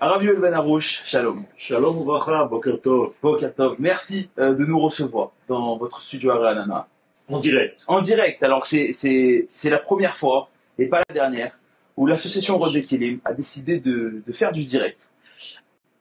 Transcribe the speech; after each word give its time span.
Ravi 0.00 0.28
Ben 0.36 0.52
Arouche, 0.52 1.02
shalom. 1.04 1.44
Shalom 1.56 2.02
Uvracha, 2.02 2.44
Boker 2.44 2.80
Tov. 2.82 3.14
Boker 3.22 3.54
Tov. 3.54 3.76
Merci 3.78 4.28
euh, 4.38 4.52
de 4.52 4.64
nous 4.64 4.78
recevoir 4.78 5.30
dans 5.48 5.76
votre 5.78 6.02
studio 6.02 6.32
à 6.32 6.54
Nana. 6.54 6.86
En 7.28 7.38
direct. 7.38 7.84
En 7.88 8.02
direct. 8.02 8.42
Alors 8.42 8.66
c'est 8.66 8.92
c'est 8.92 9.46
c'est 9.48 9.70
la 9.70 9.78
première 9.78 10.14
fois 10.16 10.50
et 10.78 10.86
pas 10.86 11.00
la 11.08 11.14
dernière 11.14 11.58
où 11.96 12.06
l'association 12.06 12.58
Rod 12.58 12.78
Kilim 12.82 13.20
a 13.24 13.32
décidé 13.32 13.80
de, 13.80 14.22
de 14.24 14.32
faire 14.32 14.52
du 14.52 14.64
direct. 14.64 15.08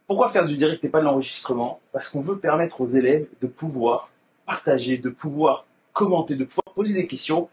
Pourquoi 0.07 0.27
faire 0.27 0.45
du 0.45 0.55
direct 0.55 0.83
et 0.83 0.89
pas 0.89 0.99
de 0.99 1.05
l'enregistrement? 1.05 1.79
Parce 1.93 2.09
qu'on 2.09 2.21
veut 2.21 2.37
permettre 2.37 2.81
aux 2.81 2.87
élèves 2.87 3.27
de 3.41 3.47
pouvoir 3.47 4.09
partager, 4.45 4.97
de 4.97 5.09
pouvoir 5.09 5.65
commenter, 5.93 6.35
de 6.35 6.43
pouvoir 6.43 6.75
poser 6.75 6.93
des 6.93 7.07
questions. 7.07 7.47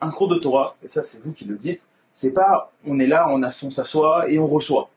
Un 0.00 0.10
cours 0.10 0.28
de 0.28 0.38
Torah, 0.38 0.76
et 0.82 0.88
ça 0.88 1.02
c'est 1.02 1.22
vous 1.22 1.32
qui 1.32 1.44
le 1.44 1.56
dites, 1.56 1.84
c'est 2.12 2.32
pas 2.32 2.72
on 2.86 2.98
est 3.00 3.06
là, 3.06 3.26
on, 3.28 3.42
a, 3.42 3.48
on 3.48 3.70
s'assoit 3.70 4.30
et 4.30 4.38
on 4.38 4.46
reçoit. 4.46 4.88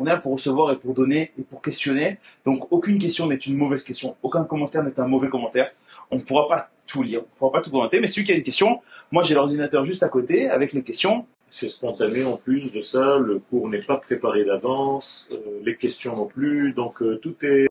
On 0.00 0.06
est 0.06 0.10
là 0.10 0.18
pour 0.18 0.32
recevoir 0.32 0.72
et 0.72 0.76
pour 0.76 0.94
donner 0.94 1.32
et 1.36 1.42
pour 1.42 1.60
questionner. 1.60 2.18
Donc 2.44 2.68
aucune 2.70 3.00
question 3.00 3.26
n'est 3.26 3.34
une 3.34 3.56
mauvaise 3.56 3.82
question, 3.82 4.16
aucun 4.22 4.44
commentaire 4.44 4.84
n'est 4.84 4.98
un 5.00 5.08
mauvais 5.08 5.28
commentaire. 5.28 5.70
On 6.12 6.16
ne 6.16 6.22
pourra 6.22 6.48
pas 6.48 6.70
tout 6.86 7.02
lire, 7.02 7.20
on 7.20 7.22
ne 7.22 7.38
pourra 7.38 7.52
pas 7.52 7.60
tout 7.60 7.70
commenter, 7.70 7.98
mais 7.98 8.06
celui 8.06 8.24
qui 8.24 8.32
a 8.32 8.36
une 8.36 8.44
question, 8.44 8.80
moi 9.10 9.24
j'ai 9.24 9.34
l'ordinateur 9.34 9.84
juste 9.84 10.04
à 10.04 10.08
côté 10.08 10.48
avec 10.48 10.72
les 10.72 10.82
questions. 10.82 11.26
C'est 11.50 11.68
spontané 11.68 12.24
en 12.24 12.36
plus 12.36 12.72
de 12.72 12.80
ça, 12.80 13.18
le 13.18 13.40
cours 13.40 13.68
n'est 13.68 13.82
pas 13.82 13.96
préparé 13.96 14.44
d'avance, 14.44 15.30
euh, 15.32 15.60
les 15.64 15.76
questions 15.76 16.14
non 16.14 16.26
plus, 16.26 16.72
donc 16.74 17.02
euh, 17.02 17.16
tout 17.16 17.34
est 17.42 17.66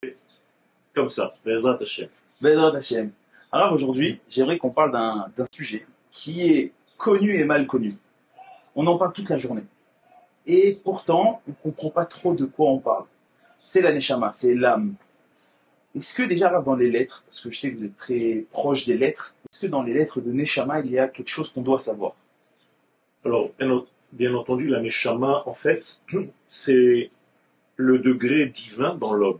comme 0.93 1.09
ça. 1.09 1.33
Bezrat 1.45 1.77
Hashem. 1.79 2.09
Bezrat 2.41 2.75
Hashem. 2.75 3.11
Alors 3.53 3.71
aujourd'hui, 3.71 4.19
j'aimerais 4.29 4.57
qu'on 4.57 4.71
parle 4.71 4.91
d'un 4.91 5.47
sujet 5.49 5.85
qui 6.11 6.41
est 6.41 6.73
connu 6.97 7.39
et 7.39 7.45
mal 7.45 7.65
connu. 7.67 7.95
On 8.75 8.85
en 8.85 8.97
parle 8.97 9.13
toute 9.13 9.29
la 9.29 9.37
journée. 9.37 9.63
Et 10.47 10.79
pourtant, 10.81 11.41
on 11.45 11.51
ne 11.51 11.55
comprend 11.55 11.89
pas 11.89 12.05
trop 12.05 12.33
de 12.33 12.45
quoi 12.45 12.69
on 12.69 12.79
parle. 12.79 13.05
C'est 13.61 13.81
la 13.81 13.91
neshama, 13.91 14.31
c'est 14.33 14.55
l'âme. 14.55 14.95
Est-ce 15.93 16.15
que 16.15 16.23
déjà 16.23 16.49
dans 16.61 16.75
les 16.75 16.89
lettres, 16.89 17.23
parce 17.25 17.41
que 17.41 17.51
je 17.51 17.59
sais 17.59 17.73
que 17.73 17.79
vous 17.79 17.85
êtes 17.85 17.97
très 17.97 18.45
proche 18.49 18.85
des 18.85 18.97
lettres, 18.97 19.35
est-ce 19.51 19.61
que 19.61 19.67
dans 19.67 19.83
les 19.83 19.93
lettres 19.93 20.21
de 20.21 20.31
neshama, 20.31 20.79
il 20.79 20.91
y 20.91 20.99
a 20.99 21.09
quelque 21.09 21.29
chose 21.29 21.51
qu'on 21.51 21.61
doit 21.61 21.81
savoir? 21.81 22.15
Alors, 23.25 23.51
bien 24.13 24.33
entendu, 24.35 24.69
la 24.69 24.79
neshama, 24.79 25.43
en 25.45 25.53
fait, 25.53 26.01
c'est 26.47 27.11
le 27.75 27.99
degré 27.99 28.45
divin 28.45 28.95
dans 28.95 29.13
l'homme. 29.13 29.39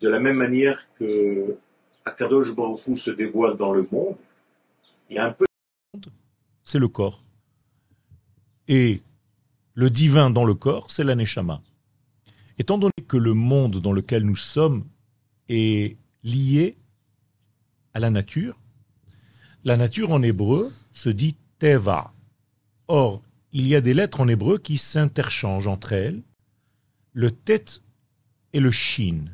De 0.00 0.08
la 0.08 0.18
même 0.18 0.36
manière 0.36 0.88
que 0.98 1.56
Akadosh 2.04 2.54
Baruch 2.54 2.96
se 2.96 3.12
dévoile 3.12 3.56
dans 3.56 3.72
le 3.72 3.86
monde, 3.92 4.16
il 5.08 5.16
y 5.16 5.18
a 5.18 5.26
un 5.26 5.32
peu... 5.32 5.46
C'est 6.64 6.80
le 6.80 6.88
corps. 6.88 7.22
Et 8.66 9.00
le 9.76 9.90
divin 9.90 10.30
dans 10.30 10.46
le 10.46 10.54
corps, 10.54 10.90
c'est 10.90 11.04
l'aneshama. 11.04 11.62
Étant 12.58 12.78
donné 12.78 12.94
que 13.06 13.18
le 13.18 13.34
monde 13.34 13.80
dans 13.80 13.92
lequel 13.92 14.24
nous 14.24 14.34
sommes 14.34 14.86
est 15.50 15.98
lié 16.24 16.78
à 17.92 18.00
la 18.00 18.08
nature, 18.08 18.58
la 19.64 19.76
nature 19.76 20.12
en 20.12 20.22
hébreu 20.22 20.72
se 20.92 21.10
dit 21.10 21.36
teva. 21.58 22.14
Or, 22.88 23.22
il 23.52 23.68
y 23.68 23.74
a 23.74 23.82
des 23.82 23.92
lettres 23.92 24.20
en 24.22 24.28
hébreu 24.28 24.56
qui 24.56 24.78
s'interchangent 24.78 25.66
entre 25.66 25.92
elles, 25.92 26.22
le 27.12 27.30
tet 27.30 27.82
et 28.54 28.60
le 28.60 28.70
shin. 28.70 29.26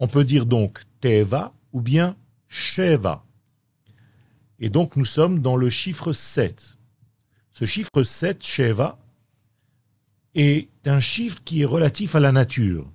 On 0.00 0.08
peut 0.08 0.24
dire 0.24 0.44
donc 0.44 0.82
teva 1.00 1.54
ou 1.72 1.80
bien 1.80 2.16
sheva. 2.48 3.24
Et 4.58 4.70
donc 4.70 4.96
nous 4.96 5.04
sommes 5.04 5.38
dans 5.38 5.56
le 5.56 5.70
chiffre 5.70 6.12
7. 6.12 6.78
Ce 7.52 7.64
chiffre 7.64 8.02
7, 8.02 8.44
sheva, 8.44 8.98
est 10.34 10.68
un 10.86 11.00
chiffre 11.00 11.40
qui 11.44 11.62
est 11.62 11.66
relatif 11.66 12.14
à 12.14 12.20
la 12.20 12.32
nature. 12.32 12.90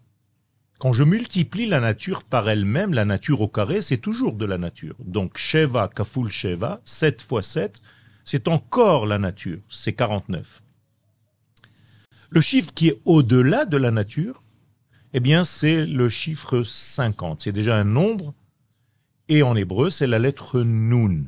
Quand 0.80 0.94
je 0.94 1.04
multiplie 1.04 1.68
la 1.68 1.80
nature 1.80 2.24
par 2.24 2.50
elle-même, 2.50 2.94
la 2.94 3.06
nature 3.06 3.42
au 3.42 3.48
carré, 3.48 3.82
c'est 3.82 3.98
toujours 3.98 4.34
de 4.34 4.46
la 4.46 4.58
nature. 4.58 4.96
Donc 5.00 5.38
Sheva 5.38 5.90
Kaful 5.94 6.30
Sheva, 6.30 6.82
7 6.86 7.22
fois 7.22 7.42
7, 7.42 7.82
c'est 8.24 8.48
encore 8.48 9.06
la 9.06 9.20
nature, 9.20 9.60
c'est 9.70 9.94
49. 9.94 10.64
Le 12.30 12.42
chiffre 12.42 12.74
qui 12.74 12.90
est 12.90 13.02
au-delà 13.06 13.66
de 13.66 13.76
la 13.76 13.92
nature, 13.92 14.44
eh 15.14 15.20
bien 15.20 15.44
c'est 15.44 15.86
le 15.86 16.08
chiffre 16.08 16.64
50. 16.64 17.42
C'est 17.42 17.52
déjà 17.52 17.76
un 17.78 17.84
nombre, 17.84 18.34
et 19.28 19.44
en 19.44 19.56
hébreu, 19.56 19.90
c'est 19.90 20.08
la 20.08 20.20
lettre 20.20 20.62
Nun. 20.62 21.26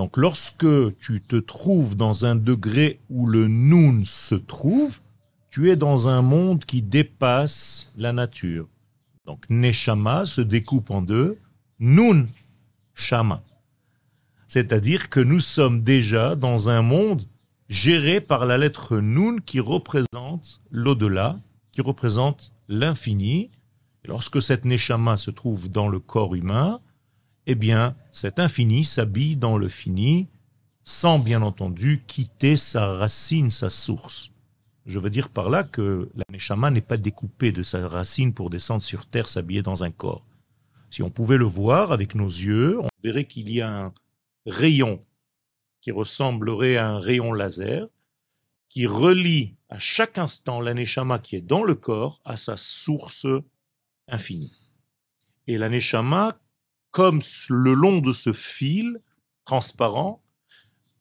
Donc 0.00 0.16
lorsque 0.16 0.96
tu 0.98 1.20
te 1.20 1.36
trouves 1.36 1.94
dans 1.94 2.24
un 2.24 2.34
degré 2.34 3.00
où 3.10 3.26
le 3.26 3.48
Nun 3.48 4.02
se 4.06 4.34
trouve, 4.34 4.98
tu 5.50 5.70
es 5.70 5.76
dans 5.76 6.08
un 6.08 6.22
monde 6.22 6.64
qui 6.64 6.80
dépasse 6.80 7.92
la 7.98 8.14
nature. 8.14 8.66
Donc 9.26 9.44
Neshama 9.50 10.24
se 10.24 10.40
découpe 10.40 10.90
en 10.90 11.02
deux, 11.02 11.36
Nun, 11.80 12.24
Shama. 12.94 13.42
C'est-à-dire 14.46 15.10
que 15.10 15.20
nous 15.20 15.38
sommes 15.38 15.82
déjà 15.82 16.34
dans 16.34 16.70
un 16.70 16.80
monde 16.80 17.26
géré 17.68 18.22
par 18.22 18.46
la 18.46 18.56
lettre 18.56 19.00
Nun 19.00 19.36
qui 19.44 19.60
représente 19.60 20.62
l'au-delà, 20.70 21.38
qui 21.72 21.82
représente 21.82 22.54
l'infini. 22.68 23.50
Lorsque 24.06 24.40
cette 24.40 24.64
Neshama 24.64 25.18
se 25.18 25.30
trouve 25.30 25.68
dans 25.68 25.88
le 25.88 25.98
corps 25.98 26.34
humain, 26.34 26.80
eh 27.46 27.54
bien, 27.54 27.96
cet 28.10 28.38
infini 28.38 28.84
s'habille 28.84 29.36
dans 29.36 29.58
le 29.58 29.68
fini, 29.68 30.28
sans 30.84 31.18
bien 31.18 31.42
entendu 31.42 32.02
quitter 32.06 32.56
sa 32.56 32.88
racine, 32.88 33.50
sa 33.50 33.70
source. 33.70 34.32
Je 34.86 34.98
veux 34.98 35.10
dire 35.10 35.28
par 35.28 35.50
là 35.50 35.62
que 35.62 36.10
la 36.14 36.24
Neshama 36.32 36.70
n'est 36.70 36.80
pas 36.80 36.96
découpée 36.96 37.52
de 37.52 37.62
sa 37.62 37.86
racine 37.86 38.34
pour 38.34 38.50
descendre 38.50 38.82
sur 38.82 39.06
terre 39.06 39.28
s'habiller 39.28 39.62
dans 39.62 39.84
un 39.84 39.90
corps. 39.90 40.24
Si 40.90 41.02
on 41.02 41.10
pouvait 41.10 41.36
le 41.36 41.44
voir 41.44 41.92
avec 41.92 42.14
nos 42.14 42.26
yeux, 42.26 42.80
on 42.80 42.88
verrait 43.04 43.26
qu'il 43.26 43.50
y 43.52 43.60
a 43.60 43.84
un 43.84 43.94
rayon 44.46 44.98
qui 45.80 45.92
ressemblerait 45.92 46.76
à 46.76 46.88
un 46.88 46.98
rayon 46.98 47.32
laser, 47.32 47.86
qui 48.68 48.86
relie 48.86 49.54
à 49.68 49.78
chaque 49.78 50.18
instant 50.18 50.60
la 50.60 50.74
Neshama 50.74 51.18
qui 51.18 51.36
est 51.36 51.40
dans 51.40 51.62
le 51.62 51.74
corps 51.74 52.20
à 52.24 52.36
sa 52.36 52.56
source 52.56 53.26
infinie. 54.08 54.72
Et 55.46 55.58
la 55.58 55.68
Neshama 55.68 56.38
comme 56.90 57.20
le 57.48 57.74
long 57.74 57.98
de 57.98 58.12
ce 58.12 58.32
fil 58.32 59.00
transparent, 59.44 60.22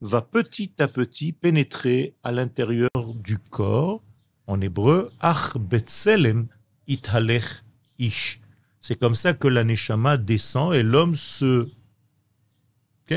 va 0.01 0.21
petit 0.21 0.71
à 0.79 0.87
petit 0.87 1.33
pénétrer 1.33 2.15
à 2.23 2.31
l'intérieur 2.31 2.89
du 3.15 3.37
corps, 3.37 4.01
en 4.47 4.61
hébreu, 4.61 5.11
Ach 5.19 5.57
Betselem 5.57 6.47
Ithalech 6.87 7.63
Ish. 7.99 8.41
C'est 8.81 8.97
comme 8.97 9.15
ça 9.15 9.33
que 9.33 9.47
la 9.47 9.63
Neshama 9.63 10.17
descend 10.17 10.73
et 10.73 10.83
l'homme 10.83 11.15
se 11.15 11.69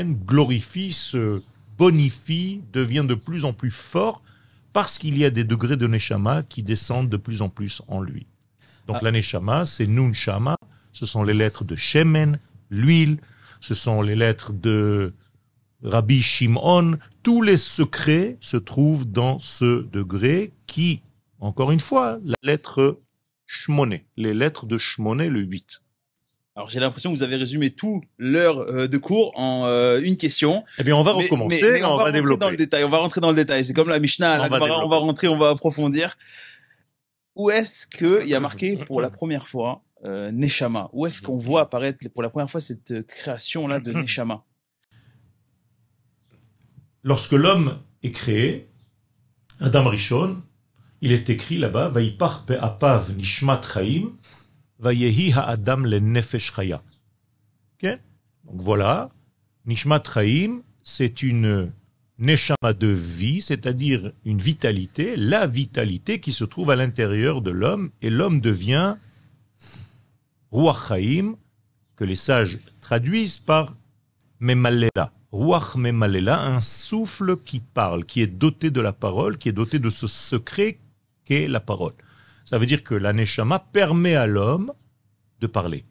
glorifie, 0.01 0.91
se 0.91 1.41
bonifie, 1.77 2.61
devient 2.71 3.05
de 3.07 3.15
plus 3.15 3.45
en 3.45 3.53
plus 3.53 3.71
fort 3.71 4.21
parce 4.73 4.97
qu'il 4.97 5.17
y 5.17 5.25
a 5.25 5.29
des 5.29 5.43
degrés 5.43 5.77
de 5.77 5.87
Neshama 5.87 6.43
qui 6.43 6.63
descendent 6.63 7.09
de 7.09 7.17
plus 7.17 7.41
en 7.41 7.49
plus 7.49 7.81
en 7.87 8.01
lui. 8.01 8.25
Donc 8.87 8.97
ah. 8.99 9.03
la 9.03 9.11
Neshama, 9.11 9.65
c'est 9.65 9.87
Nun 9.87 10.13
Shama, 10.13 10.55
ce 10.91 11.05
sont 11.05 11.23
les 11.23 11.33
lettres 11.33 11.63
de 11.63 11.75
Shemen, 11.75 12.39
l'huile, 12.73 13.17
ce 13.61 13.75
sont 13.75 14.01
les 14.01 14.15
lettres 14.15 14.51
de 14.51 15.13
Rabbi 15.83 16.21
Shimon. 16.21 16.97
Tous 17.21 17.41
les 17.41 17.57
secrets 17.57 18.37
se 18.41 18.57
trouvent 18.57 19.05
dans 19.05 19.39
ce 19.39 19.83
degré 19.83 20.51
qui, 20.67 21.01
encore 21.39 21.71
une 21.71 21.79
fois, 21.79 22.19
la 22.25 22.35
lettre 22.43 22.99
Shmoné, 23.45 24.05
les 24.17 24.33
lettres 24.33 24.65
de 24.65 24.77
Shmoné, 24.77 25.29
le 25.29 25.41
8. 25.41 25.81
Alors 26.55 26.69
j'ai 26.69 26.79
l'impression 26.79 27.11
que 27.11 27.17
vous 27.17 27.23
avez 27.23 27.35
résumé 27.35 27.71
tout 27.71 28.03
l'heure 28.19 28.59
euh, 28.59 28.87
de 28.87 28.97
cours 28.97 29.31
en 29.35 29.65
euh, 29.65 29.99
une 30.03 30.17
question. 30.17 30.63
Eh 30.77 30.83
bien 30.83 30.95
on 30.95 31.01
va 31.01 31.11
recommencer, 31.11 31.83
on, 31.83 31.95
va, 31.95 32.11
développer. 32.11 32.39
Dans 32.39 32.49
le 32.51 32.57
détail, 32.57 32.83
on 32.83 32.89
va 32.89 32.99
rentrer 32.99 33.21
dans 33.21 33.31
le 33.31 33.35
détail. 33.35 33.65
C'est 33.65 33.73
comme 33.73 33.89
la 33.89 33.99
Mishnah, 33.99 34.39
on, 34.39 34.47
va, 34.49 34.83
on 34.83 34.89
va 34.89 34.97
rentrer, 34.97 35.27
on 35.27 35.37
va 35.37 35.49
approfondir. 35.49 36.15
Où 37.35 37.49
est-ce 37.49 37.87
qu'il 37.87 38.27
y 38.27 38.35
a 38.35 38.39
marqué 38.39 38.77
pour 38.85 39.01
la 39.01 39.09
première 39.09 39.47
fois 39.47 39.81
euh, 40.05 40.31
Neshama. 40.31 40.89
Où 40.93 41.05
est-ce 41.05 41.21
qu'on 41.21 41.37
voit 41.37 41.61
apparaître 41.61 42.07
pour 42.09 42.23
la 42.23 42.29
première 42.29 42.49
fois 42.49 42.61
cette 42.61 42.91
euh, 42.91 43.03
création-là 43.03 43.79
de 43.79 43.91
Neshama? 44.01 44.43
Lorsque 47.03 47.33
l'homme 47.33 47.79
est 48.01 48.11
créé, 48.11 48.69
Adam 49.59 49.87
Rishon, 49.87 50.41
il 51.01 51.11
est 51.11 51.29
écrit 51.29 51.57
là-bas, 51.57 51.89
Vaipar 51.89 52.45
apav 52.61 53.13
nishmat 53.15 53.61
chaim, 53.61 54.13
vayehi 54.79 55.33
ha'adam 55.33 55.85
le 55.85 55.99
nefesh 55.99 56.53
chaya. 56.53 56.81
Donc 57.81 58.61
voilà, 58.61 59.09
nishmat 59.65 60.03
chaim, 60.13 60.61
c'est 60.83 61.23
une 61.23 61.71
neshama 62.19 62.73
de 62.73 62.87
vie, 62.87 63.41
c'est-à-dire 63.41 64.13
une 64.23 64.39
vitalité, 64.39 65.15
la 65.15 65.47
vitalité 65.47 66.19
qui 66.19 66.31
se 66.31 66.45
trouve 66.45 66.71
à 66.71 66.75
l'intérieur 66.75 67.41
de 67.41 67.51
l'homme, 67.51 67.91
et 68.01 68.09
l'homme 68.09 68.39
devient 68.39 68.95
Ruach 70.53 70.91
que 71.95 72.03
les 72.03 72.15
sages 72.15 72.59
traduisent 72.79 73.39
par 73.39 73.75
Memalela. 74.39 75.11
Ruach 75.31 75.75
Memalela, 75.75 76.43
un 76.43 76.61
souffle 76.61 77.37
qui 77.37 77.59
parle, 77.59 78.05
qui 78.05 78.21
est 78.21 78.27
doté 78.27 78.69
de 78.69 78.79
la 78.79 78.93
parole, 78.93 79.39
qui 79.39 79.49
est 79.49 79.53
doté 79.53 79.79
de 79.79 79.89
ce 79.89 80.05
secret 80.05 80.77
qu'est 81.25 81.47
la 81.47 81.59
parole. 81.59 81.93
Ça 82.45 82.59
veut 82.59 82.67
dire 82.67 82.83
que 82.83 82.93
la 82.93 83.13
neshama 83.13 83.57
permet 83.57 84.13
à 84.13 84.27
l'homme 84.27 84.71
de 85.39 85.47
parler. 85.47 85.85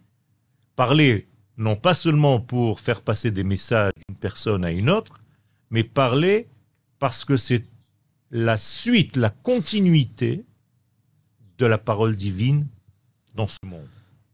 Parler 0.76 1.26
non 1.56 1.74
pas 1.74 1.94
seulement 1.94 2.38
pour 2.38 2.78
faire 2.78 3.00
passer 3.00 3.32
des 3.32 3.42
messages 3.42 3.90
d'une 4.06 4.16
personne 4.16 4.64
à 4.64 4.70
une 4.70 4.90
autre, 4.90 5.20
mais 5.70 5.82
parler 5.82 6.46
parce 7.00 7.24
que 7.24 7.36
c'est 7.36 7.64
la 8.30 8.56
suite, 8.58 9.16
la 9.16 9.30
continuité 9.30 10.44
de 11.58 11.66
la 11.66 11.78
parole 11.78 12.14
divine 12.14 12.68
dans 13.34 13.48
ce 13.48 13.58
monde. 13.66 13.88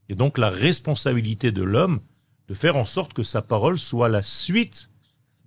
Et 0.08 0.14
donc 0.14 0.38
la 0.38 0.50
responsabilité 0.50 1.52
de 1.52 1.62
l'homme 1.62 2.00
de 2.48 2.54
faire 2.54 2.76
en 2.76 2.86
sorte 2.86 3.12
que 3.12 3.22
sa 3.22 3.42
parole 3.42 3.78
soit 3.78 4.08
la 4.08 4.22
suite 4.22 4.88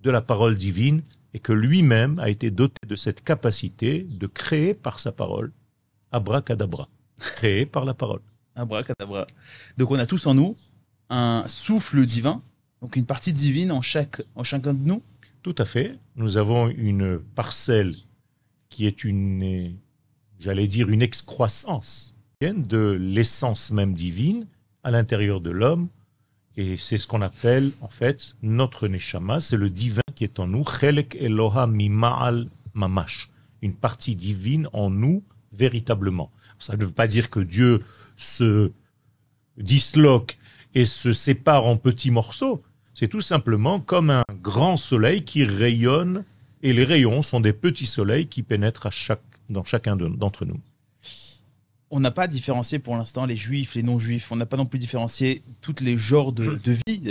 de 0.02 0.10
la 0.10 0.22
parole 0.22 0.56
divine 0.56 1.02
et 1.34 1.40
que 1.40 1.52
lui-même 1.52 2.18
a 2.18 2.28
été 2.28 2.50
doté 2.50 2.86
de 2.86 2.96
cette 2.96 3.24
capacité 3.24 4.06
de 4.08 4.26
créer 4.26 4.74
par 4.74 5.00
sa 5.00 5.12
parole, 5.12 5.52
abracadabra, 6.12 6.88
créé 7.18 7.66
par 7.66 7.84
la 7.84 7.94
parole. 7.94 8.20
Abracadabra. 8.54 9.26
Donc 9.78 9.90
on 9.90 9.98
a 9.98 10.06
tous 10.06 10.26
en 10.26 10.34
nous 10.34 10.56
un 11.10 11.44
souffle 11.48 12.04
divin, 12.06 12.42
donc 12.80 12.96
une 12.96 13.06
partie 13.06 13.32
divine 13.32 13.72
en, 13.72 13.82
chaque, 13.82 14.22
en 14.34 14.44
chacun 14.44 14.74
de 14.74 14.84
nous. 14.84 15.02
Tout 15.42 15.54
à 15.58 15.64
fait. 15.64 15.98
Nous 16.16 16.36
avons 16.36 16.68
une 16.68 17.18
parcelle 17.18 17.96
qui 18.68 18.86
est 18.86 19.04
une, 19.04 19.76
j'allais 20.38 20.68
dire, 20.68 20.88
une 20.88 21.02
excroissance 21.02 22.14
de 22.50 22.98
l'essence 23.00 23.70
même 23.70 23.94
divine 23.94 24.46
à 24.82 24.90
l'intérieur 24.90 25.40
de 25.40 25.50
l'homme. 25.50 25.88
Et 26.56 26.76
c'est 26.76 26.98
ce 26.98 27.06
qu'on 27.06 27.22
appelle, 27.22 27.72
en 27.80 27.88
fait, 27.88 28.36
notre 28.42 28.88
neshama, 28.88 29.40
c'est 29.40 29.56
le 29.56 29.70
divin 29.70 30.02
qui 30.14 30.24
est 30.24 30.40
en 30.40 30.48
nous, 30.48 30.64
chelek 30.64 31.16
Eloha 31.20 31.66
Mima'al 31.66 32.48
Mamash, 32.74 33.30
une 33.62 33.74
partie 33.74 34.16
divine 34.16 34.68
en 34.72 34.90
nous, 34.90 35.22
véritablement. 35.52 36.30
Ça 36.58 36.76
ne 36.76 36.84
veut 36.84 36.92
pas 36.92 37.06
dire 37.06 37.30
que 37.30 37.40
Dieu 37.40 37.82
se 38.16 38.72
disloque 39.56 40.38
et 40.74 40.84
se 40.84 41.12
sépare 41.12 41.66
en 41.66 41.76
petits 41.76 42.10
morceaux. 42.10 42.62
C'est 42.94 43.08
tout 43.08 43.20
simplement 43.20 43.80
comme 43.80 44.10
un 44.10 44.24
grand 44.42 44.76
soleil 44.76 45.24
qui 45.24 45.44
rayonne 45.44 46.24
et 46.62 46.72
les 46.72 46.84
rayons 46.84 47.22
sont 47.22 47.40
des 47.40 47.52
petits 47.52 47.86
soleils 47.86 48.26
qui 48.26 48.42
pénètrent 48.42 48.86
à 48.86 48.90
chaque, 48.90 49.22
dans 49.48 49.64
chacun 49.64 49.96
d'entre 49.96 50.44
nous. 50.44 50.60
On 51.94 52.00
n'a 52.00 52.10
pas 52.10 52.26
différencié 52.26 52.78
pour 52.78 52.96
l'instant 52.96 53.26
les 53.26 53.36
juifs, 53.36 53.74
les 53.74 53.82
non-juifs. 53.82 54.32
On 54.32 54.36
n'a 54.36 54.46
pas 54.46 54.56
non 54.56 54.64
plus 54.64 54.78
différencié 54.78 55.42
tous 55.60 55.76
les 55.82 55.98
genres 55.98 56.32
de, 56.32 56.56
vie, 56.88 57.02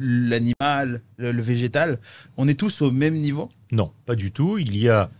l'animal, 0.00 1.02
le, 1.18 1.42
végétal. 1.42 2.00
On 2.38 2.48
est 2.48 2.58
tous 2.58 2.80
au 2.80 2.90
même 2.90 3.16
niveau? 3.16 3.50
Non, 3.72 3.92
pas 4.06 4.14
du 4.14 4.32
tout. 4.32 4.56
Il 4.56 4.74
y 4.74 4.88
a 4.88 5.10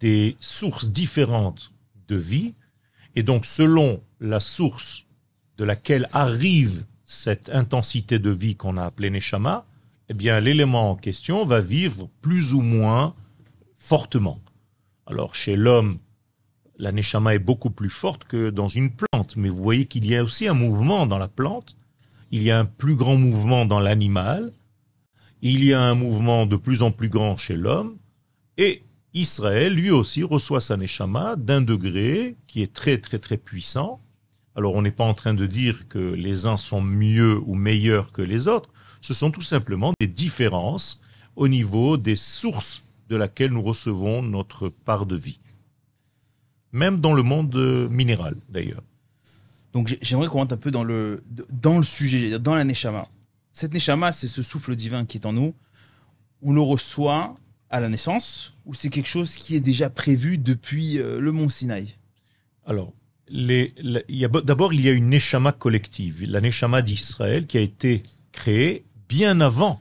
des 0.00 0.36
sources 0.38 0.92
différentes 0.92 1.72
de 2.08 2.16
vie. 2.16 2.52
Et 3.16 3.22
donc, 3.22 3.46
selon 3.46 4.02
la 4.20 4.38
source 4.38 5.06
de 5.56 5.64
laquelle 5.64 6.06
arrive 6.12 6.84
cette 7.04 7.48
intensité 7.48 8.18
de 8.18 8.30
vie 8.30 8.54
qu'on 8.54 8.76
a 8.76 8.84
appelée 8.84 9.08
Neshama, 9.08 9.64
eh 10.10 10.14
bien, 10.14 10.40
l'élément 10.40 10.90
en 10.90 10.94
question 10.94 11.46
va 11.46 11.62
vivre 11.62 12.10
plus 12.20 12.52
ou 12.52 12.60
moins 12.60 13.14
fortement. 13.78 14.40
Alors, 15.06 15.34
chez 15.34 15.56
l'homme, 15.56 16.00
la 16.78 16.92
Neshama 16.92 17.34
est 17.34 17.40
beaucoup 17.40 17.70
plus 17.70 17.90
forte 17.90 18.24
que 18.24 18.50
dans 18.50 18.68
une 18.68 18.90
plante, 18.90 19.36
mais 19.36 19.48
vous 19.48 19.62
voyez 19.62 19.86
qu'il 19.86 20.06
y 20.06 20.16
a 20.16 20.22
aussi 20.22 20.46
un 20.46 20.54
mouvement 20.54 21.06
dans 21.06 21.18
la 21.18 21.28
plante, 21.28 21.76
il 22.30 22.42
y 22.42 22.50
a 22.50 22.58
un 22.58 22.64
plus 22.64 22.94
grand 22.94 23.16
mouvement 23.16 23.66
dans 23.66 23.80
l'animal, 23.80 24.52
il 25.42 25.64
y 25.64 25.72
a 25.72 25.82
un 25.82 25.94
mouvement 25.94 26.46
de 26.46 26.56
plus 26.56 26.82
en 26.82 26.90
plus 26.90 27.08
grand 27.08 27.36
chez 27.36 27.56
l'homme, 27.56 27.96
et 28.56 28.82
Israël, 29.14 29.74
lui 29.74 29.90
aussi, 29.90 30.22
reçoit 30.22 30.60
sa 30.60 30.76
Neshama 30.76 31.36
d'un 31.36 31.60
degré 31.60 32.36
qui 32.46 32.62
est 32.62 32.72
très 32.72 32.98
très 32.98 33.18
très 33.18 33.38
puissant. 33.38 34.00
Alors 34.54 34.74
on 34.74 34.82
n'est 34.82 34.92
pas 34.92 35.04
en 35.04 35.14
train 35.14 35.34
de 35.34 35.46
dire 35.46 35.88
que 35.88 35.98
les 35.98 36.46
uns 36.46 36.56
sont 36.56 36.80
mieux 36.80 37.40
ou 37.46 37.54
meilleurs 37.54 38.12
que 38.12 38.22
les 38.22 38.48
autres, 38.48 38.70
ce 39.00 39.14
sont 39.14 39.30
tout 39.30 39.42
simplement 39.42 39.92
des 40.00 40.06
différences 40.06 41.00
au 41.36 41.48
niveau 41.48 41.96
des 41.96 42.16
sources 42.16 42.84
de 43.08 43.16
laquelle 43.16 43.52
nous 43.52 43.62
recevons 43.62 44.22
notre 44.22 44.68
part 44.68 45.06
de 45.06 45.16
vie. 45.16 45.40
Même 46.72 47.00
dans 47.00 47.14
le 47.14 47.22
monde 47.22 47.56
minéral, 47.90 48.36
d'ailleurs. 48.48 48.82
Donc 49.72 49.96
j'aimerais 50.02 50.28
qu'on 50.28 50.38
rentre 50.38 50.54
un 50.54 50.58
peu 50.58 50.70
dans 50.70 50.84
le, 50.84 51.20
dans 51.52 51.78
le 51.78 51.84
sujet, 51.84 52.38
dans 52.38 52.54
la 52.54 52.64
Neshama. 52.64 53.06
Cette 53.52 53.72
Neshama, 53.74 54.12
c'est 54.12 54.28
ce 54.28 54.42
souffle 54.42 54.76
divin 54.76 55.04
qui 55.04 55.18
est 55.18 55.26
en 55.26 55.32
nous. 55.32 55.54
On 56.42 56.52
le 56.52 56.60
reçoit 56.60 57.36
à 57.70 57.80
la 57.80 57.88
naissance 57.88 58.54
ou 58.64 58.74
c'est 58.74 58.90
quelque 58.90 59.08
chose 59.08 59.36
qui 59.36 59.56
est 59.56 59.60
déjà 59.60 59.90
prévu 59.90 60.38
depuis 60.38 60.98
euh, 60.98 61.20
le 61.20 61.32
mont 61.32 61.48
Sinaï? 61.48 61.96
Alors, 62.66 62.92
d'abord, 63.28 64.72
il 64.72 64.80
y 64.80 64.88
a 64.88 64.92
une 64.92 65.10
Neshama 65.10 65.52
collective, 65.52 66.24
la 66.24 66.40
Neshama 66.40 66.82
d'Israël 66.82 67.46
qui 67.46 67.58
a 67.58 67.60
été 67.60 68.02
créée 68.32 68.84
bien 69.08 69.40
avant 69.40 69.80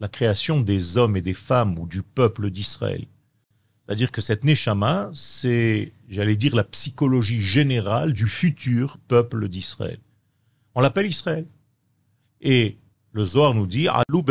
la 0.00 0.08
création 0.08 0.60
des 0.60 0.96
hommes 0.96 1.16
et 1.16 1.22
des 1.22 1.34
femmes 1.34 1.78
ou 1.78 1.86
du 1.86 2.02
peuple 2.02 2.50
d'Israël. 2.50 3.06
C'est-à-dire 3.88 4.12
que 4.12 4.20
cette 4.20 4.44
Neshama, 4.44 5.10
c'est, 5.14 5.94
j'allais 6.10 6.36
dire, 6.36 6.54
la 6.54 6.64
psychologie 6.64 7.40
générale 7.40 8.12
du 8.12 8.26
futur 8.26 8.98
peuple 9.08 9.48
d'Israël. 9.48 9.98
On 10.74 10.82
l'appelle 10.82 11.06
Israël. 11.06 11.46
Et 12.42 12.76
le 13.12 13.24
Zohar 13.24 13.54
nous 13.54 13.66
dit, 13.66 13.88
Alou 13.88 14.22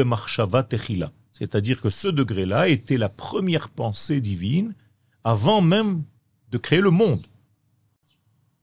techila. 0.69 1.11
C'est-à-dire 1.31 1.81
que 1.81 1.89
ce 1.89 2.07
degré-là 2.07 2.69
était 2.69 2.99
la 2.99 3.09
première 3.09 3.69
pensée 3.69 4.21
divine 4.21 4.75
avant 5.23 5.61
même 5.61 6.03
de 6.51 6.59
créer 6.59 6.81
le 6.81 6.91
monde. 6.91 7.25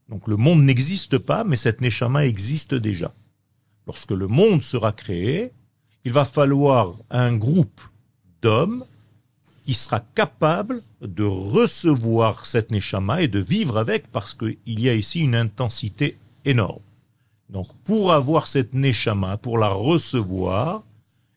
Donc 0.07 0.29
le 0.29 0.37
monde 0.37 0.63
n'existe 0.63 1.17
pas, 1.17 1.43
mais 1.43 1.57
cette 1.57 1.81
Neshama 1.81 2.25
existe 2.25 2.73
déjà. 2.73 3.13
Lorsque 3.85 4.11
le 4.11 4.27
monde 4.27 4.63
sera 4.63 4.93
créé, 4.93 5.51
il 6.05 6.13
va 6.13 6.23
falloir 6.23 6.95
un 7.09 7.35
groupe 7.35 7.81
d'hommes 8.41 8.85
qui 9.65 9.73
sera 9.73 9.99
capable 9.99 10.83
de 11.01 11.23
recevoir 11.23 12.45
cette 12.45 12.71
neshama 12.71 13.23
et 13.23 13.27
de 13.27 13.39
vivre 13.39 13.77
avec 13.77 14.11
parce 14.11 14.35
qu'il 14.35 14.57
y 14.65 14.89
a 14.89 14.93
ici 14.93 15.21
une 15.21 15.35
intensité 15.35 16.17
énorme. 16.45 16.81
Donc, 17.49 17.67
pour 17.83 18.13
avoir 18.13 18.47
cette 18.47 18.73
neshama, 18.73 19.37
pour 19.37 19.57
la 19.57 19.69
recevoir, 19.69 20.83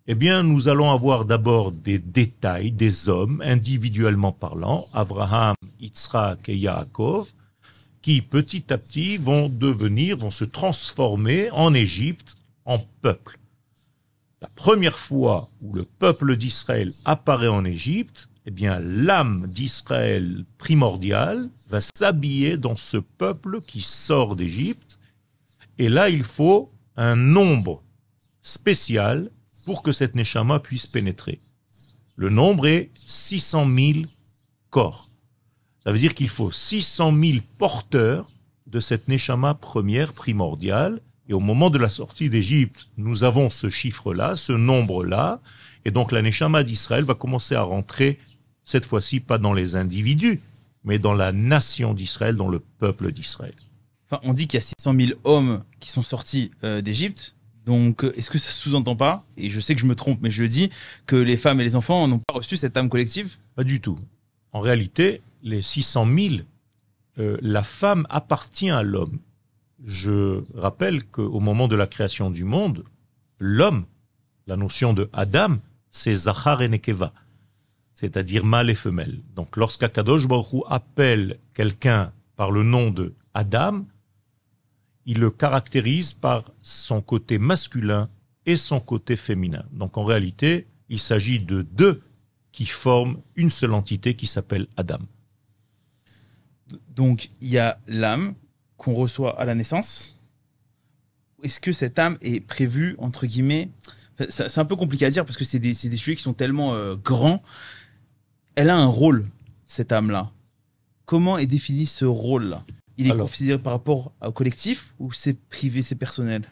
eh 0.06 0.14
bien, 0.14 0.42
nous 0.42 0.68
allons 0.68 0.90
avoir 0.90 1.24
d'abord 1.24 1.72
des 1.72 1.98
détails 1.98 2.72
des 2.72 3.08
hommes, 3.08 3.42
individuellement 3.44 4.32
parlant, 4.32 4.86
Abraham, 4.92 5.54
Yitzhak 5.80 6.48
et 6.48 6.56
Yaakov, 6.56 7.32
qui 8.02 8.22
petit 8.22 8.72
à 8.72 8.78
petit 8.78 9.16
vont 9.16 9.48
devenir, 9.48 10.18
vont 10.18 10.30
se 10.30 10.44
transformer 10.44 11.50
en 11.50 11.74
Égypte 11.74 12.36
en 12.64 12.78
peuple 13.02 13.37
la 14.40 14.48
première 14.48 14.98
fois 14.98 15.50
où 15.60 15.72
le 15.72 15.84
peuple 15.84 16.36
d'Israël 16.36 16.92
apparaît 17.04 17.48
en 17.48 17.64
Égypte, 17.64 18.28
eh 18.46 18.50
bien, 18.50 18.78
l'âme 18.78 19.46
d'Israël 19.48 20.44
primordiale 20.58 21.50
va 21.68 21.80
s'habiller 21.80 22.56
dans 22.56 22.76
ce 22.76 22.96
peuple 22.96 23.60
qui 23.60 23.82
sort 23.82 24.36
d'Égypte. 24.36 24.98
Et 25.78 25.88
là, 25.88 26.08
il 26.08 26.24
faut 26.24 26.70
un 26.96 27.16
nombre 27.16 27.82
spécial 28.42 29.30
pour 29.66 29.82
que 29.82 29.92
cette 29.92 30.14
Neshama 30.14 30.60
puisse 30.60 30.86
pénétrer. 30.86 31.40
Le 32.16 32.30
nombre 32.30 32.66
est 32.66 32.90
600 32.94 33.68
000 33.68 33.98
corps. 34.70 35.10
Ça 35.84 35.92
veut 35.92 35.98
dire 35.98 36.14
qu'il 36.14 36.28
faut 36.28 36.50
600 36.50 37.14
000 37.14 37.38
porteurs 37.58 38.30
de 38.66 38.80
cette 38.80 39.08
Neshama 39.08 39.54
première 39.54 40.12
primordiale 40.12 41.00
et 41.28 41.34
au 41.34 41.40
moment 41.40 41.70
de 41.70 41.78
la 41.78 41.90
sortie 41.90 42.30
d'Égypte, 42.30 42.88
nous 42.96 43.22
avons 43.22 43.50
ce 43.50 43.68
chiffre-là, 43.68 44.34
ce 44.34 44.52
nombre-là, 44.52 45.40
et 45.84 45.90
donc 45.90 46.10
la 46.10 46.22
Neshama 46.22 46.64
d'Israël 46.64 47.04
va 47.04 47.14
commencer 47.14 47.54
à 47.54 47.62
rentrer, 47.62 48.18
cette 48.64 48.86
fois-ci 48.86 49.20
pas 49.20 49.38
dans 49.38 49.52
les 49.52 49.76
individus, 49.76 50.40
mais 50.84 50.98
dans 50.98 51.14
la 51.14 51.32
nation 51.32 51.92
d'Israël, 51.92 52.34
dans 52.34 52.48
le 52.48 52.60
peuple 52.60 53.12
d'Israël. 53.12 53.54
Enfin, 54.06 54.20
on 54.24 54.32
dit 54.32 54.48
qu'il 54.48 54.58
y 54.58 54.62
a 54.62 54.66
600 54.78 54.94
000 54.98 55.12
hommes 55.24 55.62
qui 55.80 55.90
sont 55.90 56.02
sortis 56.02 56.50
euh, 56.64 56.80
d'Égypte. 56.80 57.34
Donc, 57.66 58.04
euh, 58.04 58.12
est-ce 58.16 58.30
que 58.30 58.38
ça 58.38 58.50
sous-entend 58.50 58.96
pas, 58.96 59.26
et 59.36 59.50
je 59.50 59.60
sais 59.60 59.74
que 59.74 59.82
je 59.82 59.86
me 59.86 59.94
trompe, 59.94 60.20
mais 60.22 60.30
je 60.30 60.40
le 60.40 60.48
dis, 60.48 60.70
que 61.04 61.16
les 61.16 61.36
femmes 61.36 61.60
et 61.60 61.64
les 61.64 61.76
enfants 61.76 62.08
n'ont 62.08 62.20
pas 62.20 62.34
reçu 62.34 62.56
cette 62.56 62.74
âme 62.78 62.88
collective? 62.88 63.36
Pas 63.54 63.64
du 63.64 63.82
tout. 63.82 63.98
En 64.52 64.60
réalité, 64.60 65.20
les 65.42 65.60
600 65.60 66.06
000, 66.06 66.34
euh, 67.18 67.36
la 67.42 67.62
femme 67.62 68.06
appartient 68.08 68.70
à 68.70 68.82
l'homme 68.82 69.18
je 69.84 70.42
rappelle 70.54 71.04
qu'au 71.04 71.40
moment 71.40 71.68
de 71.68 71.76
la 71.76 71.86
création 71.86 72.30
du 72.30 72.44
monde, 72.44 72.84
l'homme, 73.38 73.84
la 74.46 74.56
notion 74.56 74.92
de 74.92 75.08
Adam, 75.12 75.58
c'est 75.90 76.14
Zachar 76.14 76.62
et 76.62 76.68
Nekeva, 76.68 77.12
c'est-à-dire 77.94 78.44
mâle 78.44 78.70
et 78.70 78.74
femelle. 78.74 79.20
Donc 79.34 79.56
lorsqu'Akadosh 79.56 80.26
Baruch 80.26 80.62
appelle 80.68 81.38
quelqu'un 81.54 82.12
par 82.36 82.50
le 82.50 82.62
nom 82.62 82.90
de 82.90 83.14
Adam, 83.34 83.84
il 85.06 85.20
le 85.20 85.30
caractérise 85.30 86.12
par 86.12 86.44
son 86.62 87.00
côté 87.00 87.38
masculin 87.38 88.08
et 88.46 88.56
son 88.56 88.80
côté 88.80 89.16
féminin. 89.16 89.64
Donc 89.72 89.96
en 89.96 90.04
réalité, 90.04 90.66
il 90.88 90.98
s'agit 90.98 91.38
de 91.38 91.62
deux 91.62 92.02
qui 92.52 92.66
forment 92.66 93.18
une 93.36 93.50
seule 93.50 93.72
entité 93.72 94.14
qui 94.14 94.26
s'appelle 94.26 94.66
Adam. 94.76 94.98
Donc, 96.88 97.30
il 97.40 97.48
y 97.48 97.58
a 97.58 97.78
l'âme 97.86 98.34
qu'on 98.78 98.94
reçoit 98.94 99.38
à 99.38 99.44
la 99.44 99.54
naissance. 99.54 100.16
Est-ce 101.42 101.60
que 101.60 101.72
cette 101.72 101.98
âme 101.98 102.16
est 102.22 102.40
prévue, 102.40 102.96
entre 102.98 103.26
guillemets, 103.26 103.68
c'est 104.30 104.58
un 104.58 104.64
peu 104.64 104.74
compliqué 104.74 105.04
à 105.04 105.10
dire 105.10 105.24
parce 105.24 105.36
que 105.36 105.44
c'est 105.44 105.60
des, 105.60 105.74
des 105.74 105.96
sujets 105.96 106.16
qui 106.16 106.22
sont 106.22 106.32
tellement 106.32 106.74
euh, 106.74 106.96
grands. 106.96 107.42
Elle 108.56 108.70
a 108.70 108.76
un 108.76 108.86
rôle, 108.86 109.28
cette 109.66 109.92
âme-là. 109.92 110.32
Comment 111.04 111.38
est 111.38 111.46
défini 111.46 111.86
ce 111.86 112.04
rôle-là? 112.04 112.64
Il 112.96 113.06
est 113.06 113.12
Alors. 113.12 113.28
considéré 113.28 113.60
par 113.60 113.74
rapport 113.74 114.12
au 114.20 114.32
collectif 114.32 114.94
ou 114.98 115.12
c'est 115.12 115.38
privé, 115.48 115.82
c'est 115.82 115.94
personnel? 115.94 116.42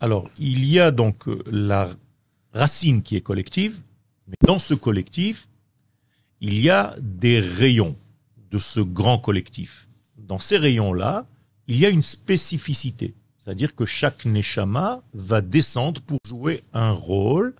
Alors, 0.00 0.28
il 0.38 0.64
y 0.64 0.80
a 0.80 0.90
donc 0.90 1.28
euh, 1.28 1.42
la 1.46 1.90
racine 2.52 3.02
qui 3.02 3.14
est 3.14 3.20
collective, 3.20 3.78
mais 4.26 4.34
dans 4.44 4.58
ce 4.58 4.74
collectif, 4.74 5.48
il 6.40 6.58
y 6.58 6.70
a 6.70 6.96
des 7.00 7.38
rayons 7.38 7.96
de 8.50 8.58
ce 8.58 8.80
grand 8.80 9.18
collectif. 9.18 9.88
Dans 10.18 10.40
ces 10.40 10.58
rayons-là, 10.58 11.26
il 11.68 11.78
y 11.78 11.86
a 11.86 11.90
une 11.90 12.02
spécificité. 12.02 13.14
C'est-à-dire 13.38 13.74
que 13.74 13.84
chaque 13.84 14.24
Neshama 14.24 15.02
va 15.14 15.40
descendre 15.40 16.00
pour 16.02 16.18
jouer 16.26 16.62
un 16.72 16.92
rôle, 16.92 17.54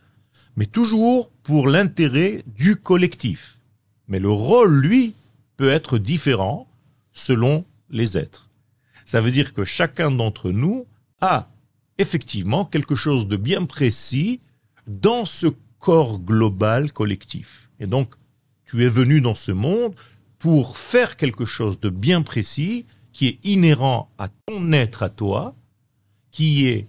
mais 0.56 0.66
toujours 0.66 1.30
pour 1.42 1.66
l'intérêt 1.66 2.44
du 2.46 2.76
collectif. 2.76 3.58
Mais 4.06 4.20
le 4.20 4.30
rôle, 4.30 4.80
lui, 4.80 5.14
peut 5.56 5.70
être 5.70 5.98
différent 5.98 6.68
selon 7.12 7.64
les 7.90 8.16
êtres. 8.16 8.48
Ça 9.04 9.20
veut 9.20 9.30
dire 9.30 9.52
que 9.54 9.64
chacun 9.64 10.10
d'entre 10.10 10.50
nous 10.50 10.86
a 11.20 11.48
effectivement 11.98 12.64
quelque 12.64 12.94
chose 12.94 13.28
de 13.28 13.36
bien 13.36 13.64
précis 13.64 14.40
dans 14.86 15.24
ce 15.24 15.48
corps 15.78 16.20
global 16.20 16.92
collectif. 16.92 17.70
Et 17.80 17.86
donc, 17.86 18.14
tu 18.64 18.84
es 18.84 18.88
venu 18.88 19.20
dans 19.20 19.34
ce 19.34 19.52
monde 19.52 19.94
pour 20.38 20.78
faire 20.78 21.16
quelque 21.16 21.44
chose 21.44 21.80
de 21.80 21.90
bien 21.90 22.22
précis 22.22 22.86
qui 23.12 23.28
est 23.28 23.38
inhérent 23.44 24.08
à 24.18 24.28
ton 24.46 24.72
être 24.72 25.02
à 25.02 25.10
toi, 25.10 25.54
qui 26.30 26.66
est 26.66 26.86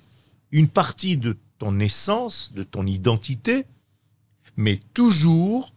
une 0.51 0.67
partie 0.67 1.17
de 1.17 1.37
ton 1.59 1.79
essence, 1.79 2.53
de 2.53 2.63
ton 2.63 2.85
identité, 2.85 3.65
mais 4.55 4.79
toujours 4.93 5.73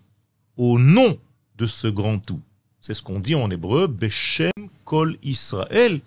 au 0.57 0.79
nom 0.79 1.19
de 1.59 1.67
ce 1.67 1.89
grand 1.89 2.19
tout. 2.19 2.41
C'est 2.81 2.95
ce 2.95 3.03
qu'on 3.03 3.21
dit 3.21 3.35
en 3.35 3.51
hébreu, 3.51 3.87
Beshem 3.89 4.53
Kol 4.85 5.19
Israël. 5.23 6.01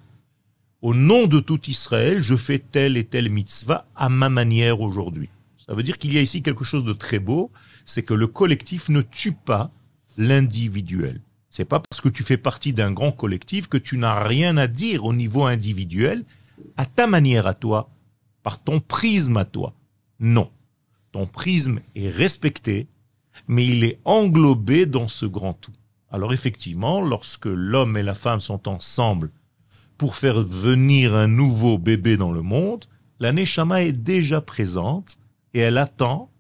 Au 0.81 0.93
nom 0.93 1.27
de 1.27 1.41
tout 1.41 1.69
Israël, 1.69 2.21
je 2.21 2.37
fais 2.37 2.59
telle 2.59 2.95
et 2.95 3.03
telle 3.03 3.29
mitzvah 3.29 3.85
à 3.95 4.07
ma 4.07 4.29
manière 4.29 4.79
aujourd'hui. 4.79 5.29
Ça 5.57 5.73
veut 5.73 5.83
dire 5.83 5.97
qu'il 5.97 6.13
y 6.13 6.17
a 6.17 6.21
ici 6.21 6.41
quelque 6.41 6.63
chose 6.63 6.85
de 6.85 6.93
très 6.93 7.19
beau, 7.19 7.51
c'est 7.83 8.03
que 8.03 8.13
le 8.13 8.27
collectif 8.27 8.87
ne 8.87 9.01
tue 9.01 9.33
pas 9.33 9.71
l'individuel. 10.17 11.21
C'est 11.49 11.65
pas 11.65 11.79
parce 11.79 12.01
que 12.01 12.09
tu 12.09 12.23
fais 12.23 12.37
partie 12.37 12.73
d'un 12.73 12.91
grand 12.91 13.11
collectif 13.11 13.67
que 13.67 13.77
tu 13.77 13.97
n'as 13.97 14.23
rien 14.23 14.57
à 14.57 14.67
dire 14.67 15.05
au 15.05 15.13
niveau 15.13 15.45
individuel, 15.45 16.23
à 16.77 16.85
ta 16.85 17.07
manière 17.07 17.47
à 17.47 17.53
toi, 17.53 17.89
par 18.43 18.61
ton 18.61 18.79
prisme 18.79 19.37
à 19.37 19.45
toi. 19.45 19.73
Non. 20.19 20.51
Ton 21.11 21.25
prisme 21.25 21.81
est 21.95 22.09
respecté, 22.09 22.87
mais 23.47 23.65
il 23.65 23.83
est 23.83 23.99
englobé 24.05 24.85
dans 24.85 25.07
ce 25.07 25.25
grand 25.25 25.53
tout. 25.53 25.73
Alors 26.11 26.33
effectivement, 26.33 27.01
lorsque 27.01 27.45
l'homme 27.45 27.97
et 27.97 28.03
la 28.03 28.15
femme 28.15 28.39
sont 28.39 28.67
ensemble 28.67 29.31
pour 29.97 30.15
faire 30.15 30.39
venir 30.39 31.15
un 31.15 31.27
nouveau 31.27 31.77
bébé 31.77 32.15
dans 32.15 32.31
le 32.31 32.41
monde, 32.41 32.85
la 33.19 33.31
Neshama 33.31 33.83
est 33.83 33.93
déjà 33.93 34.41
présente 34.41 35.17
et 35.53 35.59
elle 35.59 35.77
attend 35.77 36.31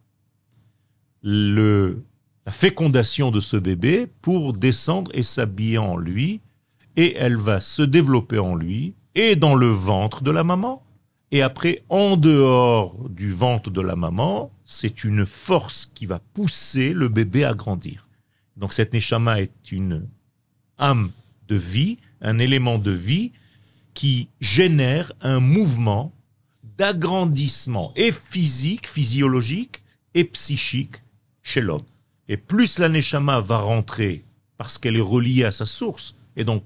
le, 1.21 2.03
la 2.49 2.53
fécondation 2.53 3.29
de 3.29 3.41
ce 3.41 3.57
bébé 3.57 4.07
pour 4.23 4.53
descendre 4.53 5.11
et 5.13 5.21
s'habiller 5.21 5.77
en 5.77 5.97
lui 5.97 6.41
et 6.95 7.15
elle 7.15 7.35
va 7.35 7.61
se 7.61 7.83
développer 7.83 8.39
en 8.39 8.55
lui 8.55 8.95
et 9.13 9.35
dans 9.35 9.53
le 9.53 9.67
ventre 9.67 10.23
de 10.23 10.31
la 10.31 10.43
maman 10.43 10.81
et 11.29 11.43
après 11.43 11.83
en 11.89 12.17
dehors 12.17 13.07
du 13.07 13.31
ventre 13.31 13.69
de 13.69 13.81
la 13.81 13.95
maman, 13.95 14.51
c'est 14.63 15.03
une 15.03 15.27
force 15.27 15.91
qui 15.93 16.07
va 16.07 16.17
pousser 16.17 16.91
le 16.91 17.07
bébé 17.07 17.45
à 17.45 17.53
grandir. 17.53 18.09
Donc 18.57 18.73
cette 18.73 18.93
Neshama 18.93 19.41
est 19.41 19.71
une 19.71 20.07
âme 20.79 21.11
de 21.49 21.55
vie, 21.55 21.99
un 22.19 22.39
élément 22.39 22.79
de 22.79 22.89
vie 22.89 23.31
qui 23.93 24.27
génère 24.41 25.11
un 25.21 25.39
mouvement 25.39 26.11
d'agrandissement 26.79 27.93
et 27.95 28.11
physique, 28.11 28.89
physiologique 28.89 29.83
et 30.15 30.23
psychique 30.23 30.95
chez 31.43 31.61
l'homme. 31.61 31.85
Et 32.29 32.37
plus 32.37 32.79
la 32.79 32.87
Neshama 32.87 33.41
va 33.41 33.57
rentrer 33.57 34.23
parce 34.57 34.77
qu'elle 34.77 34.95
est 34.95 35.01
reliée 35.01 35.43
à 35.43 35.51
sa 35.51 35.65
source, 35.65 36.15
et 36.37 36.43
donc 36.43 36.63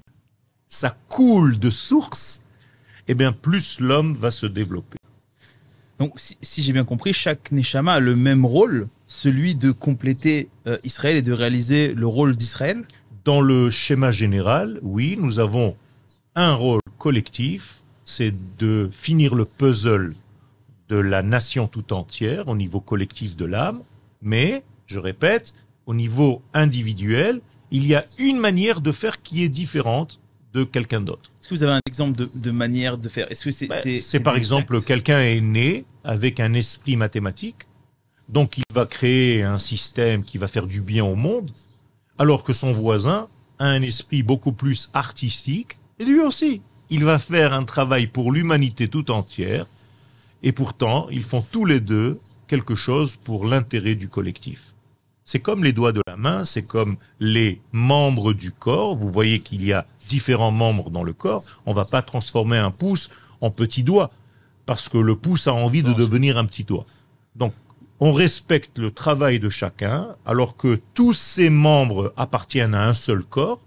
ça 0.68 0.96
coule 1.08 1.58
de 1.58 1.70
source, 1.70 2.42
et 3.08 3.14
bien 3.14 3.32
plus 3.32 3.80
l'homme 3.80 4.14
va 4.14 4.30
se 4.30 4.46
développer. 4.46 4.98
Donc, 5.98 6.14
si, 6.16 6.36
si 6.42 6.62
j'ai 6.62 6.72
bien 6.72 6.84
compris, 6.84 7.12
chaque 7.12 7.52
Neshama 7.52 7.94
a 7.94 8.00
le 8.00 8.16
même 8.16 8.44
rôle, 8.44 8.88
celui 9.06 9.54
de 9.54 9.70
compléter 9.70 10.48
euh, 10.66 10.76
Israël 10.82 11.16
et 11.16 11.22
de 11.22 11.32
réaliser 11.32 11.94
le 11.94 12.06
rôle 12.06 12.36
d'Israël? 12.36 12.82
Dans 13.24 13.40
le 13.40 13.70
schéma 13.70 14.10
général, 14.10 14.80
oui, 14.82 15.16
nous 15.18 15.38
avons 15.38 15.76
un 16.34 16.52
rôle 16.54 16.80
collectif, 16.98 17.82
c'est 18.04 18.34
de 18.58 18.88
finir 18.92 19.34
le 19.34 19.44
puzzle 19.44 20.14
de 20.88 20.96
la 20.96 21.22
nation 21.22 21.68
tout 21.68 21.92
entière 21.92 22.48
au 22.48 22.56
niveau 22.56 22.80
collectif 22.80 23.36
de 23.36 23.44
l'âme, 23.44 23.82
mais, 24.20 24.64
je 24.86 24.98
répète, 24.98 25.54
au 25.86 25.94
niveau 25.94 26.42
individuel, 26.52 27.40
il 27.70 27.86
y 27.86 27.94
a 27.94 28.04
une 28.18 28.38
manière 28.38 28.80
de 28.80 28.92
faire 28.92 29.22
qui 29.22 29.42
est 29.44 29.48
différente 29.48 30.20
de 30.52 30.64
quelqu'un 30.64 31.00
d'autre. 31.00 31.32
Est-ce 31.40 31.48
que 31.48 31.54
vous 31.54 31.64
avez 31.64 31.72
un 31.74 31.80
exemple 31.86 32.16
de, 32.16 32.30
de 32.34 32.50
manière 32.50 32.96
de 32.96 33.08
faire? 33.08 33.30
Est-ce 33.30 33.44
que 33.44 33.50
c'est 33.50 33.66
Ben, 33.66 33.80
c'est- 33.82 34.00
C'est 34.00 34.20
par 34.20 34.36
exemple 34.36 34.80
quelqu'un 34.82 35.20
est 35.20 35.40
né 35.40 35.84
avec 36.04 36.38
un 36.38 36.52
esprit 36.54 36.96
mathématique, 36.96 37.66
donc 38.28 38.58
il 38.58 38.64
va 38.72 38.86
créer 38.86 39.42
un 39.42 39.58
système 39.58 40.22
qui 40.24 40.38
va 40.38 40.46
faire 40.46 40.66
du 40.66 40.80
bien 40.80 41.04
au 41.04 41.16
monde, 41.16 41.50
alors 42.18 42.44
que 42.44 42.52
son 42.52 42.72
voisin 42.72 43.28
a 43.58 43.66
un 43.66 43.82
esprit 43.82 44.22
beaucoup 44.22 44.52
plus 44.52 44.90
artistique, 44.94 45.78
et 45.98 46.04
lui 46.04 46.20
aussi, 46.20 46.60
il 46.90 47.02
va 47.04 47.18
faire 47.18 47.52
un 47.52 47.64
travail 47.64 48.06
pour 48.06 48.30
l'humanité 48.30 48.86
tout 48.88 49.10
entière, 49.10 49.66
et 50.42 50.52
pourtant, 50.52 51.08
ils 51.10 51.24
font 51.24 51.44
tous 51.50 51.64
les 51.64 51.80
deux 51.80 52.20
quelque 52.54 52.76
chose 52.76 53.16
pour 53.16 53.46
l'intérêt 53.46 53.96
du 53.96 54.08
collectif. 54.08 54.74
C'est 55.24 55.40
comme 55.40 55.64
les 55.64 55.72
doigts 55.72 55.90
de 55.90 56.02
la 56.06 56.16
main, 56.16 56.44
c'est 56.44 56.62
comme 56.62 56.98
les 57.18 57.60
membres 57.72 58.32
du 58.32 58.52
corps. 58.52 58.94
Vous 58.96 59.10
voyez 59.10 59.40
qu'il 59.40 59.64
y 59.64 59.72
a 59.72 59.86
différents 60.08 60.52
membres 60.52 60.88
dans 60.88 61.02
le 61.02 61.12
corps. 61.12 61.44
On 61.66 61.72
va 61.72 61.84
pas 61.84 62.00
transformer 62.00 62.58
un 62.58 62.70
pouce 62.70 63.10
en 63.40 63.50
petit 63.50 63.82
doigt 63.82 64.12
parce 64.66 64.88
que 64.88 64.98
le 64.98 65.16
pouce 65.16 65.48
a 65.48 65.52
envie 65.52 65.82
de 65.82 65.88
Non, 65.88 65.96
devenir 65.96 66.38
un 66.38 66.44
petit 66.44 66.62
doigt. 66.62 66.86
Donc, 67.34 67.52
on 67.98 68.12
respecte 68.12 68.78
le 68.78 68.92
travail 68.92 69.40
de 69.40 69.48
chacun 69.48 70.14
alors 70.24 70.56
que 70.56 70.80
tous 70.94 71.12
ces 71.12 71.50
membres 71.50 72.12
appartiennent 72.16 72.74
à 72.74 72.86
un 72.86 72.94
seul 72.94 73.24
corps 73.24 73.60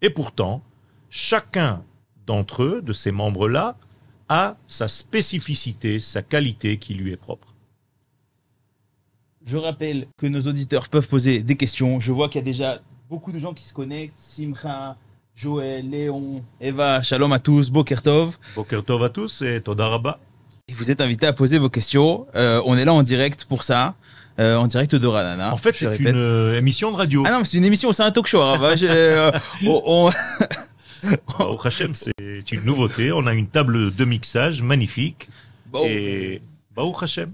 et 0.00 0.08
pourtant, 0.08 0.62
chacun 1.10 1.82
d'entre 2.26 2.62
eux, 2.62 2.80
de 2.80 2.94
ces 2.94 3.12
membres-là, 3.12 3.76
a 4.30 4.56
sa 4.66 4.88
spécificité, 4.88 6.00
sa 6.00 6.22
qualité 6.22 6.78
qui 6.78 6.94
lui 6.94 7.12
est 7.12 7.18
propre. 7.18 7.54
Je 9.50 9.56
rappelle 9.56 10.06
que 10.16 10.28
nos 10.28 10.42
auditeurs 10.42 10.88
peuvent 10.88 11.08
poser 11.08 11.42
des 11.42 11.56
questions. 11.56 11.98
Je 11.98 12.12
vois 12.12 12.28
qu'il 12.28 12.38
y 12.38 12.42
a 12.42 12.44
déjà 12.44 12.78
beaucoup 13.08 13.32
de 13.32 13.40
gens 13.40 13.52
qui 13.52 13.64
se 13.64 13.74
connectent. 13.74 14.16
Simcha, 14.16 14.96
Joël, 15.34 15.90
Léon, 15.90 16.44
Eva, 16.60 17.02
shalom 17.02 17.32
à 17.32 17.40
tous, 17.40 17.68
Bokertov. 17.70 18.38
Boker 18.54 18.84
tov 18.84 19.02
à 19.02 19.08
tous 19.08 19.42
et 19.42 19.60
toda 19.60 19.88
rabba. 19.88 20.20
Et 20.68 20.72
vous 20.72 20.92
êtes 20.92 21.00
invités 21.00 21.26
à 21.26 21.32
poser 21.32 21.58
vos 21.58 21.68
questions. 21.68 22.28
Euh, 22.36 22.62
on 22.64 22.76
est 22.78 22.84
là 22.84 22.92
en 22.94 23.02
direct 23.02 23.44
pour 23.46 23.64
ça, 23.64 23.96
euh, 24.38 24.54
en 24.56 24.68
direct 24.68 24.94
de 24.94 25.06
Ranana. 25.08 25.52
En 25.52 25.56
fait, 25.56 25.74
c'est 25.74 25.98
une 25.98 26.12
euh, 26.14 26.56
émission 26.56 26.92
de 26.92 26.96
radio. 26.96 27.24
Ah 27.26 27.32
non, 27.32 27.38
mais 27.40 27.44
c'est 27.44 27.58
une 27.58 27.64
émission, 27.64 27.92
c'est 27.92 28.04
un 28.04 28.12
talk 28.12 28.28
show. 28.28 28.40
hein. 28.42 28.56
Bah, 28.56 28.76
je- 28.76 28.86
euh, 28.88 29.32
on- 29.66 29.82
on- 30.06 31.42
Au 31.44 31.58
Hachem, 31.66 31.92
c'est 31.96 32.12
une 32.52 32.62
nouveauté. 32.64 33.10
On 33.10 33.26
a 33.26 33.34
une 33.34 33.48
table 33.48 33.92
de 33.92 34.04
mixage 34.04 34.62
magnifique. 34.62 35.28
Bon. 35.72 35.84
Et 35.88 36.40
Baruch 36.76 37.02
Hashem. 37.02 37.32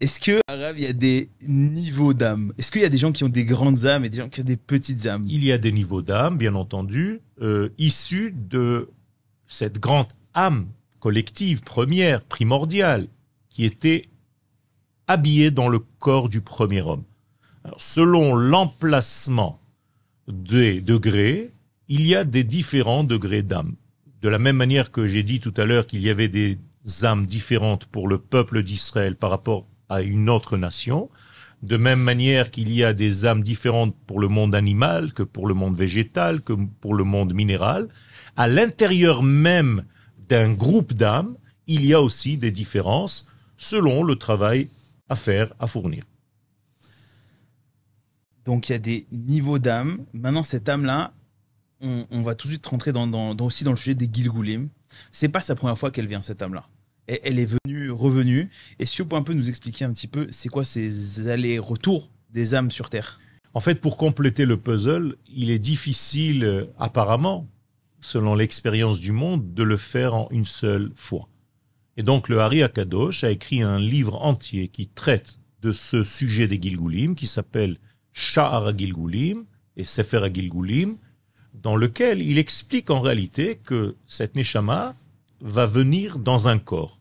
Est-ce 0.00 0.18
que, 0.18 0.40
Arabe, 0.48 0.78
il 0.78 0.84
y 0.84 0.86
a 0.86 0.94
des 0.94 1.28
niveaux 1.46 2.14
d'âme? 2.14 2.54
Est-ce 2.56 2.72
qu'il 2.72 2.80
y 2.80 2.86
a 2.86 2.88
des 2.88 2.96
gens 2.96 3.12
qui 3.12 3.22
ont 3.22 3.28
des 3.28 3.44
grandes 3.44 3.84
âmes 3.84 4.02
et 4.02 4.08
des 4.08 4.16
gens 4.16 4.30
qui 4.30 4.40
ont 4.40 4.44
des 4.44 4.56
petites 4.56 5.04
âmes? 5.04 5.26
Il 5.28 5.44
y 5.44 5.52
a 5.52 5.58
des 5.58 5.72
niveaux 5.72 6.00
d'âme, 6.00 6.38
bien 6.38 6.54
entendu, 6.54 7.20
euh, 7.42 7.68
issus 7.76 8.34
de 8.34 8.88
cette 9.46 9.78
grande 9.78 10.06
âme 10.32 10.68
collective, 11.00 11.60
première, 11.60 12.22
primordiale, 12.22 13.08
qui 13.50 13.66
était 13.66 14.06
habillée 15.06 15.50
dans 15.50 15.68
le 15.68 15.80
corps 15.98 16.30
du 16.30 16.40
premier 16.40 16.80
homme. 16.80 17.04
Selon 17.76 18.34
l'emplacement 18.34 19.60
des 20.28 20.80
degrés, 20.80 21.50
il 21.88 22.06
y 22.06 22.14
a 22.14 22.24
des 22.24 22.44
différents 22.44 23.04
degrés 23.04 23.42
d'âme. 23.42 23.74
De 24.22 24.30
la 24.30 24.38
même 24.38 24.56
manière 24.56 24.92
que 24.92 25.06
j'ai 25.06 25.24
dit 25.24 25.40
tout 25.40 25.54
à 25.58 25.66
l'heure 25.66 25.86
qu'il 25.86 26.00
y 26.00 26.08
avait 26.08 26.28
des 26.28 26.58
âmes 27.02 27.26
différentes 27.26 27.84
pour 27.84 28.08
le 28.08 28.16
peuple 28.16 28.62
d'Israël 28.62 29.14
par 29.14 29.28
rapport 29.28 29.66
à 29.90 30.00
une 30.02 30.30
autre 30.30 30.56
nation, 30.56 31.10
De 31.62 31.76
même 31.76 32.00
manière 32.00 32.50
qu'il 32.50 32.72
y 32.72 32.82
a 32.84 32.94
des 32.94 33.26
âmes 33.26 33.42
différentes 33.42 33.94
pour 34.06 34.18
le 34.18 34.28
monde 34.28 34.54
animal 34.54 35.12
que 35.12 35.22
pour 35.22 35.46
le 35.46 35.52
monde 35.52 35.76
végétal, 35.76 36.40
que 36.40 36.54
pour 36.80 36.94
le 36.94 37.04
monde 37.04 37.34
minéral, 37.34 37.88
à 38.36 38.48
l'intérieur 38.48 39.22
même 39.22 39.84
d'un 40.30 40.54
groupe 40.54 40.94
d'âmes, 40.94 41.36
il 41.66 41.84
y 41.84 41.92
a 41.92 42.00
aussi 42.00 42.38
des 42.38 42.50
différences 42.50 43.28
selon 43.58 44.02
le 44.04 44.16
travail 44.16 44.70
à 45.10 45.16
faire, 45.16 45.52
à 45.60 45.66
fournir. 45.66 46.04
Donc 48.44 48.68
il 48.68 48.72
y 48.72 48.74
a 48.74 48.78
des 48.78 49.06
niveaux 49.12 49.58
d'âme. 49.58 50.04
Maintenant, 50.14 50.42
cette 50.44 50.68
âme-là, 50.68 51.12
on, 51.82 52.22
va 52.22 52.34
tout 52.34 52.46
de 52.46 52.52
suite 52.52 52.66
rentrer 52.66 52.92
dans, 52.92 53.06
dans- 53.06 53.34
dans- 53.34 53.46
aussi 53.46 53.64
dans 53.64 53.70
le 53.72 53.76
sujet 53.76 53.94
des 53.94 54.08
Gilgulim. 54.12 54.68
C'est 55.12 55.28
pas 55.28 55.40
sa 55.40 55.54
première 55.54 55.78
fois 55.78 55.90
qu'elle 55.90 56.06
vient, 56.06 56.22
cette 56.22 56.42
âme-là. 56.42 56.66
Elle 57.06 57.38
est 57.38 57.50
venue, 57.64 57.90
revenue. 57.90 58.50
Et 58.78 58.86
si 58.86 59.02
vous 59.02 59.08
pouvez 59.08 59.20
un 59.20 59.24
peu 59.24 59.32
nous 59.32 59.48
expliquer 59.48 59.84
un 59.84 59.92
petit 59.92 60.06
peu, 60.06 60.26
c'est 60.30 60.48
quoi 60.48 60.64
ces 60.64 61.28
allers-retours 61.28 62.08
des 62.30 62.54
âmes 62.54 62.70
sur 62.70 62.88
Terre? 62.88 63.18
En 63.52 63.60
fait, 63.60 63.80
pour 63.80 63.96
compléter 63.96 64.44
le 64.44 64.56
puzzle, 64.56 65.16
il 65.28 65.50
est 65.50 65.58
difficile, 65.58 66.68
apparemment, 66.78 67.48
selon 68.00 68.34
l'expérience 68.34 69.00
du 69.00 69.10
monde, 69.12 69.54
de 69.54 69.62
le 69.64 69.76
faire 69.76 70.14
en 70.14 70.28
une 70.30 70.44
seule 70.44 70.92
fois. 70.94 71.28
Et 71.96 72.04
donc, 72.04 72.28
le 72.28 72.40
Hari 72.40 72.62
Akadosh 72.62 73.24
a 73.24 73.30
écrit 73.30 73.62
un 73.62 73.78
livre 73.78 74.16
entier 74.24 74.68
qui 74.68 74.86
traite 74.86 75.38
de 75.62 75.72
ce 75.72 76.04
sujet 76.04 76.46
des 76.46 76.62
Gilgulim, 76.62 77.14
qui 77.14 77.26
s'appelle 77.26 77.78
Sha'ar 78.12 78.76
Gilgulim 78.78 79.44
et 79.76 79.84
Sefer 79.84 80.28
Gilgulim, 80.32 80.96
dans 81.54 81.76
lequel 81.76 82.22
il 82.22 82.38
explique 82.38 82.90
en 82.90 83.00
réalité 83.00 83.56
que 83.62 83.96
cette 84.06 84.36
Neshama 84.36 84.94
va 85.40 85.66
venir 85.66 86.18
dans 86.18 86.48
un 86.48 86.58
corps. 86.58 86.98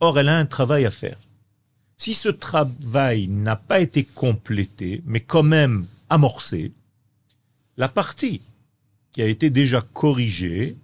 Or, 0.00 0.18
elle 0.18 0.28
a 0.28 0.38
un 0.38 0.46
travail 0.46 0.84
à 0.84 0.90
faire. 0.90 1.18
Si 1.96 2.12
ce 2.12 2.28
travail 2.28 3.28
n'a 3.28 3.56
pas 3.56 3.80
été 3.80 4.04
complété, 4.04 5.02
mais 5.06 5.20
quand 5.20 5.42
même 5.42 5.86
amorcé, 6.10 6.72
la 7.76 7.88
partie 7.88 8.42
qui 9.12 9.22
a 9.22 9.26
été 9.26 9.48
déjà 9.48 9.80
corrigée 9.80 10.76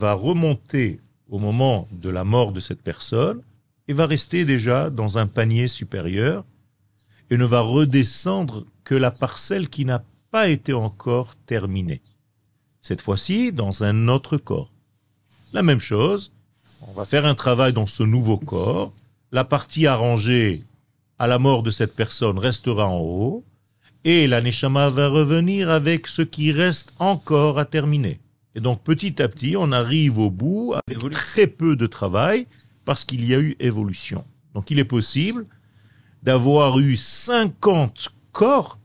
va 0.00 0.14
remonter 0.14 1.00
au 1.28 1.38
moment 1.38 1.88
de 1.92 2.08
la 2.08 2.24
mort 2.24 2.52
de 2.52 2.60
cette 2.60 2.82
personne 2.82 3.42
et 3.88 3.92
va 3.92 4.06
rester 4.06 4.44
déjà 4.44 4.88
dans 4.88 5.18
un 5.18 5.26
panier 5.26 5.68
supérieur 5.68 6.44
et 7.30 7.36
ne 7.36 7.44
va 7.44 7.60
redescendre 7.60 8.66
que 8.84 8.94
la 8.94 9.10
parcelle 9.10 9.68
qui 9.68 9.84
n'a 9.84 10.04
pas 10.30 10.48
été 10.48 10.72
encore 10.72 11.36
terminée. 11.36 12.02
Cette 12.80 13.00
fois-ci, 13.00 13.52
dans 13.52 13.84
un 13.84 14.08
autre 14.08 14.36
corps. 14.36 14.69
La 15.52 15.62
même 15.62 15.80
chose, 15.80 16.32
on 16.86 16.92
va 16.92 17.04
faire 17.04 17.26
un 17.26 17.34
travail 17.34 17.72
dans 17.72 17.86
ce 17.86 18.02
nouveau 18.02 18.38
corps, 18.38 18.92
la 19.32 19.44
partie 19.44 19.86
arrangée 19.86 20.64
à 21.18 21.26
la 21.26 21.38
mort 21.38 21.62
de 21.62 21.70
cette 21.70 21.94
personne 21.94 22.38
restera 22.38 22.86
en 22.86 22.98
haut, 22.98 23.44
et 24.04 24.26
la 24.26 24.40
Neshama 24.40 24.88
va 24.88 25.08
revenir 25.08 25.70
avec 25.70 26.06
ce 26.06 26.22
qui 26.22 26.52
reste 26.52 26.94
encore 26.98 27.58
à 27.58 27.64
terminer. 27.64 28.18
Et 28.54 28.60
donc 28.60 28.82
petit 28.82 29.20
à 29.20 29.28
petit, 29.28 29.56
on 29.56 29.72
arrive 29.72 30.18
au 30.18 30.30
bout 30.30 30.72
avec 30.74 30.98
Évolu- 30.98 31.10
très 31.14 31.46
peu 31.46 31.76
de 31.76 31.86
travail 31.86 32.46
parce 32.84 33.04
qu'il 33.04 33.24
y 33.26 33.34
a 33.34 33.38
eu 33.38 33.56
évolution. 33.60 34.24
Donc 34.54 34.70
il 34.70 34.78
est 34.78 34.84
possible 34.84 35.44
d'avoir 36.22 36.78
eu 36.78 36.96
50 36.96 38.08
corps 38.32 38.78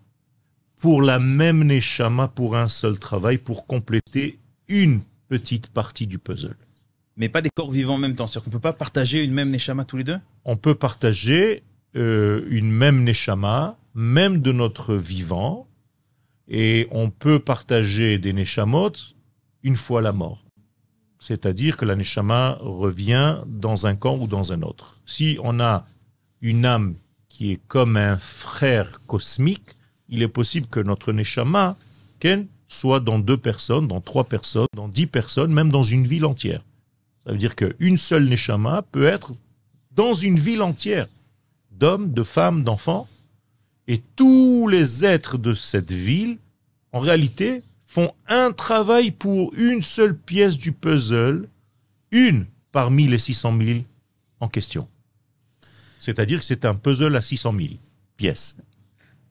pour 0.79 1.01
la 1.01 1.19
même 1.19 1.63
Neshama 1.63 2.27
pour 2.27 2.55
un 2.55 2.67
seul 2.67 2.99
travail 2.99 3.37
pour 3.37 3.65
compléter 3.65 4.37
une 4.67 4.99
petite 5.27 5.67
partie 5.67 6.07
du 6.07 6.19
puzzle. 6.19 6.57
Mais 7.17 7.29
pas 7.29 7.41
des 7.41 7.49
corps 7.49 7.71
vivants 7.71 7.95
en 7.95 7.99
même 7.99 8.13
temps. 8.13 8.27
C'est-à-dire 8.27 8.45
qu'on 8.45 8.51
peut 8.51 8.59
pas 8.59 8.73
partager 8.73 9.23
une 9.23 9.31
même 9.31 9.49
Neshama 9.49 9.85
tous 9.85 9.97
les 9.97 10.03
deux? 10.03 10.19
On 10.43 10.57
peut 10.57 10.75
partager 10.75 11.63
euh, 11.95 12.45
une 12.49 12.71
même 12.71 13.05
neshama, 13.05 13.77
même 13.93 14.41
de 14.41 14.51
notre 14.51 14.95
vivant, 14.95 15.65
et 16.49 16.87
on 16.91 17.09
peut 17.09 17.39
partager 17.39 18.17
des 18.17 18.33
neshamot 18.33 18.91
une 19.63 19.77
fois 19.77 20.01
la 20.01 20.11
mort. 20.11 20.43
C'est-à-dire 21.19 21.77
que 21.77 21.85
la 21.85 21.95
neshama 21.95 22.57
revient 22.59 23.37
dans 23.47 23.87
un 23.87 23.95
camp 23.95 24.17
ou 24.17 24.27
dans 24.27 24.51
un 24.51 24.61
autre. 24.61 24.99
Si 25.05 25.39
on 25.41 25.61
a 25.61 25.87
une 26.41 26.65
âme 26.65 26.95
qui 27.29 27.53
est 27.53 27.61
comme 27.67 27.95
un 27.95 28.17
frère 28.17 28.99
cosmique, 29.07 29.77
il 30.09 30.21
est 30.21 30.27
possible 30.27 30.67
que 30.67 30.81
notre 30.81 31.13
neshama 31.13 31.77
Ken, 32.19 32.47
soit 32.75 32.99
dans 32.99 33.19
deux 33.19 33.37
personnes, 33.37 33.87
dans 33.87 34.01
trois 34.01 34.25
personnes, 34.25 34.67
dans 34.75 34.87
dix 34.87 35.07
personnes, 35.07 35.53
même 35.53 35.71
dans 35.71 35.83
une 35.83 36.05
ville 36.05 36.25
entière. 36.25 36.61
Ça 37.25 37.31
veut 37.31 37.37
dire 37.37 37.55
qu'une 37.55 37.97
seule 37.97 38.25
neshama 38.25 38.83
peut 38.83 39.05
être 39.05 39.33
dans 39.91 40.13
une 40.13 40.39
ville 40.39 40.61
entière 40.61 41.07
d'hommes, 41.71 42.11
de 42.11 42.23
femmes, 42.23 42.63
d'enfants, 42.63 43.07
et 43.87 44.01
tous 44.15 44.67
les 44.67 45.05
êtres 45.05 45.37
de 45.37 45.53
cette 45.53 45.91
ville, 45.91 46.37
en 46.91 46.99
réalité, 46.99 47.63
font 47.85 48.13
un 48.27 48.51
travail 48.51 49.11
pour 49.11 49.53
une 49.53 49.81
seule 49.81 50.17
pièce 50.17 50.57
du 50.57 50.71
puzzle, 50.71 51.47
une 52.11 52.45
parmi 52.71 53.07
les 53.07 53.17
600 53.17 53.57
000 53.57 53.79
en 54.39 54.47
question. 54.47 54.87
C'est-à-dire 55.99 56.39
que 56.39 56.45
c'est 56.45 56.65
un 56.65 56.75
puzzle 56.75 57.15
à 57.15 57.21
600 57.21 57.53
000 57.57 57.73
pièces. 58.17 58.57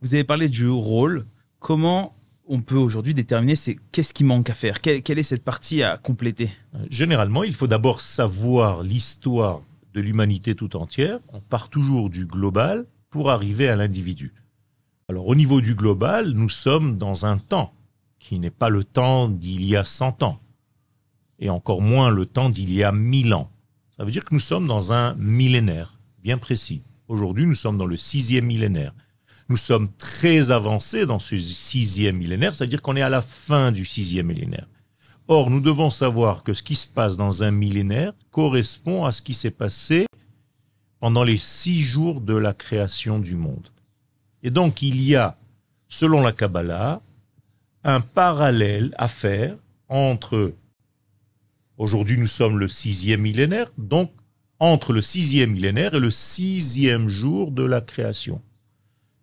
Vous 0.00 0.14
avez 0.14 0.24
parlé 0.24 0.48
du 0.48 0.68
rôle. 0.68 1.26
Comment 1.58 2.13
on 2.46 2.60
peut 2.60 2.76
aujourd'hui 2.76 3.14
déterminer 3.14 3.56
c'est 3.56 3.76
qu'est-ce 3.92 4.12
qui 4.14 4.24
manque 4.24 4.50
à 4.50 4.54
faire 4.54 4.80
quelle, 4.80 5.02
quelle 5.02 5.18
est 5.18 5.24
cette 5.24 5.44
partie 5.44 5.82
à 5.82 5.96
compléter? 5.96 6.50
Généralement, 6.90 7.44
il 7.44 7.54
faut 7.54 7.66
d'abord 7.66 8.00
savoir 8.00 8.82
l'histoire 8.82 9.62
de 9.94 10.00
l'humanité 10.00 10.54
tout 10.54 10.76
entière. 10.76 11.20
On 11.32 11.40
part 11.40 11.68
toujours 11.68 12.10
du 12.10 12.26
global 12.26 12.86
pour 13.10 13.30
arriver 13.30 13.68
à 13.68 13.76
l'individu. 13.76 14.34
Alors 15.08 15.26
au 15.28 15.34
niveau 15.34 15.60
du 15.60 15.74
global, 15.74 16.30
nous 16.30 16.48
sommes 16.48 16.98
dans 16.98 17.26
un 17.26 17.38
temps 17.38 17.72
qui 18.18 18.38
n'est 18.38 18.50
pas 18.50 18.70
le 18.70 18.84
temps 18.84 19.28
d'il 19.28 19.66
y 19.66 19.76
a 19.76 19.84
100 19.84 20.22
ans, 20.22 20.40
et 21.38 21.50
encore 21.50 21.82
moins 21.82 22.10
le 22.10 22.24
temps 22.24 22.48
d'il 22.48 22.72
y 22.72 22.82
a 22.82 22.90
1000 22.90 23.34
ans. 23.34 23.50
Ça 23.96 24.04
veut 24.04 24.10
dire 24.10 24.24
que 24.24 24.34
nous 24.34 24.40
sommes 24.40 24.66
dans 24.66 24.92
un 24.92 25.14
millénaire 25.14 25.98
bien 26.22 26.38
précis. 26.38 26.82
Aujourd'hui, 27.06 27.46
nous 27.46 27.54
sommes 27.54 27.76
dans 27.76 27.86
le 27.86 27.98
sixième 27.98 28.46
millénaire. 28.46 28.94
Nous 29.48 29.56
sommes 29.56 29.90
très 29.92 30.50
avancés 30.50 31.04
dans 31.04 31.18
ce 31.18 31.36
sixième 31.36 32.16
millénaire, 32.16 32.54
c'est-à-dire 32.54 32.80
qu'on 32.80 32.96
est 32.96 33.02
à 33.02 33.10
la 33.10 33.20
fin 33.20 33.72
du 33.72 33.84
sixième 33.84 34.26
millénaire. 34.26 34.66
Or, 35.28 35.50
nous 35.50 35.60
devons 35.60 35.90
savoir 35.90 36.42
que 36.42 36.54
ce 36.54 36.62
qui 36.62 36.74
se 36.74 36.86
passe 36.86 37.16
dans 37.16 37.42
un 37.42 37.50
millénaire 37.50 38.12
correspond 38.30 39.04
à 39.04 39.12
ce 39.12 39.22
qui 39.22 39.34
s'est 39.34 39.50
passé 39.50 40.06
pendant 40.98 41.24
les 41.24 41.38
six 41.38 41.82
jours 41.82 42.20
de 42.20 42.34
la 42.34 42.54
création 42.54 43.18
du 43.18 43.34
monde. 43.34 43.68
Et 44.42 44.50
donc, 44.50 44.82
il 44.82 45.02
y 45.02 45.16
a, 45.16 45.38
selon 45.88 46.22
la 46.22 46.32
Kabbalah, 46.32 47.02
un 47.84 48.00
parallèle 48.00 48.94
à 48.96 49.08
faire 49.08 49.56
entre, 49.88 50.54
aujourd'hui 51.76 52.16
nous 52.16 52.26
sommes 52.26 52.58
le 52.58 52.68
sixième 52.68 53.20
millénaire, 53.20 53.70
donc 53.76 54.10
entre 54.58 54.92
le 54.92 55.02
sixième 55.02 55.50
millénaire 55.50 55.94
et 55.94 56.00
le 56.00 56.10
sixième 56.10 57.08
jour 57.08 57.50
de 57.50 57.64
la 57.64 57.80
création. 57.82 58.40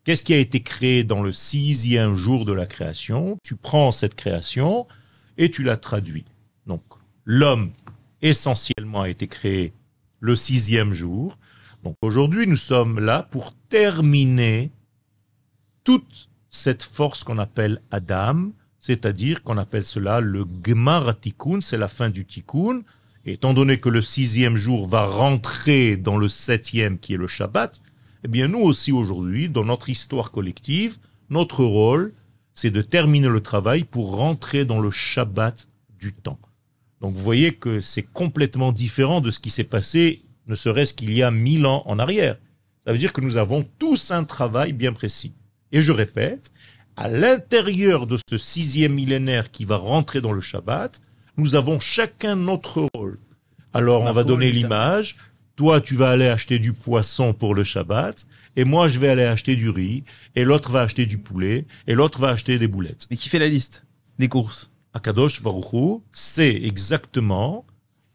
Qu'est-ce 0.04 0.24
qui 0.24 0.34
a 0.34 0.38
été 0.38 0.62
créé 0.62 1.04
dans 1.04 1.22
le 1.22 1.32
sixième 1.32 2.16
jour 2.16 2.46
de 2.46 2.54
la 2.54 2.66
création? 2.66 3.38
Tu 3.44 3.56
prends 3.56 3.92
cette 3.92 4.16
création 4.16 4.88
et 5.38 5.52
tu 5.52 5.62
la 5.62 5.78
traduis. 5.78 6.26
Donc, 6.66 6.82
l'homme 7.24 7.72
essentiellement 8.22 9.02
a 9.02 9.10
été 9.10 9.28
créé 9.28 9.74
le 10.20 10.36
sixième 10.36 10.94
jour. 10.94 11.38
Donc 11.84 11.96
aujourd'hui, 12.02 12.48
nous 12.48 12.58
sommes 12.58 13.00
là 13.00 13.24
pour 13.24 13.54
terminer 13.70 14.72
toute 15.84 16.30
cette 16.50 16.84
force 16.84 17.24
qu'on 17.24 17.38
appelle 17.38 17.82
Adam, 17.92 18.52
c'est-à-dire 18.80 19.44
qu'on 19.44 19.58
appelle 19.58 19.84
cela 19.84 20.20
le 20.20 20.46
Gemara 20.66 21.14
Tikkun, 21.14 21.62
c'est 21.62 21.78
la 21.78 21.88
fin 21.88 22.10
du 22.10 22.26
Tikkun. 22.26 22.82
Étant 23.26 23.54
donné 23.54 23.80
que 23.80 23.90
le 23.90 24.02
sixième 24.02 24.56
jour 24.56 24.88
va 24.88 25.06
rentrer 25.06 25.96
dans 25.96 26.18
le 26.18 26.28
septième 26.28 26.98
qui 26.98 27.14
est 27.14 27.18
le 27.18 27.28
Shabbat, 27.28 27.80
eh 28.24 28.28
bien 28.28 28.48
nous 28.48 28.60
aussi 28.60 28.92
aujourd'hui, 28.92 29.50
dans 29.50 29.66
notre 29.66 29.90
histoire 29.90 30.32
collective, 30.32 30.98
notre 31.30 31.64
rôle, 31.64 32.14
c'est 32.54 32.72
de 32.72 32.82
terminer 32.82 33.30
le 33.30 33.42
travail 33.42 33.84
pour 33.84 34.16
rentrer 34.18 34.66
dans 34.66 34.80
le 34.80 34.92
Shabbat 34.92 35.68
du 36.00 36.14
temps. 36.14 36.40
Donc 37.00 37.16
vous 37.16 37.24
voyez 37.24 37.54
que 37.54 37.80
c'est 37.80 38.04
complètement 38.04 38.72
différent 38.72 39.22
de 39.22 39.32
ce 39.32 39.40
qui 39.40 39.50
s'est 39.50 39.64
passé, 39.64 40.22
ne 40.48 40.56
serait-ce 40.56 40.94
qu'il 40.94 41.14
y 41.14 41.24
a 41.24 41.32
mille 41.32 41.66
ans 41.66 41.84
en 41.86 41.98
arrière. 41.98 42.38
Ça 42.86 42.92
veut 42.92 43.00
dire 43.00 43.14
que 43.14 43.22
nous 43.22 43.38
avons 43.38 43.66
tous 43.80 44.12
un 44.12 44.24
travail 44.24 44.74
bien 44.74 44.94
précis. 44.94 45.34
Et 45.72 45.82
je 45.82 45.92
répète, 45.92 46.52
à 46.96 47.08
l'intérieur 47.08 48.06
de 48.06 48.18
ce 48.30 48.38
sixième 48.38 48.94
millénaire 48.94 49.50
qui 49.50 49.66
va 49.66 49.78
rentrer 49.78 50.22
dans 50.22 50.34
le 50.34 50.42
Shabbat, 50.42 51.02
nous 51.38 51.56
avons 51.56 51.80
chacun 51.80 52.36
notre 52.36 52.88
rôle. 52.94 53.18
Alors 53.74 54.04
on 54.04 54.12
va 54.12 54.24
donner 54.24 54.52
l'image, 54.52 55.18
toi 55.62 55.80
tu 55.80 55.94
vas 55.94 56.10
aller 56.10 56.28
acheter 56.28 56.58
du 56.58 56.74
poisson 56.74 57.34
pour 57.34 57.54
le 57.54 57.64
Shabbat, 57.64 58.26
et 58.56 58.64
moi 58.64 58.88
je 58.88 58.98
vais 58.98 59.10
aller 59.10 59.26
acheter 59.26 59.56
du 59.56 59.70
riz, 59.70 60.04
et 60.34 60.44
l'autre 60.44 60.72
va 60.72 60.82
acheter 60.82 61.06
du 61.06 61.20
poulet, 61.20 61.68
et 61.86 61.94
l'autre 61.94 62.20
va 62.20 62.30
acheter 62.30 62.58
des 62.58 62.68
boulettes. 62.68 63.06
Mais 63.12 63.16
qui 63.16 63.30
fait 63.30 63.38
la 63.38 63.48
liste 63.48 63.86
des 64.18 64.28
courses? 64.28 64.72
Akadosh 64.96 65.44
Baruch 65.44 65.72
Hu 65.74 66.00
sait 66.12 66.64
exactement 66.64 67.64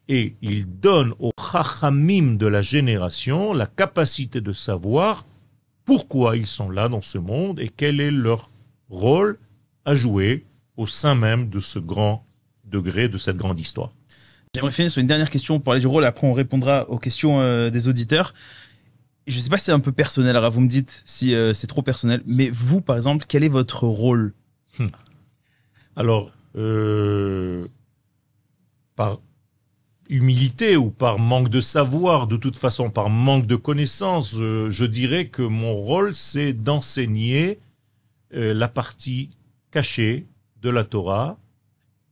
et 0.09 0.35
il 0.43 0.67
donne 0.81 1.15
aux 1.21 1.31
chachamim 1.39 2.35
de 2.35 2.49
la 2.49 2.63
génération 2.63 3.53
la 3.53 3.67
capacité 3.67 4.41
de 4.41 4.53
savoir 4.53 5.25
pourquoi 5.85 6.37
ils 6.37 6.49
sont 6.49 6.69
là 6.69 6.89
dans 6.89 7.01
ce 7.01 7.19
monde 7.19 7.61
et 7.61 7.69
quel 7.69 8.01
est 8.01 8.11
leur 8.11 8.51
rôle 8.91 9.39
à 9.85 9.95
jouer 9.95 10.45
au 10.77 10.89
sein 10.89 11.15
même 11.15 11.49
de 11.49 11.61
ce 11.61 11.79
grand 11.79 12.27
degré, 12.65 13.09
de 13.09 13.19
cette 13.19 13.37
grande 13.37 13.61
histoire. 13.61 13.93
J'aimerais 14.57 14.73
finir 14.73 14.91
sur 14.91 15.03
une 15.03 15.07
dernière 15.07 15.29
question 15.29 15.61
pour 15.61 15.75
aller 15.75 15.83
du 15.83 15.87
rôle, 15.87 16.07
après 16.07 16.27
on 16.27 16.33
répondra 16.33 16.89
aux 16.89 16.99
questions 16.99 17.41
euh, 17.41 17.69
des 17.69 17.89
auditeurs. 17.89 18.33
Je 19.27 19.39
sais 19.39 19.51
pas 19.51 19.59
si 19.59 19.67
c'est 19.67 19.73
un 19.73 19.81
peu 19.81 19.93
personnel, 19.93 20.35
alors 20.35 20.51
vous 20.51 20.63
me 20.63 20.67
dites 20.67 21.03
si 21.05 21.35
euh, 21.35 21.53
c'est 21.53 21.67
trop 21.67 21.83
personnel, 21.83 22.23
mais 22.25 22.49
vous, 22.49 22.81
par 22.81 22.97
exemple, 22.97 23.27
quel 23.29 23.45
est 23.45 23.51
votre 23.51 23.85
rôle 23.87 24.33
Alors, 25.97 26.31
euh, 26.57 27.67
par 28.95 29.21
humilité 30.09 30.79
ou 30.79 30.89
par 30.89 31.19
manque 31.19 31.51
de 31.51 31.61
savoir, 31.61 32.27
de 32.27 32.39
toute 32.39 32.57
façon 32.57 32.89
par 32.89 33.11
manque 33.11 33.47
de 33.47 33.57
connaissances, 33.57 34.37
je 34.37 34.85
dirais 34.87 35.27
que 35.27 35.43
mon 35.43 35.75
rôle 35.75 36.15
c'est 36.15 36.55
d'enseigner 36.55 37.59
la 38.31 38.69
partie 38.69 39.29
cachée 39.71 40.25
de 40.63 40.71
la 40.71 40.85
Torah 40.85 41.37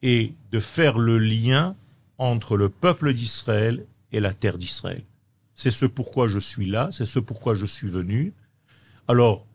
et 0.03 0.35
de 0.51 0.61
faire 0.61 0.99
le 0.99 1.17
lien 1.19 1.75
entre 2.19 2.57
le 2.57 2.69
peuple 2.69 3.13
d'Israël 3.13 3.87
et 4.13 4.21
la 4.21 4.33
terre 4.33 4.59
d'Israël. 4.59 5.03
C'est 5.55 5.71
ce 5.71 5.87
pourquoi 5.87 6.29
je 6.29 6.39
suis 6.39 6.67
là, 6.67 6.89
c'est 6.93 7.07
ce 7.07 7.19
pourquoi 7.19 7.55
je 7.55 7.67
suis 7.67 7.89
venu. 7.89 8.33
Alors, 9.09 9.47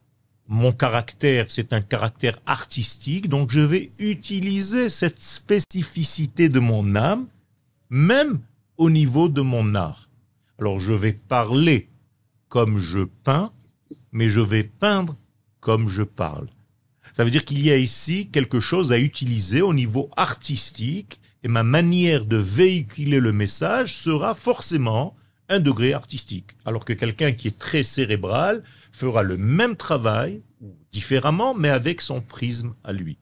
mon 0.48 0.72
caractère, 0.72 1.46
c'est 1.50 1.74
un 1.74 1.82
caractère 1.82 2.40
artistique, 2.46 3.30
donc 3.30 3.52
je 3.52 3.60
vais 3.60 3.92
utiliser 4.00 4.90
cette 4.90 5.22
spécificité 5.22 6.50
de 6.50 6.60
mon 6.60 6.96
âme, 6.96 7.28
même 7.90 8.40
au 8.78 8.90
niveau 8.90 9.30
de 9.30 9.42
mon 9.42 9.76
art. 9.76 10.10
Alors 10.58 10.80
je 10.80 10.94
vais 10.94 11.14
parler 11.14 11.88
comme 12.48 12.80
je 12.80 13.02
peins, 13.24 13.52
mais 14.12 14.28
je 14.28 14.42
vais 14.42 14.64
peindre 14.64 15.16
comme 15.60 15.88
je 15.88 16.04
parle. 16.04 16.48
Ça 17.14 17.24
veut 17.24 17.32
dire 17.32 17.46
qu'il 17.46 17.62
y 17.62 17.72
a 17.72 17.78
ici 17.78 18.28
quelque 18.32 18.60
chose 18.60 18.92
à 18.92 19.00
utiliser 19.00 19.62
au 19.62 19.74
niveau 19.74 20.10
artistique, 20.16 21.20
et 21.44 21.48
ma 21.48 21.64
manière 21.64 22.26
de 22.26 22.38
véhiculer 22.38 23.20
le 23.20 23.32
message 23.32 23.96
sera 23.96 24.36
forcément 24.36 25.16
un 25.48 25.60
degré 25.60 25.94
artistique. 25.94 26.52
Alors 26.66 26.86
que 26.86 26.94
quelqu'un 26.94 27.32
qui 27.32 27.48
est 27.48 27.58
très 27.58 27.84
cérébral 27.84 28.64
fera 28.92 29.24
le 29.24 29.38
même 29.38 29.76
travail, 29.76 30.42
différemment, 30.92 31.54
mais 31.54 31.70
avec 31.70 32.02
son 32.02 32.22
prisme 32.22 32.74
à 32.84 32.94
lui. 32.94 33.18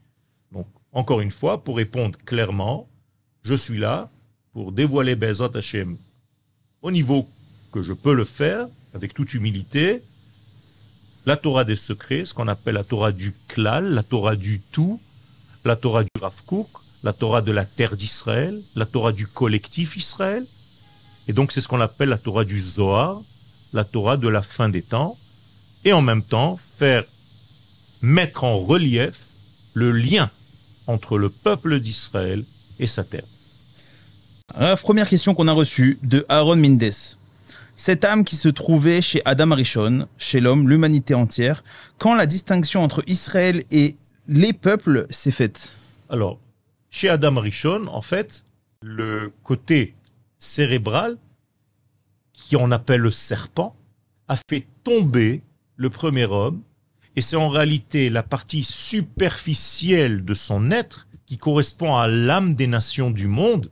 Donc, 0.51 0.67
encore 0.91 1.21
une 1.21 1.31
fois, 1.31 1.63
pour 1.63 1.77
répondre 1.77 2.17
clairement, 2.25 2.89
je 3.43 3.55
suis 3.55 3.77
là 3.77 4.09
pour 4.51 4.71
dévoiler 4.71 5.15
Bezat 5.15 5.51
Hashem 5.53 5.97
au 6.81 6.91
niveau 6.91 7.27
que 7.71 7.81
je 7.81 7.93
peux 7.93 8.13
le 8.13 8.23
faire, 8.23 8.67
avec 8.93 9.13
toute 9.13 9.33
humilité, 9.33 10.01
la 11.25 11.35
Torah 11.35 11.63
des 11.63 11.75
secrets, 11.75 12.25
ce 12.25 12.33
qu'on 12.33 12.47
appelle 12.47 12.75
la 12.75 12.83
Torah 12.83 13.11
du 13.11 13.33
klal, 13.47 13.93
la 13.93 14.03
Torah 14.03 14.35
du 14.35 14.61
tout, 14.61 14.99
la 15.65 15.75
Torah 15.75 16.03
du 16.03 16.09
Rav 16.21 16.43
Kook, 16.45 16.69
la 17.07 17.13
Torah 17.13 17.41
de 17.41 17.53
la 17.53 17.63
terre 17.63 17.95
d'Israël, 17.95 18.59
la 18.75 18.85
Torah 18.85 19.13
du 19.13 19.27
collectif 19.27 19.95
Israël, 19.95 20.45
et 21.29 21.31
donc 21.31 21.53
c'est 21.53 21.61
ce 21.61 21.69
qu'on 21.69 21.79
appelle 21.79 22.09
la 22.09 22.17
Torah 22.17 22.43
du 22.43 22.59
Zohar, 22.59 23.21
la 23.71 23.85
Torah 23.85 24.17
de 24.17 24.27
la 24.27 24.41
fin 24.41 24.67
des 24.67 24.81
temps, 24.81 25.17
et 25.85 25.93
en 25.93 26.01
même 26.01 26.21
temps 26.21 26.59
faire 26.77 27.05
mettre 28.01 28.43
en 28.43 28.59
relief 28.59 29.27
le 29.73 29.93
lien 29.93 30.29
entre 30.85 31.17
le 31.17 31.29
peuple 31.29 31.79
d'Israël 31.79 32.43
et 32.77 32.87
sa 32.87 33.05
terre. 33.05 33.23
Raph, 34.53 34.81
première 34.81 35.07
question 35.07 35.33
qu'on 35.33 35.47
a 35.47 35.53
reçue 35.53 35.99
de 36.03 36.25
Aaron 36.27 36.57
Mindes. 36.57 36.91
Cette 37.77 38.03
âme 38.03 38.25
qui 38.25 38.35
se 38.35 38.49
trouvait 38.49 39.01
chez 39.01 39.21
Adam 39.23 39.51
Arishon, 39.51 40.09
chez 40.17 40.41
l'homme, 40.41 40.67
l'humanité 40.67 41.13
entière, 41.13 41.63
quand 41.99 42.15
la 42.15 42.25
distinction 42.25 42.83
entre 42.83 43.01
Israël 43.07 43.63
et 43.71 43.95
les 44.27 44.51
peuples 44.51 45.07
s'est 45.09 45.31
faite? 45.31 45.69
Alors, 46.09 46.37
chez 46.89 47.09
Adam 47.09 47.39
Rishon, 47.39 47.87
en 47.87 48.01
fait, 48.01 48.43
le 48.81 49.31
côté 49.43 49.95
cérébral, 50.37 51.17
qui 52.33 52.55
on 52.55 52.71
appelle 52.71 53.01
le 53.01 53.11
serpent, 53.11 53.75
a 54.27 54.35
fait 54.49 54.67
tomber 54.83 55.41
le 55.75 55.89
premier 55.89 56.25
homme, 56.25 56.61
et 57.15 57.21
c'est 57.21 57.35
en 57.35 57.49
réalité 57.49 58.09
la 58.09 58.23
partie 58.23 58.63
superficielle 58.63 60.23
de 60.23 60.33
son 60.33 60.69
être 60.71 61.07
qui 61.25 61.37
correspond 61.37 61.95
à 61.95 62.07
l'âme 62.07 62.53
des 62.55 62.67
nations 62.67 63.11
du 63.11 63.27
monde. 63.27 63.71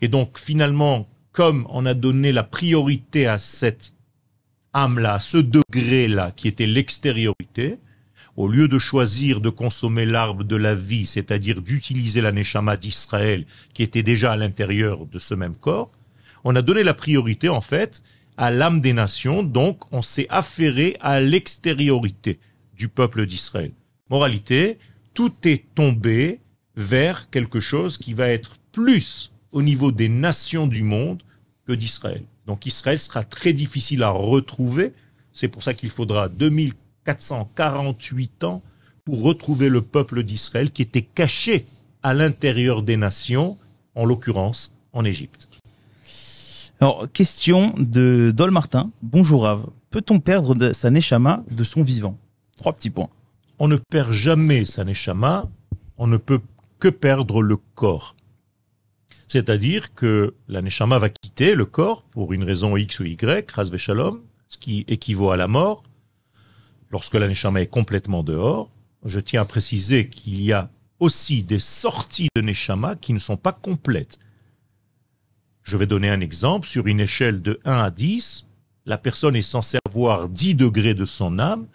Et 0.00 0.08
donc, 0.08 0.38
finalement, 0.38 1.08
comme 1.32 1.66
on 1.68 1.84
a 1.84 1.94
donné 1.94 2.30
la 2.30 2.44
priorité 2.44 3.26
à 3.26 3.38
cette 3.38 3.94
âme-là, 4.72 5.14
à 5.14 5.20
ce 5.20 5.38
degré-là, 5.38 6.30
qui 6.30 6.48
était 6.48 6.66
l'extériorité, 6.66 7.78
au 8.36 8.48
lieu 8.48 8.68
de 8.68 8.78
choisir 8.78 9.40
de 9.40 9.50
consommer 9.50 10.06
l'arbre 10.06 10.44
de 10.44 10.56
la 10.56 10.74
vie, 10.74 11.06
c'est-à-dire 11.06 11.60
d'utiliser 11.60 12.20
la 12.20 12.32
neshama 12.32 12.76
d'Israël, 12.76 13.46
qui 13.72 13.82
était 13.82 14.02
déjà 14.02 14.32
à 14.32 14.36
l'intérieur 14.36 15.06
de 15.06 15.18
ce 15.18 15.34
même 15.34 15.54
corps, 15.54 15.90
on 16.42 16.56
a 16.56 16.62
donné 16.62 16.82
la 16.82 16.94
priorité, 16.94 17.48
en 17.48 17.60
fait, 17.60 18.02
à 18.36 18.50
l'âme 18.50 18.80
des 18.80 18.92
nations, 18.92 19.42
donc 19.42 19.82
on 19.92 20.02
s'est 20.02 20.26
affairé 20.28 20.96
à 21.00 21.20
l'extériorité 21.20 22.38
du 22.76 22.88
peuple 22.88 23.26
d'Israël. 23.26 23.72
Moralité, 24.10 24.78
tout 25.14 25.32
est 25.44 25.64
tombé 25.74 26.40
vers 26.76 27.30
quelque 27.30 27.60
chose 27.60 27.98
qui 27.98 28.14
va 28.14 28.28
être 28.28 28.56
plus 28.72 29.32
au 29.52 29.62
niveau 29.62 29.92
des 29.92 30.08
nations 30.08 30.66
du 30.66 30.82
monde 30.82 31.22
que 31.66 31.72
d'Israël. 31.72 32.24
Donc 32.46 32.66
Israël 32.66 32.98
sera 32.98 33.24
très 33.24 33.52
difficile 33.52 34.02
à 34.02 34.10
retrouver. 34.10 34.92
C'est 35.32 35.48
pour 35.48 35.62
ça 35.62 35.72
qu'il 35.72 35.90
faudra 35.90 36.28
2448 37.06 38.44
ans 38.44 38.62
pour 39.04 39.22
retrouver 39.22 39.68
le 39.68 39.82
peuple 39.82 40.22
d'Israël 40.22 40.70
qui 40.70 40.82
était 40.82 41.02
caché 41.02 41.66
à 42.02 42.14
l'intérieur 42.14 42.82
des 42.82 42.96
nations, 42.96 43.58
en 43.94 44.04
l'occurrence 44.04 44.74
en 44.92 45.04
Égypte. 45.04 45.48
Alors, 46.80 47.06
question 47.12 47.72
de 47.78 48.32
Dol 48.34 48.50
Martin. 48.50 48.90
Bonjour 49.02 49.44
Rav. 49.44 49.66
Peut-on 49.90 50.18
perdre 50.18 50.54
de 50.54 50.72
sa 50.72 50.90
neshama 50.90 51.42
de 51.50 51.64
son 51.64 51.82
vivant? 51.82 52.18
Trois 52.56 52.72
petits 52.72 52.90
points. 52.90 53.10
On 53.58 53.68
ne 53.68 53.76
perd 53.76 54.12
jamais 54.12 54.64
sa 54.64 54.84
neshama, 54.84 55.48
on 55.96 56.06
ne 56.06 56.16
peut 56.16 56.40
que 56.80 56.88
perdre 56.88 57.42
le 57.42 57.56
corps. 57.56 58.16
C'est-à-dire 59.28 59.94
que 59.94 60.34
la 60.48 60.62
neshama 60.62 60.98
va 60.98 61.08
quitter 61.08 61.54
le 61.54 61.64
corps 61.64 62.02
pour 62.02 62.32
une 62.32 62.44
raison 62.44 62.76
X 62.76 63.00
ou 63.00 63.04
Y, 63.04 63.50
ras 63.50 63.70
shalom, 63.76 64.20
ce 64.48 64.58
qui 64.58 64.84
équivaut 64.88 65.30
à 65.30 65.36
la 65.36 65.48
mort. 65.48 65.84
Lorsque 66.90 67.14
la 67.14 67.28
neshama 67.28 67.62
est 67.62 67.66
complètement 67.66 68.22
dehors, 68.22 68.70
je 69.04 69.20
tiens 69.20 69.42
à 69.42 69.44
préciser 69.44 70.08
qu'il 70.08 70.40
y 70.40 70.52
a 70.52 70.70
aussi 71.00 71.42
des 71.42 71.58
sorties 71.58 72.28
de 72.34 72.40
neshama 72.40 72.96
qui 72.96 73.12
ne 73.12 73.18
sont 73.18 73.36
pas 73.36 73.52
complètes. 73.52 74.18
Je 75.62 75.76
vais 75.76 75.86
donner 75.86 76.10
un 76.10 76.20
exemple. 76.20 76.68
Sur 76.68 76.86
une 76.86 77.00
échelle 77.00 77.42
de 77.42 77.60
1 77.64 77.72
à 77.72 77.90
10, 77.90 78.48
la 78.86 78.98
personne 78.98 79.34
est 79.34 79.42
censée 79.42 79.78
avoir 79.86 80.28
10 80.28 80.54
degrés 80.54 80.94
de 80.94 81.04
son 81.04 81.38
âme, 81.38 81.66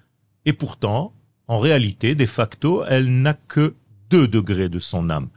et 0.45 0.53
pourtant, 0.53 1.13
en 1.47 1.59
réalité, 1.59 2.15
de 2.15 2.25
facto, 2.25 2.83
elle 2.85 3.21
n'a 3.21 3.33
que 3.33 3.75
2 4.09 4.27
degrés 4.27 4.69
de 4.69 4.79
son 4.79 5.09
âme. 5.09 5.29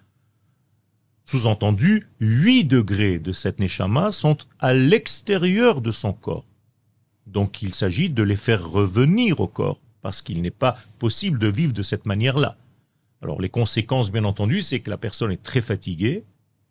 Sous-entendu, 1.24 2.06
8 2.20 2.64
degrés 2.64 3.18
de 3.18 3.32
cette 3.32 3.58
neshama 3.58 4.12
sont 4.12 4.36
à 4.58 4.74
l'extérieur 4.74 5.80
de 5.80 5.90
son 5.90 6.12
corps. 6.12 6.44
Donc 7.26 7.62
il 7.62 7.72
s'agit 7.72 8.10
de 8.10 8.22
les 8.22 8.36
faire 8.36 8.68
revenir 8.68 9.40
au 9.40 9.46
corps, 9.46 9.78
parce 10.02 10.22
qu'il 10.22 10.42
n'est 10.42 10.50
pas 10.50 10.76
possible 10.98 11.38
de 11.38 11.46
vivre 11.46 11.72
de 11.72 11.82
cette 11.82 12.06
manière-là. 12.06 12.56
Alors 13.22 13.40
les 13.40 13.48
conséquences, 13.48 14.10
bien 14.10 14.24
entendu, 14.24 14.62
c'est 14.62 14.80
que 14.80 14.90
la 14.90 14.98
personne 14.98 15.32
est 15.32 15.42
très 15.42 15.60
fatiguée, 15.60 16.24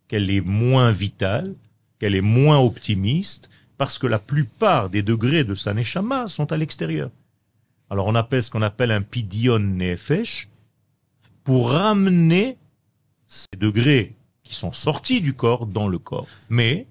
qu'elle 0.08 0.30
est 0.30 0.42
moins 0.42 0.92
vitale, 0.92 1.56
qu'elle 2.00 2.16
est 2.16 2.22
moins 2.22 2.60
optimiste, 2.60 3.50
parce 3.78 3.98
que 3.98 4.08
la 4.08 4.20
plupart 4.20 4.90
des 4.90 5.02
degrés 5.02 5.44
de 5.44 5.56
sa 5.56 5.74
neshama 5.74 6.28
sont 6.28 6.52
à 6.52 6.58
l'extérieur. 6.58 7.10
Alors 7.90 8.08
on 8.08 8.16
appelle 8.16 8.44
ce 8.44 8.52
qu'on 8.52 8.62
appelle 8.62 8.92
un 8.92 9.02
pidion 9.02 9.60
nefesh, 9.60 10.50
pour 11.44 11.72
ramener 11.72 12.58
ces 13.26 13.58
degrés 13.58 14.14
qui 14.44 14.56
sont 14.56 14.72
sortis 14.72 15.22
du 15.22 15.34
corps 15.34 15.66
dans 15.66 15.88
le 15.88 15.98
corps. 15.98 16.28
Mais, 16.50 16.88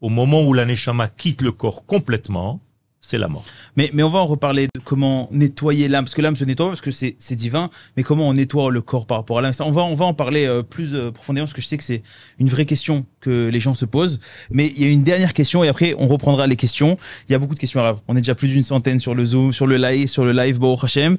au 0.00 0.08
moment 0.08 0.42
où 0.42 0.52
la 0.52 0.64
neshama 0.64 1.08
quitte 1.08 1.42
le 1.42 1.52
corps 1.52 1.86
complètement, 1.86 2.60
c'est 3.00 3.18
la 3.18 3.28
mort. 3.28 3.44
Mais, 3.76 3.90
mais 3.94 4.02
on 4.02 4.08
va 4.08 4.18
en 4.18 4.26
reparler 4.26 4.66
de 4.66 4.80
comment 4.84 5.28
nettoyer 5.30 5.88
l'âme, 5.88 6.04
parce 6.04 6.14
que 6.14 6.22
l'âme 6.22 6.36
se 6.36 6.44
nettoie 6.44 6.68
parce 6.68 6.80
que 6.80 6.90
c'est, 6.90 7.14
divin, 7.36 7.70
mais 7.96 8.02
comment 8.02 8.28
on 8.28 8.34
nettoie 8.34 8.70
le 8.70 8.80
corps 8.82 9.06
par 9.06 9.18
rapport 9.18 9.38
à 9.38 9.42
l'âme. 9.42 9.52
On 9.60 9.70
va, 9.70 9.82
on 9.82 9.94
va 9.94 10.04
en 10.04 10.14
parler 10.14 10.46
euh, 10.46 10.62
plus 10.62 10.94
euh, 10.94 11.10
profondément, 11.10 11.44
parce 11.44 11.54
que 11.54 11.62
je 11.62 11.66
sais 11.66 11.76
que 11.76 11.84
c'est 11.84 12.02
une 12.38 12.48
vraie 12.48 12.66
question 12.66 13.06
que 13.20 13.48
les 13.48 13.60
gens 13.60 13.74
se 13.74 13.84
posent. 13.84 14.20
Mais 14.50 14.72
il 14.76 14.82
y 14.82 14.86
a 14.86 14.90
une 14.90 15.04
dernière 15.04 15.32
question, 15.32 15.62
et 15.62 15.68
après 15.68 15.94
on 15.98 16.08
reprendra 16.08 16.46
les 16.46 16.56
questions. 16.56 16.98
Il 17.28 17.32
y 17.32 17.34
a 17.34 17.38
beaucoup 17.38 17.54
de 17.54 17.58
questions 17.58 17.80
arabes. 17.80 17.98
On 18.08 18.16
est 18.16 18.20
déjà 18.20 18.34
plus 18.34 18.48
d'une 18.48 18.64
centaine 18.64 18.98
sur 18.98 19.14
le 19.14 19.24
Zoom, 19.24 19.52
sur 19.52 19.66
le 19.66 19.76
live, 19.76 20.08
sur 20.08 20.24
le 20.24 20.32
live, 20.32 20.58
Baruch 20.58 20.84
Hashem. 20.84 21.16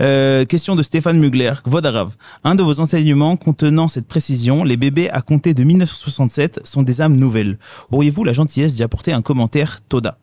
Euh, 0.00 0.44
question 0.44 0.74
de 0.74 0.82
Stéphane 0.82 1.18
Mugler, 1.18 1.54
Kvod 1.64 1.86
Arav. 1.86 2.16
Un 2.44 2.54
de 2.54 2.62
vos 2.62 2.80
enseignements 2.80 3.36
contenant 3.36 3.88
cette 3.88 4.08
précision, 4.08 4.64
les 4.64 4.76
bébés 4.76 5.10
à 5.10 5.22
compter 5.22 5.54
de 5.54 5.64
1967 5.64 6.60
sont 6.64 6.82
des 6.82 7.00
âmes 7.00 7.16
nouvelles. 7.16 7.58
Auriez-vous 7.90 8.24
la 8.24 8.32
gentillesse 8.32 8.74
d'y 8.74 8.82
apporter 8.82 9.12
un 9.12 9.22
commentaire 9.22 9.80
Toda? 9.88 10.18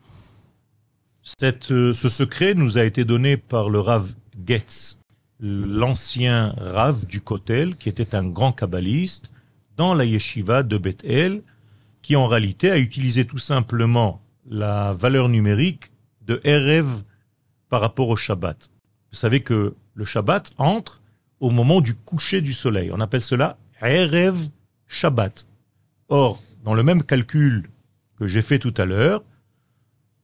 Euh, 1.42 1.92
ce 1.92 2.08
secret 2.08 2.54
nous 2.54 2.78
a 2.78 2.84
été 2.84 3.04
donné 3.04 3.36
par 3.36 3.70
le 3.70 3.80
Rav 3.80 4.14
Getz, 4.46 5.00
l'ancien 5.40 6.54
Rav 6.56 7.06
du 7.06 7.20
Kotel, 7.20 7.76
qui 7.76 7.88
était 7.88 8.14
un 8.14 8.26
grand 8.26 8.52
kabbaliste 8.52 9.30
dans 9.76 9.94
la 9.94 10.04
yeshiva 10.04 10.62
de 10.62 10.78
Bethel, 10.78 11.42
qui 12.02 12.16
en 12.16 12.26
réalité 12.26 12.70
a 12.70 12.78
utilisé 12.78 13.26
tout 13.26 13.38
simplement 13.38 14.20
la 14.48 14.92
valeur 14.92 15.28
numérique 15.28 15.92
de 16.26 16.40
Erev 16.44 17.02
par 17.68 17.80
rapport 17.80 18.08
au 18.08 18.16
Shabbat. 18.16 18.70
Vous 19.12 19.18
savez 19.18 19.40
que 19.40 19.74
le 19.94 20.04
Shabbat 20.04 20.52
entre 20.58 21.02
au 21.40 21.50
moment 21.50 21.80
du 21.80 21.94
coucher 21.94 22.40
du 22.40 22.52
soleil. 22.52 22.90
On 22.92 23.00
appelle 23.00 23.22
cela 23.22 23.58
Erev 23.82 24.36
Shabbat. 24.86 25.46
Or, 26.08 26.42
dans 26.64 26.74
le 26.74 26.82
même 26.82 27.02
calcul 27.02 27.70
que 28.18 28.26
j'ai 28.26 28.42
fait 28.42 28.58
tout 28.58 28.74
à 28.76 28.84
l'heure, 28.84 29.22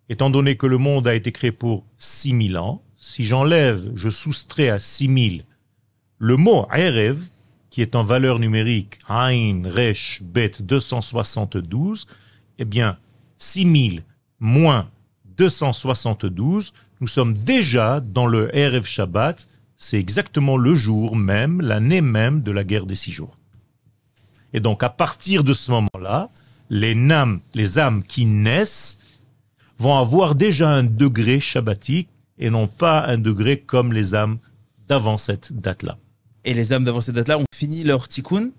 étant 0.08 0.30
donné 0.30 0.56
que 0.56 0.66
le 0.66 0.78
monde 0.78 1.08
a 1.08 1.14
été 1.14 1.32
créé 1.32 1.52
pour 1.52 1.84
6000 1.98 2.58
ans, 2.58 2.82
si 2.94 3.24
j'enlève, 3.24 3.90
je 3.94 4.08
soustrais 4.08 4.68
à 4.68 4.78
6000 4.78 5.44
le 6.18 6.36
mot 6.36 6.66
Erev, 6.72 7.18
qui 7.70 7.82
est 7.82 7.96
en 7.96 8.04
valeur 8.04 8.38
numérique 8.38 8.98
Ein, 9.08 9.62
Resh, 9.66 10.22
Bet 10.22 10.52
272, 10.60 12.06
eh 12.58 12.64
bien, 12.64 12.96
6000 13.36 14.04
moins 14.38 14.88
272, 15.36 16.72
nous 17.00 17.08
sommes 17.08 17.34
déjà 17.34 18.00
dans 18.00 18.26
le 18.26 18.56
Erev 18.56 18.86
Shabbat, 18.86 19.48
c'est 19.76 19.98
exactement 19.98 20.56
le 20.56 20.74
jour 20.74 21.16
même, 21.16 21.60
l'année 21.60 22.00
même 22.00 22.42
de 22.42 22.52
la 22.52 22.64
guerre 22.64 22.86
des 22.86 22.94
six 22.94 23.12
jours. 23.12 23.36
Et 24.52 24.60
donc, 24.60 24.82
à 24.82 24.88
partir 24.88 25.42
de 25.42 25.52
ce 25.52 25.72
moment-là, 25.72 26.30
les 26.70 26.96
les 27.54 27.78
âmes 27.78 28.02
qui 28.04 28.24
naissent 28.24 29.00
vont 29.78 29.96
avoir 29.96 30.34
déjà 30.34 30.70
un 30.70 30.84
degré 30.84 31.40
shabbatique 31.40 32.08
et 32.38 32.50
non 32.50 32.66
pas 32.66 33.06
un 33.06 33.18
degré 33.18 33.58
comme 33.58 33.92
les 33.92 34.14
âmes 34.14 34.38
d'avant 34.88 35.18
cette 35.18 35.52
date-là. 35.52 35.98
Et 36.44 36.54
les 36.54 36.72
âmes 36.72 36.84
d'avant 36.84 37.00
cette 37.00 37.14
date-là 37.14 37.38
ont 37.38 37.44
fini 37.54 37.84
leur 37.84 38.08
tikkun 38.08 38.50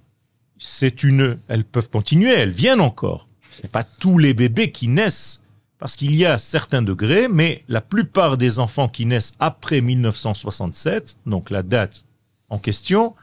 C'est 0.57 1.03
une, 1.03 1.37
elles 1.47 1.65
peuvent 1.65 1.89
continuer, 1.89 2.31
elles 2.31 2.49
viennent 2.49 2.81
encore. 2.81 3.27
Ce 3.51 3.61
n'est 3.61 3.69
pas 3.69 3.83
tous 3.83 4.17
les 4.17 4.33
bébés 4.33 4.71
qui 4.71 4.87
naissent 4.87 5.43
parce 5.77 5.97
qu'il 5.97 6.15
y 6.15 6.25
a 6.25 6.39
certains 6.39 6.81
degrés, 6.81 7.27
mais 7.27 7.63
la 7.67 7.81
plupart 7.81 8.37
des 8.37 8.59
enfants 8.59 8.87
qui 8.87 9.05
naissent 9.05 9.35
après 9.39 9.81
1967, 9.81 11.17
donc 11.25 11.49
la 11.49 11.63
date 11.63 12.05
en 12.49 12.59
question, 12.59 13.15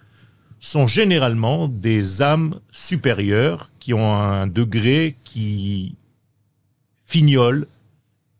sont 0.60 0.86
généralement 0.86 1.66
des 1.66 2.22
âmes 2.22 2.60
supérieures 2.70 3.70
qui 3.80 3.94
ont 3.94 4.14
un 4.14 4.46
degré 4.46 5.16
qui 5.24 5.96
fignole, 7.06 7.66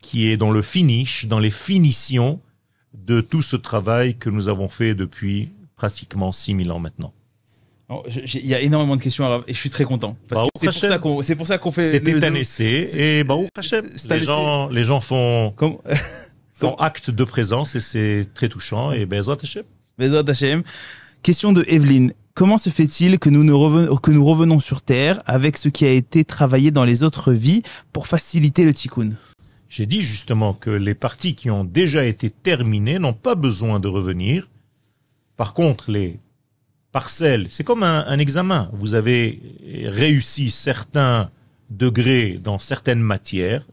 qui 0.03 0.29
est 0.29 0.37
dans 0.37 0.51
le 0.51 0.61
finish, 0.61 1.27
dans 1.27 1.39
les 1.39 1.51
finitions 1.51 2.41
de 2.93 3.23
tout 3.23 3.41
ce 3.41 3.57
travail 3.57 4.17
que 4.17 4.29
nous 4.29 4.49
avons 4.49 4.69
fait 4.69 4.95
depuis 4.95 5.49
pratiquement 5.77 6.31
6000 6.31 6.71
ans 6.71 6.79
maintenant. 6.79 7.13
Il 8.35 8.47
y 8.47 8.55
a 8.55 8.61
énormément 8.61 8.97
de 8.97 9.01
questions 9.01 9.43
et 9.47 9.53
je 9.53 9.59
suis 9.59 9.71
très 9.71 9.85
content. 9.85 10.17
Que 10.29 10.37
c'est 10.57 10.67
pour 10.67 10.75
ça 10.75 10.99
qu'on 10.99 11.23
c'est 11.23 11.37
pour 11.37 11.47
ça 11.47 11.59
qu'on 11.59 11.73
fait. 11.73 11.93
C'était 11.93 12.25
un 12.25 12.35
essai 12.35 12.91
et 12.95 13.21
un 13.21 13.49
les 14.11 14.21
gens, 14.21 14.69
les 14.69 14.85
gens 14.85 15.01
font, 15.01 15.53
Comme 15.57 15.77
font 16.55 16.75
acte 16.75 17.11
de 17.11 17.25
présence 17.25 17.75
et 17.75 17.81
c'est 17.81 18.29
très 18.35 18.49
touchant 18.49 18.93
et 18.93 19.05
Bezrat 19.05 19.37
Hashem. 19.43 19.65
Bezrat 19.99 20.25
Hashem. 20.27 20.63
Question 21.23 21.53
de 21.53 21.65
Evelyne. 21.69 22.13
Comment 22.35 22.57
se 22.57 22.71
fait-il 22.71 23.19
que 23.19 23.29
nous, 23.29 23.45
ne 23.45 23.53
reven- 23.53 24.01
que 24.01 24.11
nous 24.11 24.25
revenons 24.25 24.59
sur 24.59 24.81
Terre 24.81 25.21
avec 25.27 25.59
ce 25.59 25.69
qui 25.69 25.85
a 25.85 25.91
été 25.91 26.25
travaillé 26.25 26.71
dans 26.71 26.85
les 26.85 27.03
autres 27.03 27.33
vies 27.33 27.63
pour 27.93 28.07
faciliter 28.07 28.65
le 28.65 28.73
tikkun? 28.73 29.11
J'ai 29.73 29.87
dit 29.87 30.03
justement 30.03 30.53
que 30.53 30.69
les 30.69 30.95
parties 30.95 31.35
qui 31.35 31.51
ont 31.51 31.65
déjà 31.65 32.05
été 32.05 32.29
terminées 32.29 32.99
n'ont 32.99 33.15
pas 33.15 33.35
besoin 33.35 33.81
de 33.81 33.89
revenir. 33.89 34.51
Par 35.39 35.55
contre, 35.55 35.91
les 35.91 36.21
parcelles, 36.93 37.47
c'est 37.49 37.65
comme 37.65 37.83
un, 37.83 38.19
examen. 38.19 38.69
Vous 38.75 38.93
avez 38.93 39.41
réussi 39.87 40.51
certains 40.51 41.31
degrés 41.71 42.33
dans 42.33 42.59
certaines 42.59 43.01
matières. 43.01 43.67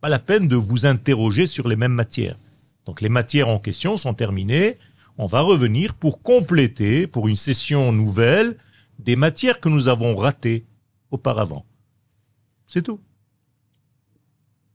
Pas 0.00 0.08
la 0.08 0.18
peine 0.18 0.48
de 0.48 0.56
vous 0.56 0.86
interroger 0.86 1.44
sur 1.44 1.68
les 1.68 1.76
mêmes 1.76 1.92
matières. 1.92 2.38
Donc 2.86 3.02
les 3.02 3.10
matières 3.10 3.48
en 3.48 3.58
question 3.58 3.98
sont 3.98 4.14
terminées. 4.14 4.78
On 5.18 5.26
va 5.26 5.42
revenir 5.42 5.92
pour 5.92 6.22
compléter, 6.22 7.06
pour 7.06 7.28
une 7.28 7.36
session 7.36 7.92
nouvelle, 7.92 8.56
des 8.98 9.16
matières 9.16 9.60
que 9.60 9.68
nous 9.68 9.88
avons 9.88 10.16
ratées 10.16 10.64
auparavant. 11.10 11.66
C'est 12.66 12.80
tout. 12.80 13.00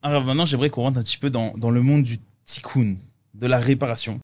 Alors 0.07 0.23
maintenant, 0.23 0.45
j'aimerais 0.45 0.69
qu'on 0.69 0.83
rentre 0.83 0.99
un 0.99 1.03
petit 1.03 1.17
peu 1.17 1.29
dans, 1.29 1.51
dans 1.57 1.69
le 1.69 1.81
monde 1.81 2.03
du 2.03 2.19
tikkun, 2.45 2.95
de 3.33 3.45
la 3.45 3.59
réparation. 3.59 4.21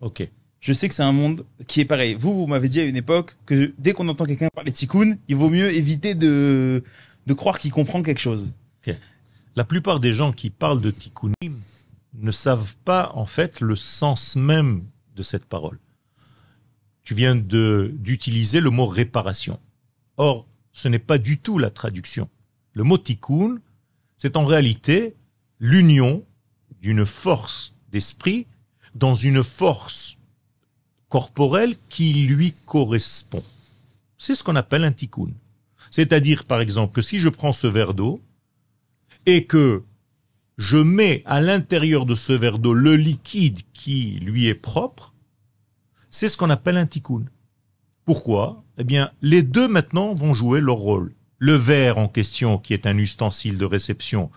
Ok. 0.00 0.28
Je 0.60 0.72
sais 0.72 0.88
que 0.88 0.94
c'est 0.94 1.02
un 1.02 1.10
monde 1.10 1.44
qui 1.66 1.80
est 1.80 1.84
pareil. 1.84 2.14
Vous, 2.14 2.36
vous 2.36 2.46
m'avez 2.46 2.68
dit 2.68 2.78
à 2.78 2.84
une 2.84 2.96
époque 2.96 3.36
que 3.44 3.74
dès 3.76 3.94
qu'on 3.94 4.06
entend 4.06 4.26
quelqu'un 4.26 4.46
parler 4.54 4.70
tikkun, 4.70 5.16
il 5.26 5.34
vaut 5.34 5.50
mieux 5.50 5.74
éviter 5.74 6.14
de, 6.14 6.84
de 7.26 7.34
croire 7.34 7.58
qu'il 7.58 7.72
comprend 7.72 8.00
quelque 8.02 8.20
chose. 8.20 8.56
La 9.56 9.64
plupart 9.64 9.98
des 9.98 10.12
gens 10.12 10.32
qui 10.32 10.50
parlent 10.50 10.80
de 10.80 10.90
tikkunim 10.90 11.60
ne 12.14 12.30
savent 12.30 12.76
pas 12.84 13.10
en 13.14 13.26
fait 13.26 13.60
le 13.60 13.76
sens 13.76 14.36
même 14.36 14.84
de 15.16 15.22
cette 15.22 15.44
parole. 15.44 15.78
Tu 17.02 17.14
viens 17.14 17.36
de 17.36 17.92
d'utiliser 17.98 18.60
le 18.60 18.70
mot 18.70 18.86
réparation. 18.86 19.60
Or, 20.16 20.46
ce 20.72 20.88
n'est 20.88 20.98
pas 20.98 21.18
du 21.18 21.38
tout 21.38 21.58
la 21.58 21.70
traduction. 21.70 22.28
Le 22.72 22.82
mot 22.82 22.98
tikkun, 22.98 23.58
c'est 24.16 24.36
en 24.36 24.44
réalité 24.44 25.14
l'union 25.64 26.26
d'une 26.82 27.06
force 27.06 27.74
d'esprit 27.90 28.46
dans 28.94 29.14
une 29.14 29.42
force 29.42 30.18
corporelle 31.08 31.74
qui 31.88 32.12
lui 32.12 32.52
correspond. 32.66 33.42
C'est 34.18 34.34
ce 34.34 34.44
qu'on 34.44 34.56
appelle 34.56 34.84
un 34.84 34.92
tikkun. 34.92 35.32
C'est-à-dire, 35.90 36.44
par 36.44 36.60
exemple, 36.60 36.92
que 36.92 37.00
si 37.00 37.16
je 37.16 37.30
prends 37.30 37.54
ce 37.54 37.66
verre 37.66 37.94
d'eau 37.94 38.20
et 39.24 39.46
que 39.46 39.82
je 40.58 40.76
mets 40.76 41.22
à 41.24 41.40
l'intérieur 41.40 42.04
de 42.04 42.14
ce 42.14 42.34
verre 42.34 42.58
d'eau 42.58 42.74
le 42.74 42.96
liquide 42.96 43.60
qui 43.72 44.18
lui 44.20 44.48
est 44.48 44.54
propre, 44.54 45.14
c'est 46.10 46.28
ce 46.28 46.36
qu'on 46.36 46.50
appelle 46.50 46.76
un 46.76 46.86
tikkun. 46.86 47.24
Pourquoi? 48.04 48.62
Eh 48.76 48.84
bien, 48.84 49.12
les 49.22 49.42
deux 49.42 49.66
maintenant 49.66 50.14
vont 50.14 50.34
jouer 50.34 50.60
leur 50.60 50.76
rôle. 50.76 51.14
Le 51.38 51.54
verre 51.54 51.96
en 51.96 52.08
question, 52.08 52.58
qui 52.58 52.74
est 52.74 52.86
un 52.86 52.98
ustensile 52.98 53.56
de 53.56 53.64
réception, 53.64 54.30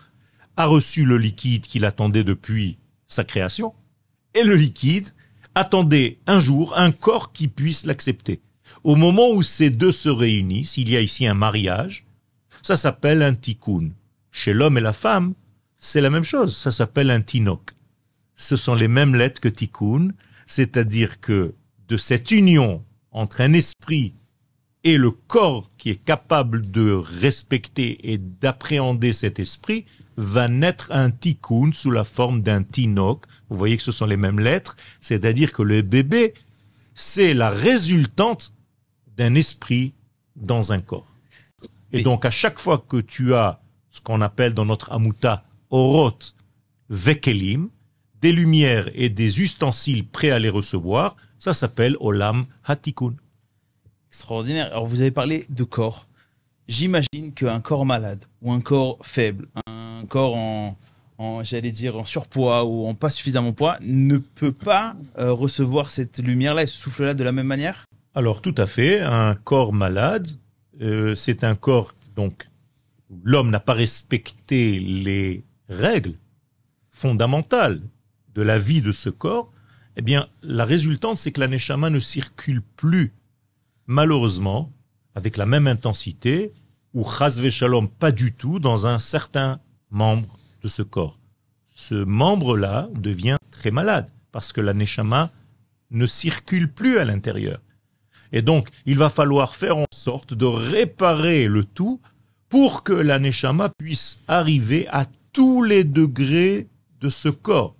a 0.57 0.65
reçu 0.65 1.05
le 1.05 1.17
liquide 1.17 1.65
qu'il 1.65 1.85
attendait 1.85 2.23
depuis 2.23 2.77
sa 3.07 3.23
création, 3.23 3.73
et 4.33 4.43
le 4.43 4.55
liquide 4.55 5.09
attendait 5.55 6.19
un 6.27 6.39
jour 6.39 6.77
un 6.77 6.91
corps 6.91 7.31
qui 7.31 7.47
puisse 7.47 7.85
l'accepter. 7.85 8.41
Au 8.83 8.95
moment 8.95 9.31
où 9.31 9.43
ces 9.43 9.69
deux 9.69 9.91
se 9.91 10.09
réunissent, 10.09 10.77
il 10.77 10.89
y 10.89 10.97
a 10.97 11.01
ici 11.01 11.25
un 11.25 11.33
mariage, 11.33 12.05
ça 12.61 12.75
s'appelle 12.75 13.21
un 13.23 13.33
tikkun. 13.33 13.91
Chez 14.31 14.53
l'homme 14.53 14.77
et 14.77 14.81
la 14.81 14.93
femme, 14.93 15.33
c'est 15.77 16.01
la 16.01 16.09
même 16.09 16.23
chose, 16.23 16.55
ça 16.55 16.71
s'appelle 16.71 17.11
un 17.11 17.21
tinok. 17.21 17.71
Ce 18.35 18.57
sont 18.57 18.75
les 18.75 18.87
mêmes 18.87 19.15
lettres 19.15 19.41
que 19.41 19.47
tikkun, 19.47 20.09
c'est-à-dire 20.45 21.19
que 21.21 21.53
de 21.87 21.97
cette 21.97 22.31
union 22.31 22.83
entre 23.11 23.41
un 23.41 23.53
esprit 23.53 24.13
et 24.87 24.95
le 24.95 25.11
corps 25.11 25.69
qui 25.77 25.89
est 25.89 26.01
capable 26.01 26.71
de 26.71 26.93
respecter 26.93 28.09
et 28.09 28.17
d'appréhender 28.17 29.11
cet 29.11 29.37
esprit, 29.37 29.83
va 30.15 30.47
naître 30.47 30.87
un 30.93 31.11
tikkun 31.11 31.71
sous 31.73 31.91
la 31.91 32.05
forme 32.05 32.41
d'un 32.41 32.63
tinok. 32.63 33.25
Vous 33.49 33.57
voyez 33.57 33.75
que 33.75 33.83
ce 33.83 33.91
sont 33.91 34.05
les 34.05 34.15
mêmes 34.15 34.39
lettres, 34.39 34.77
c'est-à-dire 35.01 35.51
que 35.51 35.61
le 35.61 35.81
bébé, 35.81 36.33
c'est 36.95 37.33
la 37.33 37.49
résultante 37.49 38.53
d'un 39.17 39.35
esprit 39.35 39.93
dans 40.37 40.71
un 40.71 40.79
corps. 40.79 41.11
Et 41.91 42.01
donc 42.01 42.23
à 42.23 42.29
chaque 42.29 42.57
fois 42.57 42.81
que 42.87 43.01
tu 43.01 43.33
as 43.33 43.59
ce 43.89 43.99
qu'on 43.99 44.21
appelle 44.21 44.53
dans 44.53 44.65
notre 44.65 44.93
amuta 44.93 45.43
orot 45.69 46.17
vekelim, 46.89 47.67
des 48.21 48.31
lumières 48.31 48.89
et 48.95 49.09
des 49.09 49.41
ustensiles 49.41 50.07
prêts 50.07 50.31
à 50.31 50.39
les 50.39 50.49
recevoir, 50.49 51.17
ça 51.39 51.53
s'appelle 51.53 51.97
olam 51.99 52.45
hatikun. 52.63 53.15
Extraordinaire. 54.09 54.67
Alors 54.67 54.85
vous 54.85 55.01
avez 55.01 55.11
parlé 55.11 55.45
de 55.49 55.63
corps. 55.63 56.07
J'imagine 56.67 57.33
qu'un 57.33 57.59
corps 57.61 57.85
malade 57.85 58.25
ou 58.41 58.51
un 58.51 58.61
corps 58.61 58.97
faible, 59.01 59.47
un 59.67 60.03
corps 60.09 60.35
en, 60.35 60.75
j'allais 61.43 61.71
dire 61.71 61.97
en 61.97 62.05
surpoids 62.05 62.65
ou 62.65 62.87
en 62.87 62.93
pas 62.93 63.09
suffisamment 63.09 63.53
poids, 63.53 63.77
ne 63.81 64.17
peut 64.17 64.51
pas 64.51 64.95
euh, 65.17 65.31
recevoir 65.31 65.89
cette 65.89 66.19
lumière-là 66.19 66.63
et 66.63 66.67
ce 66.67 66.77
souffle-là 66.77 67.13
de 67.13 67.23
la 67.23 67.31
même 67.31 67.47
manière? 67.47 67.85
Alors 68.15 68.41
tout 68.41 68.55
à 68.57 68.65
fait, 68.65 68.99
un 68.99 69.35
corps 69.35 69.73
malade, 69.73 70.27
euh, 70.81 71.15
c'est 71.15 71.43
un 71.43 71.55
corps 71.55 71.93
donc 72.15 72.47
l'homme 73.23 73.49
n'a 73.49 73.59
pas 73.59 73.73
respecté 73.73 74.79
les 74.79 75.43
règles 75.69 76.15
fondamentales 76.91 77.81
de 78.33 78.41
la 78.41 78.59
vie 78.59 78.81
de 78.81 78.91
ce 78.91 79.09
corps. 79.09 79.51
Eh 79.95 80.01
bien, 80.01 80.27
la 80.43 80.65
résultante, 80.65 81.17
c'est 81.17 81.31
que 81.31 81.39
la 81.39 81.47
neshama 81.47 81.89
ne 81.89 81.99
circule 81.99 82.61
plus, 82.75 83.13
malheureusement, 83.87 84.71
avec 85.15 85.37
la 85.37 85.45
même 85.45 85.67
intensité, 85.67 86.53
ou 86.93 87.03
chas 87.03 87.41
shalom 87.49 87.87
pas 87.87 88.11
du 88.11 88.33
tout 88.33 88.59
dans 88.59 88.87
un 88.87 88.99
certain 88.99 89.59
membre 89.89 90.37
de 90.63 90.67
ce 90.67 90.83
corps. 90.83 91.17
ce 91.73 91.95
membre-là 91.95 92.89
devient 92.95 93.37
très 93.51 93.71
malade 93.71 94.09
parce 94.31 94.51
que 94.51 94.61
la 94.61 94.73
neshama 94.73 95.31
ne 95.91 96.05
circule 96.07 96.71
plus 96.71 96.97
à 96.97 97.05
l'intérieur. 97.05 97.59
Et 98.31 98.41
donc, 98.41 98.69
il 98.85 98.97
va 98.97 99.09
falloir 99.09 99.55
faire 99.55 99.77
en 99.77 99.85
sorte 99.93 100.33
de 100.33 100.45
réparer 100.45 101.47
le 101.47 101.63
tout 101.63 102.01
pour 102.49 102.83
que 102.83 102.93
la 102.93 103.19
neshama 103.19 103.69
puisse 103.69 104.21
arriver 104.27 104.87
à 104.89 105.05
tous 105.31 105.63
les 105.63 105.83
degrés 105.83 106.67
de 106.99 107.09
ce 107.09 107.29
corps. 107.29 107.75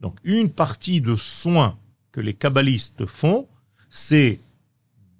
Donc, 0.00 0.16
une 0.22 0.50
partie 0.50 1.00
de 1.00 1.16
soins 1.16 1.78
que 2.12 2.20
les 2.20 2.34
kabbalistes 2.34 3.06
font, 3.06 3.48
c'est 3.88 4.40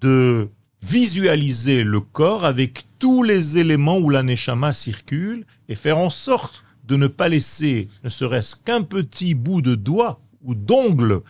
de 0.00 0.48
visualiser 0.82 1.84
le 1.84 2.00
corps 2.00 2.44
avec 2.44 2.86
tous 2.98 3.22
les 3.22 3.58
éléments 3.58 3.98
où 3.98 4.10
la 4.10 4.22
neshama 4.22 4.72
circule 4.72 5.44
et 5.68 5.74
faire 5.74 5.98
en 5.98 6.10
sorte 6.10 6.64
de 6.84 6.96
ne 6.96 7.06
pas 7.06 7.28
laisser 7.28 7.88
ne 8.02 8.08
serait-ce 8.08 8.56
qu'un 8.56 8.82
petit 8.82 9.34
bout 9.34 9.62
de 9.62 9.74
doigt 9.74 10.20
ou 10.42 10.54
d'ongle 10.54 11.20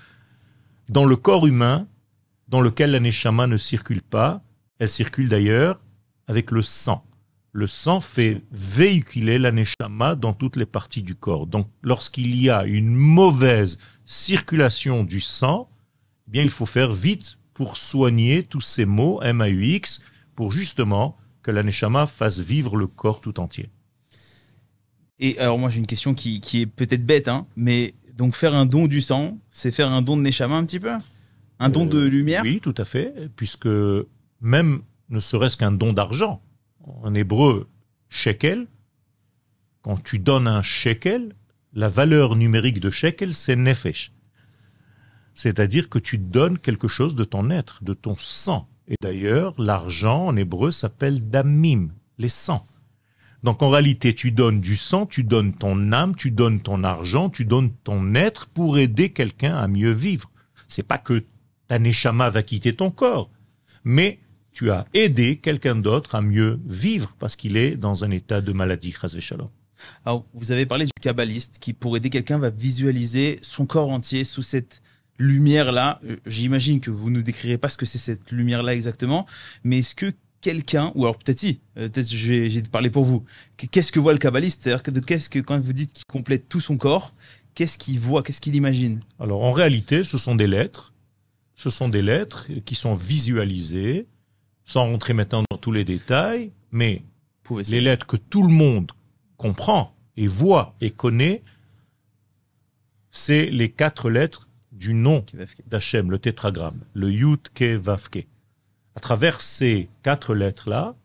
dans 0.89 1.05
le 1.05 1.17
corps 1.17 1.47
humain 1.47 1.87
dans 2.49 2.61
lequel 2.61 2.93
la 2.93 3.01
neshama 3.01 3.47
ne 3.47 3.57
circule 3.57 4.03
pas. 4.03 4.43
Elle 4.79 4.89
circule 4.89 5.29
d'ailleurs 5.29 5.81
avec 6.27 6.51
le 6.51 6.63
sang. 6.63 7.05
Le 7.53 7.67
sang 7.67 8.01
fait 8.01 8.43
véhiculer 8.53 9.39
la 9.39 9.51
neshama 9.51 10.15
dans 10.15 10.33
toutes 10.33 10.57
les 10.57 10.67
parties 10.67 11.03
du 11.03 11.15
corps. 11.15 11.47
Donc 11.47 11.69
lorsqu'il 11.83 12.41
y 12.41 12.49
a 12.49 12.65
une 12.65 12.95
mauvaise 12.95 13.79
circulation 14.07 15.03
du 15.03 15.21
sang, 15.21 15.69
eh 16.29 16.31
bien 16.31 16.43
il 16.43 16.51
faut 16.51 16.67
faire 16.67 16.93
vite 16.93 17.40
pour 17.61 17.77
soigner 17.77 18.43
tous 18.43 18.63
ces 18.63 18.87
mots 18.87 19.21
M-A-U-X 19.21 20.03
pour 20.35 20.51
justement 20.51 21.19
que 21.43 21.51
la 21.51 21.63
neshama 21.63 22.07
fasse 22.07 22.39
vivre 22.39 22.75
le 22.75 22.87
corps 22.87 23.21
tout 23.21 23.39
entier. 23.39 23.69
Et 25.19 25.39
alors 25.39 25.59
moi 25.59 25.69
j'ai 25.69 25.79
une 25.79 25.87
question 25.87 26.15
qui, 26.15 26.41
qui 26.41 26.63
est 26.63 26.67
peut-être 26.67 27.05
bête, 27.05 27.29
hein, 27.29 27.47
mais 27.57 27.93
donc 28.17 28.35
faire 28.35 28.55
un 28.55 28.65
don 28.65 28.87
du 28.87 29.03
sang, 29.03 29.37
c'est 29.51 29.73
faire 29.73 29.93
un 29.93 30.01
don 30.01 30.17
de 30.17 30.23
Neshama 30.23 30.57
un 30.57 30.65
petit 30.65 30.81
peu? 30.81 30.93
Un 31.59 31.69
don 31.69 31.85
de 31.85 31.99
Euh, 31.99 32.09
lumière? 32.09 32.43
Oui, 32.45 32.61
tout 32.63 32.75
à 32.79 32.87
fait, 32.87 33.29
puisque 33.37 33.69
même 34.41 34.81
ne 35.11 35.21
serait-ce 35.21 35.59
qu'un 35.59 35.73
don 35.73 35.93
d'argent, 35.93 36.41
en 36.83 37.13
hébreu, 37.15 37.69
shekel, 38.09 38.69
quand 39.83 40.03
tu 40.03 40.19
donnes 40.19 40.49
un 40.49 40.63
shekel, 40.63 41.35
la 41.75 41.91
valeur 41.91 42.37
numérique 42.37 42.81
de 42.81 42.89
shekel, 42.89 43.35
c'est 43.35 43.57
nefesh. 43.57 44.13
C'est-à-dire 45.35 45.89
que 45.89 45.99
tu 45.99 46.19
donnes 46.19 46.59
quelque 46.59 46.89
chose 46.89 47.15
de 47.15 47.25
ton 47.25 47.51
être, 47.51 47.83
de 47.83 47.95
ton 47.95 48.17
sang. 48.17 48.69
Et 48.89 48.97
d'ailleurs, 49.01 49.55
l'argent 49.59 50.27
en 50.27 50.37
hébreu 50.37 50.71
s'appelle 50.71 51.29
damim, 51.31 51.91
les 52.19 52.29
sangs. 52.29 52.67
Donc 53.43 53.63
en 53.63 53.71
réalité, 53.71 54.15
tu 54.15 54.33
donnes 54.33 54.61
du 54.61 54.77
sang, 54.77 55.07
tu 55.07 55.25
donnes 55.25 55.53
ton 55.53 55.93
âme, 55.93 56.15
tu 56.15 56.31
donnes 56.31 56.61
ton 56.61 56.85
argent, 56.85 57.31
tu 57.31 57.45
donnes 57.45 57.71
ton 57.85 58.15
être 58.15 58.49
pour 58.49 58.79
aider 58.79 59.11
quelqu'un 59.11 59.57
à 59.57 59.67
mieux 59.67 59.93
vivre. 59.93 60.31
C'est 60.69 60.87
pas 60.87 60.99
que 60.99 61.25
ta 61.69 61.79
neshama 61.79 62.29
va 62.29 62.43
quitter 62.43 62.75
ton 62.75 62.91
corps, 62.91 63.31
mais 63.85 64.19
tu 64.53 64.71
as 64.71 64.87
aidé 64.93 65.37
quelqu'un 65.37 65.77
d'autre 65.77 66.17
à 66.17 66.21
mieux 66.21 66.61
vivre 66.67 67.15
parce 67.19 67.37
qu'il 67.37 67.57
est 67.57 67.77
dans 67.77 68.05
un 68.05 68.11
état 68.11 68.41
de 68.41 68.53
maladie. 68.53 68.95
Alors, 70.05 70.27
vous 70.35 70.53
avez 70.53 70.67
parlé 70.67 70.85
du 70.85 70.93
kabbaliste 71.01 71.59
qui, 71.61 71.73
pour 71.73 71.97
aider 71.97 72.11
quelqu'un, 72.11 72.39
va 72.39 72.51
visualiser 72.51 73.39
son 73.41 73.65
corps 73.65 73.91
entier 73.91 74.25
sous 74.25 74.43
cette 74.43 74.83
lumière-là. 75.21 76.01
Euh, 76.05 76.17
J'imagine 76.27 76.81
que 76.81 76.91
vous 76.91 77.11
ne 77.11 77.21
décrirez 77.21 77.59
pas 77.59 77.69
ce 77.69 77.77
que 77.77 77.87
c'est 77.87 77.99
cette 77.99 78.33
lumière-là 78.33 78.75
exactement, 78.75 79.27
mais 79.63 79.79
est-ce 79.79 79.95
que 79.95 80.13
quelqu'un, 80.41 80.91
ou 80.95 81.05
alors 81.05 81.19
peut-être 81.19 81.39
si, 81.39 81.61
euh, 81.77 81.89
peut-être 81.89 82.11
je 82.11 82.29
vais, 82.33 82.51
j'ai 82.51 82.63
parlé 82.63 82.89
pour 82.91 83.05
vous, 83.05 83.25
Que- 83.59 83.67
qu'est-ce 83.67 83.93
que 83.93 84.01
voit 84.01 84.13
le 84.15 84.19
kabbaliste? 84.19 84.63
C'est-à-dire 84.63 84.83
que 84.83 84.91
de 84.91 85.01
qu'est-ce 85.01 85.29
que, 85.29 85.39
quand 85.39 85.61
vous 85.61 85.75
dites 85.75 85.93
qu'il 85.93 86.07
complète 86.07 86.49
tout 86.49 86.61
son 86.61 86.77
corps, 86.79 87.15
qu'est-ce 87.55 87.77
qu'il 87.79 88.01
voit, 88.01 88.23
qu'est-ce 88.23 88.41
qu'il 88.41 88.57
imagine? 88.57 89.01
Alors 89.19 89.43
en 89.45 89.53
réalité, 89.53 90.03
ce 90.03 90.17
sont 90.19 90.35
des 90.35 90.47
lettres. 90.47 90.95
Ce 91.55 91.69
sont 91.69 91.91
des 91.91 92.01
lettres 92.01 92.47
qui 92.65 92.75
sont 92.75 92.95
visualisées, 92.95 94.07
sans 94.65 94.87
rentrer 94.87 95.13
maintenant 95.13 95.43
dans 95.51 95.59
tous 95.59 95.73
les 95.73 95.85
détails, 95.85 96.53
mais 96.73 97.03
les 97.69 97.81
lettres 97.83 98.07
que 98.07 98.17
tout 98.17 98.43
le 98.45 98.49
monde 98.53 98.93
comprend 99.37 99.95
et 100.17 100.27
voit 100.27 100.75
et 100.81 100.91
connaît, 100.91 101.43
c'est 103.11 103.47
les 103.51 103.69
quatre 103.71 104.09
lettres 104.09 104.49
du 104.81 104.95
nom 104.95 105.25
d'Hachem, 105.67 106.11
le 106.11 106.19
tétragramme, 106.19 106.81
le 106.95 107.13
Yud 107.13 107.51
Ke 107.55 107.77
Vav 107.77 108.09
Ke. 108.09 108.25
À 108.97 109.01
travers 109.01 109.43
ces 109.43 109.91
quatre 110.03 110.35
lettres-là, 110.35 110.97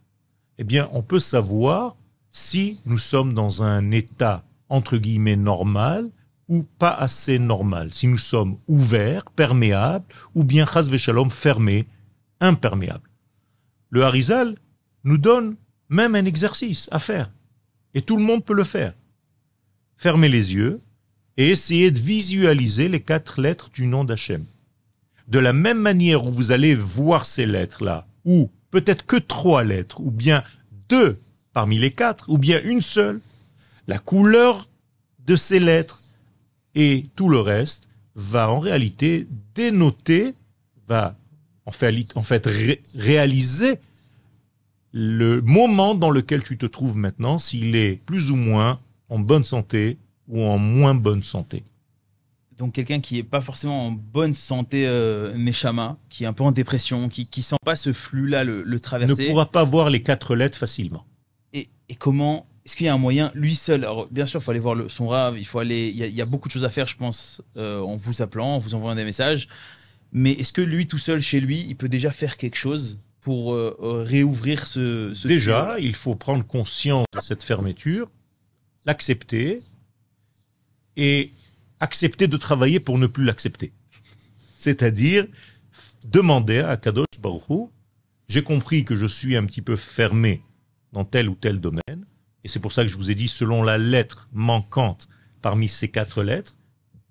eh 0.57 0.63
bien, 0.63 0.89
on 0.93 1.03
peut 1.03 1.19
savoir 1.19 1.97
si 2.31 2.79
nous 2.85 2.97
sommes 2.97 3.33
dans 3.33 3.63
un 3.63 3.91
état 3.91 4.43
entre 4.69 4.97
guillemets 4.97 5.35
normal 5.35 6.09
ou 6.47 6.63
pas 6.63 6.93
assez 6.93 7.37
normal, 7.37 7.93
si 7.93 8.07
nous 8.07 8.17
sommes 8.17 8.57
ouverts, 8.67 9.25
perméables, 9.31 10.05
ou 10.35 10.43
bien 10.43 10.65
chas 10.65 10.89
shalom 10.97 11.29
fermés, 11.29 11.85
imperméables. 12.39 13.09
Le 13.89 14.03
Harizal 14.03 14.55
nous 15.03 15.17
donne 15.17 15.57
même 15.89 16.15
un 16.15 16.25
exercice 16.25 16.87
à 16.91 16.99
faire, 16.99 17.29
et 17.93 18.01
tout 18.01 18.15
le 18.15 18.23
monde 18.23 18.45
peut 18.45 18.53
le 18.53 18.63
faire. 18.63 18.93
Fermez 19.97 20.29
les 20.29 20.53
yeux 20.53 20.81
et 21.37 21.49
essayez 21.49 21.91
de 21.91 21.99
visualiser 21.99 22.87
les 22.87 23.01
quatre 23.01 23.41
lettres 23.41 23.69
du 23.73 23.87
nom 23.87 24.03
d'Hachem. 24.03 24.45
De 25.27 25.39
la 25.39 25.53
même 25.53 25.79
manière 25.79 26.25
où 26.25 26.31
vous 26.31 26.51
allez 26.51 26.75
voir 26.75 27.25
ces 27.25 27.45
lettres-là, 27.45 28.07
ou 28.23 28.51
peut-être 28.71 29.05
que 29.05 29.17
trois 29.17 29.63
lettres, 29.63 30.01
ou 30.01 30.11
bien 30.11 30.43
deux 30.89 31.19
parmi 31.53 31.77
les 31.77 31.91
quatre, 31.91 32.29
ou 32.29 32.37
bien 32.37 32.61
une 32.63 32.81
seule, 32.81 33.21
la 33.87 33.99
couleur 33.99 34.69
de 35.25 35.35
ces 35.35 35.59
lettres 35.59 36.03
et 36.75 37.05
tout 37.15 37.29
le 37.29 37.39
reste 37.39 37.89
va 38.15 38.49
en 38.49 38.59
réalité 38.59 39.27
dénoter, 39.55 40.35
va 40.87 41.17
en 41.65 41.71
fait, 41.71 42.47
réaliser 42.93 43.79
le 44.91 45.41
moment 45.41 45.95
dans 45.95 46.11
lequel 46.11 46.43
tu 46.43 46.57
te 46.57 46.65
trouves 46.65 46.95
maintenant, 46.95 47.37
s'il 47.37 47.75
est 47.75 47.99
plus 48.05 48.31
ou 48.31 48.35
moins 48.35 48.79
en 49.09 49.19
bonne 49.19 49.43
santé 49.43 49.97
ou 50.27 50.43
en 50.43 50.57
moins 50.57 50.95
bonne 50.95 51.23
santé. 51.23 51.63
Donc 52.57 52.73
quelqu'un 52.73 53.01
qui 53.01 53.17
est 53.17 53.23
pas 53.23 53.41
forcément 53.41 53.87
en 53.87 53.91
bonne 53.91 54.33
santé 54.33 54.87
euh, 54.87 55.33
qui 56.09 56.23
est 56.23 56.27
un 56.27 56.33
peu 56.33 56.43
en 56.43 56.51
dépression, 56.51 57.09
qui 57.09 57.27
qui 57.27 57.41
sent 57.41 57.57
pas 57.65 57.75
ce 57.75 57.91
flux-là 57.91 58.43
le, 58.43 58.63
le 58.63 58.71
Ne 58.75 58.77
traverser. 58.77 59.27
pourra 59.27 59.51
pas 59.51 59.63
voir 59.63 59.89
les 59.89 60.01
quatre 60.01 60.35
lettres 60.35 60.57
facilement. 60.57 61.05
Et, 61.51 61.67
et 61.89 61.95
comment 61.95 62.47
Est-ce 62.65 62.77
qu'il 62.77 62.85
y 62.85 62.89
a 62.89 62.93
un 62.93 62.97
moyen, 62.97 63.29
lui 63.35 63.55
seul 63.55 63.83
Alors 63.83 64.07
bien 64.09 64.25
sûr, 64.25 64.39
il 64.39 64.43
faut 64.43 64.51
aller 64.51 64.59
voir 64.61 64.75
le, 64.75 64.87
son 64.87 65.07
rave, 65.07 65.37
il 65.37 65.45
faut 65.45 65.59
aller. 65.59 65.89
Il 65.89 65.97
y, 65.97 66.03
a, 66.03 66.07
il 66.07 66.15
y 66.15 66.21
a 66.21 66.25
beaucoup 66.25 66.47
de 66.47 66.53
choses 66.53 66.63
à 66.63 66.69
faire, 66.69 66.87
je 66.87 66.95
pense, 66.95 67.41
euh, 67.57 67.81
en 67.81 67.97
vous 67.97 68.21
appelant, 68.21 68.55
en 68.55 68.57
vous 68.57 68.73
envoyant 68.73 68.95
des 68.95 69.03
messages. 69.05 69.49
Mais 70.13 70.31
est-ce 70.31 70.53
que 70.53 70.61
lui 70.61 70.87
tout 70.87 70.97
seul 70.97 71.21
chez 71.21 71.41
lui, 71.41 71.65
il 71.67 71.75
peut 71.75 71.89
déjà 71.89 72.11
faire 72.11 72.37
quelque 72.37 72.55
chose 72.55 73.01
pour 73.19 73.53
euh, 73.53 73.75
réouvrir 74.05 74.65
ce, 74.65 75.13
ce 75.13 75.27
Déjà, 75.27 75.75
il 75.79 75.93
faut 75.93 76.15
prendre 76.15 76.45
conscience 76.45 77.05
de 77.13 77.19
cette 77.19 77.43
fermeture, 77.43 78.09
l'accepter 78.85 79.61
et 80.97 81.31
accepter 81.79 82.27
de 82.27 82.37
travailler 82.37 82.79
pour 82.79 82.97
ne 82.97 83.07
plus 83.07 83.23
l'accepter. 83.23 83.73
C'est-à-dire 84.57 85.25
demander 86.05 86.59
à 86.59 86.77
Kadosh 86.77 87.19
Baruch 87.19 87.49
Hu, 87.49 87.65
j'ai 88.27 88.43
compris 88.43 88.85
que 88.85 88.95
je 88.95 89.05
suis 89.05 89.35
un 89.35 89.45
petit 89.45 89.61
peu 89.61 89.75
fermé 89.75 90.41
dans 90.93 91.05
tel 91.05 91.29
ou 91.29 91.35
tel 91.35 91.59
domaine, 91.59 92.05
et 92.43 92.47
c'est 92.47 92.59
pour 92.59 92.71
ça 92.71 92.83
que 92.83 92.89
je 92.89 92.95
vous 92.95 93.11
ai 93.11 93.15
dit, 93.15 93.27
selon 93.27 93.63
la 93.63 93.77
lettre 93.77 94.27
manquante 94.31 95.09
parmi 95.41 95.67
ces 95.67 95.89
quatre 95.89 96.23
lettres, 96.23 96.55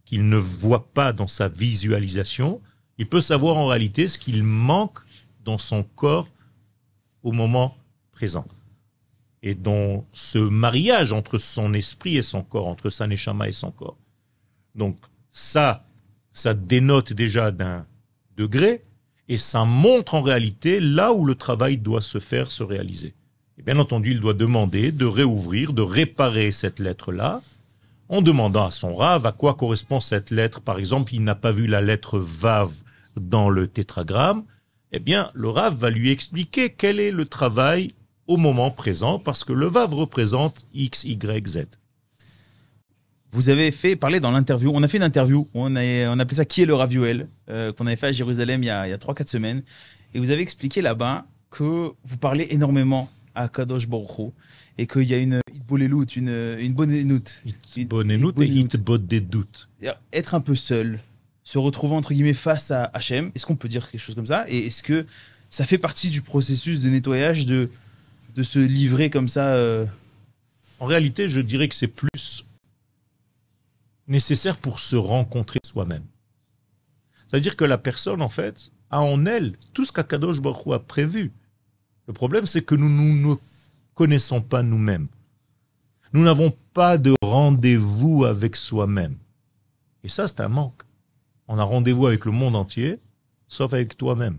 qu'il 0.05 0.29
ne 0.29 0.37
voit 0.37 0.93
pas 0.93 1.13
dans 1.13 1.27
sa 1.27 1.49
visualisation, 1.49 2.61
il 2.99 3.09
peut 3.09 3.21
savoir 3.21 3.57
en 3.57 3.67
réalité 3.67 4.09
ce 4.09 4.19
qu'il 4.19 4.43
manque 4.45 5.01
dans 5.45 5.59
son 5.59 5.83
corps 5.83 6.29
au 7.23 7.33
moment 7.33 7.77
présent. 8.13 8.47
Et 9.47 9.55
dans 9.55 10.07
ce 10.13 10.39
mariage 10.39 11.13
entre 11.13 11.37
son 11.37 11.75
esprit 11.75 12.17
et 12.17 12.23
son 12.23 12.43
corps, 12.43 12.67
entre 12.67 12.89
sa 12.89 13.07
neshama 13.07 13.47
et 13.47 13.53
son 13.53 13.71
corps. 13.71 13.99
Donc 14.75 14.97
ça, 15.31 15.85
ça 16.33 16.55
dénote 16.55 17.13
déjà 17.13 17.51
d'un 17.51 17.85
degré 18.39 18.85
et 19.29 19.37
ça 19.37 19.67
montre 19.67 20.15
en 20.15 20.23
réalité 20.23 20.81
là 20.81 21.13
où 21.13 21.27
le 21.27 21.35
travail 21.35 21.77
doit 21.77 22.01
se 22.01 22.21
faire, 22.21 22.51
se 22.51 22.63
réaliser. 22.63 23.15
Et 23.59 23.63
bien 23.63 23.79
entendu, 23.79 24.13
il 24.13 24.21
doit 24.21 24.33
demander 24.33 24.93
de 24.93 25.05
réouvrir, 25.05 25.75
de 25.75 25.83
réparer 25.83 26.51
cette 26.51 26.81
lettre-là, 26.81 27.43
en 28.09 28.23
demandant 28.23 28.65
à 28.65 28.71
son 28.71 28.95
rave 28.95 29.27
à 29.27 29.33
quoi 29.33 29.55
correspond 29.55 30.01
cette 30.01 30.31
lettre. 30.31 30.63
Par 30.63 30.79
exemple, 30.79 31.15
il 31.15 31.23
n'a 31.23 31.35
pas 31.35 31.53
vu 31.53 31.67
la 31.67 31.83
lettre 31.83 32.19
Vav 32.19 32.73
dans 33.17 33.51
le 33.51 33.69
tétragramme. 33.69 34.45
Eh 34.93 35.01
bien, 35.01 35.31
le 35.35 35.51
rave 35.51 35.77
va 35.77 35.91
lui 35.91 36.11
expliquer 36.11 36.71
quel 36.71 36.99
est 36.99 37.11
le 37.11 37.27
travail 37.27 37.93
au 38.27 38.37
moment 38.37 38.71
présent, 38.71 39.19
parce 39.19 39.45
que 39.45 39.53
le 39.53 39.67
Vav 39.67 39.93
représente 39.95 40.67
X, 40.75 41.05
Y, 41.05 41.47
Z. 41.49 41.65
Vous 43.33 43.49
avez 43.49 43.73
fait 43.73 43.97
parler 43.97 44.21
dans 44.21 44.31
l'interview, 44.31 44.71
on 44.73 44.83
a 44.83 44.89
fait 44.89 44.99
une 44.99 45.03
interview, 45.03 45.49
on, 45.55 45.75
a, 45.75 45.83
on 46.15 46.19
appelait 46.21 46.37
ça 46.37 46.45
Qui 46.45 46.63
est 46.63 46.67
le 46.67 46.75
Raviuel, 46.75 47.29
euh, 47.51 47.73
qu'on 47.73 47.87
avait 47.87 47.97
fait 47.97 48.07
à 48.09 48.13
Jérusalem 48.13 48.63
il 48.63 48.67
y 48.67 48.71
a, 48.71 48.87
il 48.87 48.91
y 48.91 48.93
a 48.93 48.97
3-4 48.97 49.27
semaines. 49.29 49.63
Et 50.15 50.21
vous 50.21 50.31
avez 50.31 50.41
expliqué 50.43 50.81
là-bas 50.83 51.27
que 51.51 51.91
vous 52.05 52.17
parlez 52.21 52.47
énormément 52.51 53.11
à 53.35 53.49
Kadosh 53.49 53.89
Baruch 53.89 54.33
et 54.79 54.87
qu'il 54.87 55.03
y 55.03 55.15
a 55.15 55.19
une 55.19 55.41
Hitbolelout, 55.53 56.05
une, 56.17 56.57
une 56.61 56.73
bonne 56.75 56.93
énoute. 56.93 57.43
Une- 57.45 57.89
Bonne 58.37 58.47
et 58.47 58.53
botte 58.79 59.07
des 59.07 59.21
doutes. 59.21 59.69
Être 60.13 60.35
un 60.37 60.41
peu 60.41 60.55
seul, 60.55 61.01
se 61.43 61.59
retrouver 61.59 61.97
entre 61.97 62.15
guillemets 62.15 62.35
face 62.35 62.71
à 62.71 62.85
Hachem, 62.95 63.33
est-ce 63.35 63.47
qu'on 63.47 63.57
peut 63.57 63.69
dire 63.69 63.91
quelque 63.91 64.01
chose 64.01 64.15
comme 64.15 64.27
ça? 64.27 64.45
Et 64.49 64.67
est-ce 64.67 64.83
que 64.85 65.07
ça 65.51 65.65
fait 65.67 65.79
partie 65.79 66.09
du 66.11 66.23
processus 66.23 66.81
de 66.81 66.89
nettoyage 66.89 67.47
de, 67.47 67.69
de 68.35 68.43
se 68.43 68.59
livrer 68.59 69.11
comme 69.11 69.29
ça 69.29 69.55
euh, 69.55 69.87
En 70.81 70.87
réalité, 70.87 71.29
je 71.29 71.41
dirais 71.41 71.69
que 71.69 71.75
c'est 71.75 71.89
plus 71.89 72.45
nécessaire 74.07 74.59
pour 74.59 74.81
se 74.81 74.97
rencontrer 74.97 75.61
soi-même. 75.65 76.05
C'est-à-dire 77.27 77.57
que 77.57 77.65
la 77.65 77.79
personne, 77.79 78.23
en 78.23 78.29
fait, 78.29 78.71
a 78.91 79.01
en 79.01 79.25
elle 79.27 79.57
tout 79.73 79.85
ce 79.85 79.93
qu'Akadosh 79.93 80.41
Baruch 80.41 80.67
a 80.73 80.79
prévu. 80.79 81.33
Le 82.07 82.13
problème, 82.13 82.47
c'est 82.47 82.63
que 82.63 82.75
nous 82.75 82.91
nous 82.91 83.31
ne 83.31 83.35
connaissons 83.95 84.41
pas 84.41 84.63
nous-mêmes. 84.63 85.09
Nous 86.13 86.23
n'avons 86.23 86.53
pas 86.75 86.99
de 86.99 87.15
rendez-vous 87.23 88.25
avec 88.25 88.57
soi-même. 88.57 89.17
Et 90.03 90.09
ça, 90.09 90.29
c'est 90.29 90.41
un 90.41 90.49
manque. 90.49 90.83
On 91.49 91.59
a 91.59 91.65
rendez-vous 91.65 92.07
avec 92.07 92.25
le 92.25 92.33
monde 92.33 92.57
entier, 92.57 93.01
sauf 93.49 93.73
avec 93.73 93.97
toi-même. 93.97 94.39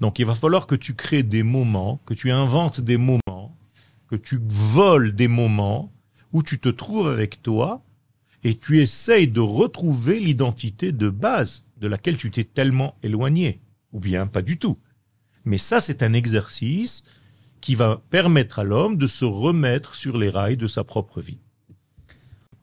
Donc 0.00 0.18
il 0.18 0.26
va 0.26 0.34
falloir 0.34 0.66
que 0.66 0.74
tu 0.74 0.94
crées 0.94 1.22
des 1.22 1.42
moments, 1.42 2.00
que 2.06 2.14
tu 2.14 2.30
inventes 2.30 2.80
des 2.80 2.96
moments, 2.96 3.56
que 4.08 4.16
tu 4.16 4.40
voles 4.48 5.14
des 5.14 5.28
moments 5.28 5.92
où 6.32 6.42
tu 6.42 6.58
te 6.58 6.68
trouves 6.68 7.08
avec 7.08 7.42
toi 7.42 7.82
et 8.44 8.56
tu 8.56 8.80
essayes 8.80 9.28
de 9.28 9.40
retrouver 9.40 10.20
l'identité 10.20 10.92
de 10.92 11.10
base 11.10 11.64
de 11.78 11.88
laquelle 11.88 12.16
tu 12.16 12.30
t'es 12.30 12.44
tellement 12.44 12.96
éloigné, 13.02 13.60
ou 13.92 14.00
bien 14.00 14.26
pas 14.26 14.42
du 14.42 14.58
tout. 14.58 14.78
Mais 15.44 15.58
ça, 15.58 15.80
c'est 15.80 16.02
un 16.02 16.12
exercice 16.12 17.04
qui 17.60 17.74
va 17.74 18.00
permettre 18.10 18.60
à 18.60 18.64
l'homme 18.64 18.96
de 18.96 19.06
se 19.06 19.24
remettre 19.24 19.94
sur 19.94 20.16
les 20.16 20.30
rails 20.30 20.56
de 20.56 20.66
sa 20.66 20.84
propre 20.84 21.20
vie. 21.20 21.38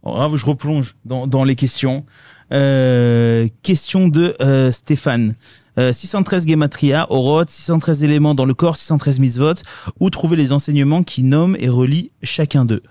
Rav, 0.04 0.36
je 0.36 0.46
replonge 0.46 0.96
dans 1.04 1.44
les 1.44 1.56
questions. 1.56 2.06
Euh, 2.52 3.48
question 3.64 4.08
de 4.08 4.36
euh, 4.41 4.72
Stéphane. 4.72 5.36
Euh, 5.78 5.91
613 5.91 6.48
Gematria, 6.48 7.08
Oroth, 7.10 7.50
613 7.50 8.04
éléments 8.04 8.36
dans 8.36 8.46
le 8.46 8.54
corps, 8.54 8.78
613 8.78 9.20
mitzvot. 9.20 9.54
Où 10.00 10.10
trouver 10.10 10.36
les 10.38 10.52
enseignements 10.52 11.04
qui 11.04 11.24
nomment 11.24 11.58
et 11.60 11.70
relient 11.70 12.12
chacun 12.24 12.66
d'eux? 12.66 12.84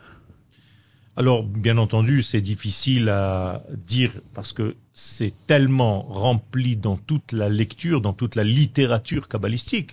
Alors, 1.17 1.45
bien 1.45 1.79
entendu, 1.79 2.23
c'est 2.23 2.41
difficile 2.41 3.09
à 3.09 3.63
dire 3.87 4.11
parce 4.35 4.53
que 4.53 4.75
c'est 4.95 5.33
tellement 5.47 6.03
rempli 6.03 6.77
dans 6.77 6.97
toute 6.97 7.33
la 7.33 7.49
lecture, 7.49 8.01
dans 8.01 8.13
toute 8.13 8.35
la 8.35 8.43
littérature 8.43 9.29
kabbalistique. 9.29 9.93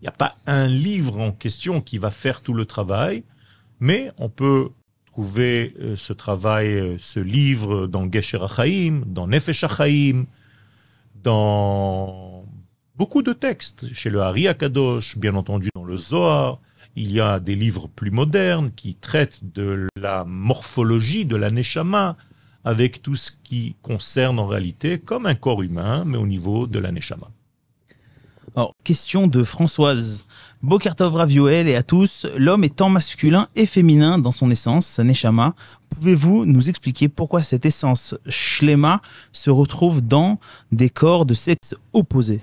Il 0.00 0.02
n'y 0.02 0.08
a 0.08 0.12
pas 0.12 0.36
un 0.46 0.68
livre 0.68 1.18
en 1.18 1.32
question 1.32 1.80
qui 1.80 1.98
va 1.98 2.10
faire 2.10 2.42
tout 2.42 2.54
le 2.54 2.64
travail, 2.64 3.24
mais 3.80 4.10
on 4.18 4.28
peut 4.28 4.70
trouver 5.12 5.74
euh, 5.78 5.94
ce 5.94 6.14
travail, 6.14 6.68
euh, 6.68 6.96
ce 6.98 7.20
livre 7.20 7.86
dans 7.86 8.10
Gesher 8.10 8.42
HaChaim, 8.42 9.02
dans 9.06 9.26
Nefesh 9.26 9.62
HaChaim, 9.64 10.24
dans 11.22 12.44
beaucoup 12.96 13.22
de 13.22 13.34
textes, 13.34 13.92
chez 13.92 14.08
le 14.08 14.22
Hari 14.22 14.48
Akadosh, 14.48 15.18
bien 15.18 15.34
entendu 15.34 15.68
dans 15.74 15.84
le 15.84 15.96
Zohar, 15.96 16.60
il 16.96 17.12
y 17.12 17.20
a 17.20 17.40
des 17.40 17.54
livres 17.54 17.88
plus 17.88 18.10
modernes 18.10 18.70
qui 18.74 18.94
traitent 18.94 19.40
de 19.54 19.86
la 19.96 20.24
morphologie 20.24 21.26
de 21.26 21.36
la 21.36 21.50
Neshama 21.50 22.16
avec 22.64 23.02
tout 23.02 23.14
ce 23.14 23.32
qui 23.44 23.76
concerne 23.82 24.38
en 24.38 24.46
réalité 24.46 24.98
comme 24.98 25.26
un 25.26 25.34
corps 25.34 25.62
humain, 25.62 26.04
mais 26.06 26.16
au 26.16 26.26
niveau 26.26 26.66
de 26.66 26.78
la 26.78 26.90
Neshama. 26.90 27.30
Alors, 28.54 28.74
question 28.84 29.28
de 29.28 29.44
Françoise. 29.44 30.26
Bokartov 30.62 31.14
Ravioel 31.14 31.68
et 31.68 31.74
à 31.74 31.82
tous, 31.82 32.26
l'homme 32.36 32.64
étant 32.64 32.90
masculin 32.90 33.48
et 33.56 33.64
féminin 33.64 34.18
dans 34.18 34.30
son 34.30 34.50
essence, 34.50 34.86
sa 34.86 35.04
neshama, 35.04 35.54
pouvez-vous 35.88 36.44
nous 36.44 36.68
expliquer 36.68 37.08
pourquoi 37.08 37.42
cette 37.42 37.64
essence 37.64 38.14
shlema 38.28 39.00
se 39.32 39.48
retrouve 39.48 40.02
dans 40.02 40.38
des 40.70 40.90
corps 40.90 41.24
de 41.24 41.32
sexe 41.32 41.74
opposé 41.94 42.42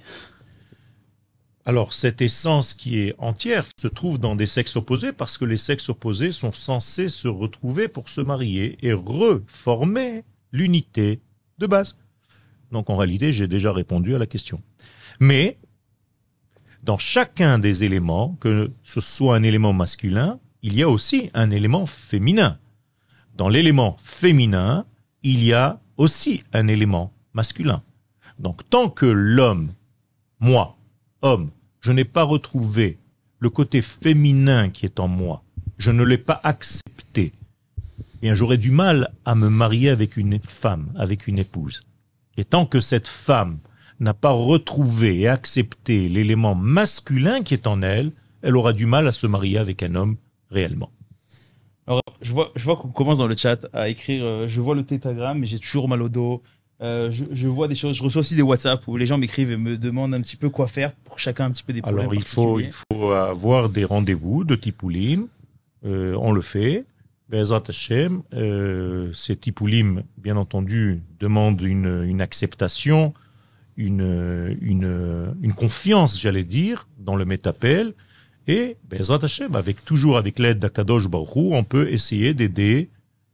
Alors, 1.64 1.93
cette 1.93 2.24
essence 2.24 2.74
qui 2.74 2.99
est 3.01 3.14
entière 3.20 3.66
se 3.80 3.88
trouve 3.88 4.18
dans 4.20 4.36
des 4.36 4.47
sexes 4.47 4.78
opposés 4.78 5.14
parce 5.14 5.38
que 5.38 5.45
les 5.45 5.57
sexes 5.57 5.89
opposés 5.89 6.32
sont 6.32 6.51
censés 6.51 7.10
se 7.10 7.28
retrouver 7.28 7.88
pour 7.88 8.10
se 8.10 8.22
marier 8.22 8.80
et 8.82 8.93
reformer 8.93 10.24
l'unité 10.51 11.20
de 11.60 11.68
base. 11.68 11.99
Donc, 12.72 12.89
en 12.89 12.97
réalité, 12.97 13.32
j'ai 13.32 13.47
déjà 13.47 13.72
répondu 13.72 14.16
à 14.16 14.18
la 14.18 14.26
question. 14.26 14.60
Mais, 15.20 15.57
dans 16.84 16.97
chacun 16.97 17.59
des 17.59 17.84
éléments, 17.84 18.38
que 18.39 18.71
ce 18.84 19.01
soit 19.01 19.36
un 19.36 19.43
élément 19.43 19.73
masculin, 19.73 20.39
il 20.61 20.75
y 20.75 20.84
a 20.84 20.89
aussi 20.89 21.30
un 21.34 21.51
élément 21.51 21.86
féminin. 21.86 22.57
Dans 23.36 23.49
l'élément 23.49 23.97
féminin, 24.01 24.86
il 25.23 25.43
y 25.43 25.53
a 25.53 25.80
aussi 25.97 26.43
un 26.53 26.67
élément 26.67 27.13
masculin. 27.34 27.84
Donc, 28.39 28.69
tant 28.69 28.89
que 28.89 29.05
l'homme, 29.05 29.69
moi, 30.39 30.77
homme, 31.21 31.49
je 31.82 31.91
n'ai 31.91 32.05
pas 32.05 32.23
retrouvé 32.23 32.97
le 33.39 33.49
côté 33.49 33.82
féminin 33.82 34.69
qui 34.69 34.86
est 34.86 34.99
en 34.99 35.07
moi, 35.07 35.43
je 35.77 35.91
ne 35.91 36.03
l'ai 36.03 36.17
pas 36.17 36.39
accepté, 36.43 37.34
eh 37.97 38.17
bien 38.21 38.34
j'aurais 38.34 38.57
du 38.57 38.71
mal 38.71 39.13
à 39.25 39.36
me 39.36 39.49
marier 39.49 39.89
avec 39.89 40.17
une 40.17 40.39
femme, 40.39 40.91
avec 40.97 41.27
une 41.27 41.39
épouse. 41.39 41.84
Et 42.38 42.45
tant 42.45 42.65
que 42.65 42.82
cette 42.82 43.07
femme 43.07 43.59
n'a 44.00 44.14
pas 44.14 44.32
retrouvé 44.32 45.20
et 45.22 45.28
accepté 45.28 46.08
l'élément 46.10 46.56
masculin 46.56 47.41
qui 47.41 47.54
est 47.54 47.68
en 47.68 47.82
elle, 47.82 48.12
elle 48.41 48.56
aura 48.56 48.74
du 48.74 48.86
mal 48.86 49.08
à 49.08 49.12
se 49.12 49.28
marier 49.28 49.58
avec 49.58 49.84
un 49.84 49.95
homme 49.95 50.18
réellement. 50.50 50.91
Alors, 51.88 52.04
je 52.22 52.32
vois, 52.32 52.52
je 52.56 52.64
vois 52.64 52.78
qu'on 52.78 52.89
commence 52.89 53.18
dans 53.18 53.28
le 53.28 53.36
chat 53.36 53.68
à 53.74 53.89
écrire, 53.89 54.24
euh, 54.24 54.47
je 54.47 54.62
vois 54.62 54.76
le 54.76 54.84
tétagramme, 54.84 55.39
mais 55.39 55.47
j'ai 55.47 55.58
toujours 55.60 55.89
mal 55.89 56.02
au 56.02 56.10
dos. 56.10 56.43
Euh, 56.82 57.12
je, 57.12 57.26
je 57.32 57.47
vois 57.47 57.68
des 57.68 57.76
choses, 57.76 57.97
je 57.97 58.04
reçois 58.04 58.22
aussi 58.22 58.36
des 58.36 58.43
WhatsApp 58.43 58.88
où 58.88 58.95
les 58.95 59.06
gens 59.06 59.18
m'écrivent 59.18 59.52
et 59.52 59.58
me 59.58 59.76
demandent 59.76 60.14
un 60.14 60.22
petit 60.22 60.38
peu 60.38 60.50
quoi 60.50 60.68
faire 60.68 60.93
pour 60.93 61.20
chacun 61.20 61.45
un 61.45 61.52
petit 61.52 61.64
peu 61.64 61.74
des 61.74 61.82
problèmes 61.82 62.02
Alors 62.02 62.14
il 62.14 62.24
faut, 62.24 62.60
il 62.60 62.72
faut 62.72 63.12
avoir 63.12 63.70
des 63.70 63.84
rendez-vous 63.84 64.43
de 64.43 64.56
Tipoulim. 64.56 65.28
Euh, 65.84 66.16
on 66.22 66.32
le 66.32 66.41
fait. 66.41 66.86
Hashem, 67.32 68.24
ces 69.14 69.36
Tipoulim, 69.36 70.04
bien 70.18 70.38
entendu, 70.38 71.02
demandent 71.20 71.62
une, 71.62 72.04
une 72.04 72.22
acceptation, 72.22 73.14
une, 73.80 74.57
une, 74.61 75.34
une 75.41 75.53
confiance, 75.53 76.19
j'allais 76.19 76.43
dire, 76.43 76.88
dans 76.99 77.15
le 77.15 77.25
métapel. 77.25 77.93
Et 78.45 78.75
Be'ezrat 78.89 79.19
Hashem, 79.23 79.55
avec, 79.55 79.86
toujours 79.86 80.17
avec 80.17 80.38
l'aide 80.38 80.59
d'Akadosh 80.59 81.07
Baruch 81.07 81.36
Hu, 81.36 81.49
on 81.53 81.63
peut 81.63 81.89
essayer 81.89 82.34
d'aider 82.34 82.89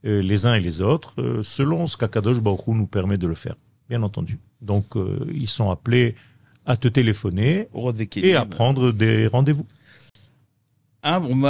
euh, 0.05 0.21
les 0.21 0.45
uns 0.45 0.53
et 0.53 0.59
les 0.59 0.81
autres 0.81 1.19
euh, 1.19 1.41
selon 1.41 1.87
ce 1.87 1.97
qu'Akadosh 1.97 2.41
Baruch 2.41 2.67
Hu 2.67 2.71
nous 2.71 2.85
permet 2.85 3.17
de 3.17 3.25
le 3.25 3.33
faire, 3.33 3.55
bien 3.89 4.03
entendu. 4.03 4.37
Donc 4.61 4.95
euh, 4.95 5.25
ils 5.33 5.47
sont 5.47 5.71
appelés 5.71 6.15
à 6.65 6.77
te 6.77 6.87
téléphoner 6.87 7.67
et 8.17 8.35
à 8.35 8.45
prendre 8.45 8.91
des 8.91 9.27
rendez-vous. 9.27 9.65
on 11.03 11.41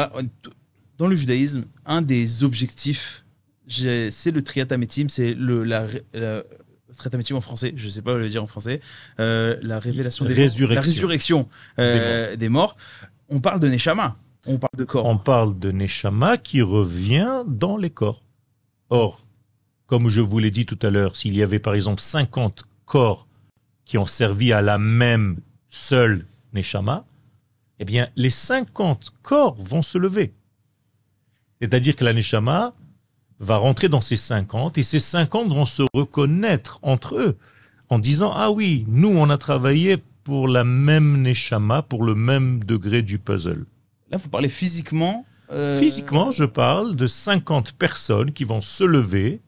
dans 0.97 1.07
le 1.07 1.15
judaïsme, 1.17 1.65
un 1.85 2.01
des 2.01 2.43
objectifs, 2.45 3.25
c'est 3.67 4.31
le 4.31 4.41
triatamétim, 4.41 5.07
c'est 5.09 5.33
le 5.33 5.65
la, 5.65 5.87
la 6.13 6.43
triatamétim 6.95 7.35
en 7.35 7.41
français, 7.41 7.73
je 7.75 7.89
sais 7.89 8.01
pas 8.01 8.15
le 8.17 8.29
dire 8.29 8.43
en 8.43 8.47
français, 8.47 8.81
euh, 9.19 9.57
la 9.61 9.79
révélation 9.79 10.25
des 10.25 10.33
Résurrection. 10.33 10.67
morts, 10.67 10.75
la 10.75 10.81
résurrection 10.81 11.49
euh, 11.79 12.35
des, 12.35 12.49
morts. 12.49 12.77
On 13.29 13.39
parle 13.39 13.59
de 13.59 13.67
neshama, 13.67 14.17
on 14.45 14.57
parle 14.57 14.77
de 14.77 14.83
corps. 14.83 15.05
On 15.05 15.17
parle 15.17 15.57
de 15.57 15.71
Neshama 15.71 16.37
qui 16.37 16.61
revient 16.61 17.43
dans 17.47 17.77
les 17.77 17.89
corps. 17.89 18.21
Or, 18.89 19.21
comme 19.87 20.09
je 20.09 20.21
vous 20.21 20.39
l'ai 20.39 20.51
dit 20.51 20.65
tout 20.65 20.79
à 20.81 20.89
l'heure, 20.89 21.15
s'il 21.15 21.35
y 21.35 21.43
avait 21.43 21.59
par 21.59 21.73
exemple 21.73 22.01
50 22.01 22.65
corps 22.85 23.27
qui 23.85 23.97
ont 23.97 24.05
servi 24.05 24.53
à 24.53 24.61
la 24.61 24.77
même 24.77 25.39
seule 25.69 26.25
Neshama, 26.53 27.05
eh 27.79 27.85
bien, 27.85 28.07
les 28.15 28.29
50 28.29 29.13
corps 29.21 29.55
vont 29.55 29.81
se 29.81 29.97
lever. 29.97 30.33
C'est-à-dire 31.61 31.95
que 31.95 32.05
la 32.05 32.13
Neshama 32.13 32.73
va 33.39 33.57
rentrer 33.57 33.89
dans 33.89 34.01
ces 34.01 34.15
50 34.15 34.77
et 34.77 34.83
ces 34.83 34.99
50 34.99 35.49
vont 35.53 35.65
se 35.65 35.83
reconnaître 35.93 36.79
entre 36.81 37.15
eux 37.17 37.37
en 37.89 37.99
disant, 37.99 38.31
ah 38.35 38.51
oui, 38.51 38.85
nous, 38.87 39.09
on 39.09 39.29
a 39.29 39.37
travaillé 39.37 39.97
pour 40.23 40.47
la 40.47 40.63
même 40.63 41.21
Neshama, 41.21 41.81
pour 41.83 42.03
le 42.03 42.15
même 42.15 42.63
degré 42.63 43.01
du 43.03 43.19
puzzle. 43.19 43.65
Là, 44.11 44.17
vous 44.17 44.29
parlez 44.29 44.49
physiquement. 44.49 45.25
euh, 45.51 45.79
Physiquement, 45.79 46.31
je 46.31 46.45
parle 46.45 46.95
de 46.95 47.05
50 47.07 47.73
personnes 47.73 48.31
qui 48.31 48.43
vont 48.43 48.61
se 48.61 48.83
lever, 48.83 49.41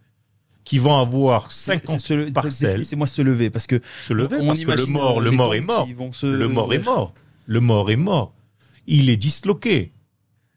qui 0.64 0.78
vont 0.78 1.00
avoir 1.00 1.52
c'est- 1.52 1.74
50 1.74 2.00
c'est 2.00 2.28
se- 2.28 2.32
parcelles. 2.32 2.86
C'est 2.86 2.96
moi 2.96 3.08
se 3.08 3.22
lever 3.22 3.50
parce 3.50 3.66
que 3.68 3.82
se 4.02 4.14
lever 4.14 4.38
on 4.42 4.48
parce 4.48 4.66
que 4.66 4.72
le 4.72 4.86
mort, 4.86 5.20
le 5.22 5.32
est 5.32 5.62
mort. 5.62 5.88
se- 6.12 6.26
Le 6.28 6.48
mort 6.48 6.74
est 6.74 6.84
mort. 6.86 7.14
Le 7.48 7.60
mort 7.62 7.90
est 7.90 7.96
mort. 7.96 8.34
Il 8.86 9.10
est 9.10 9.18
disloqué. 9.18 9.94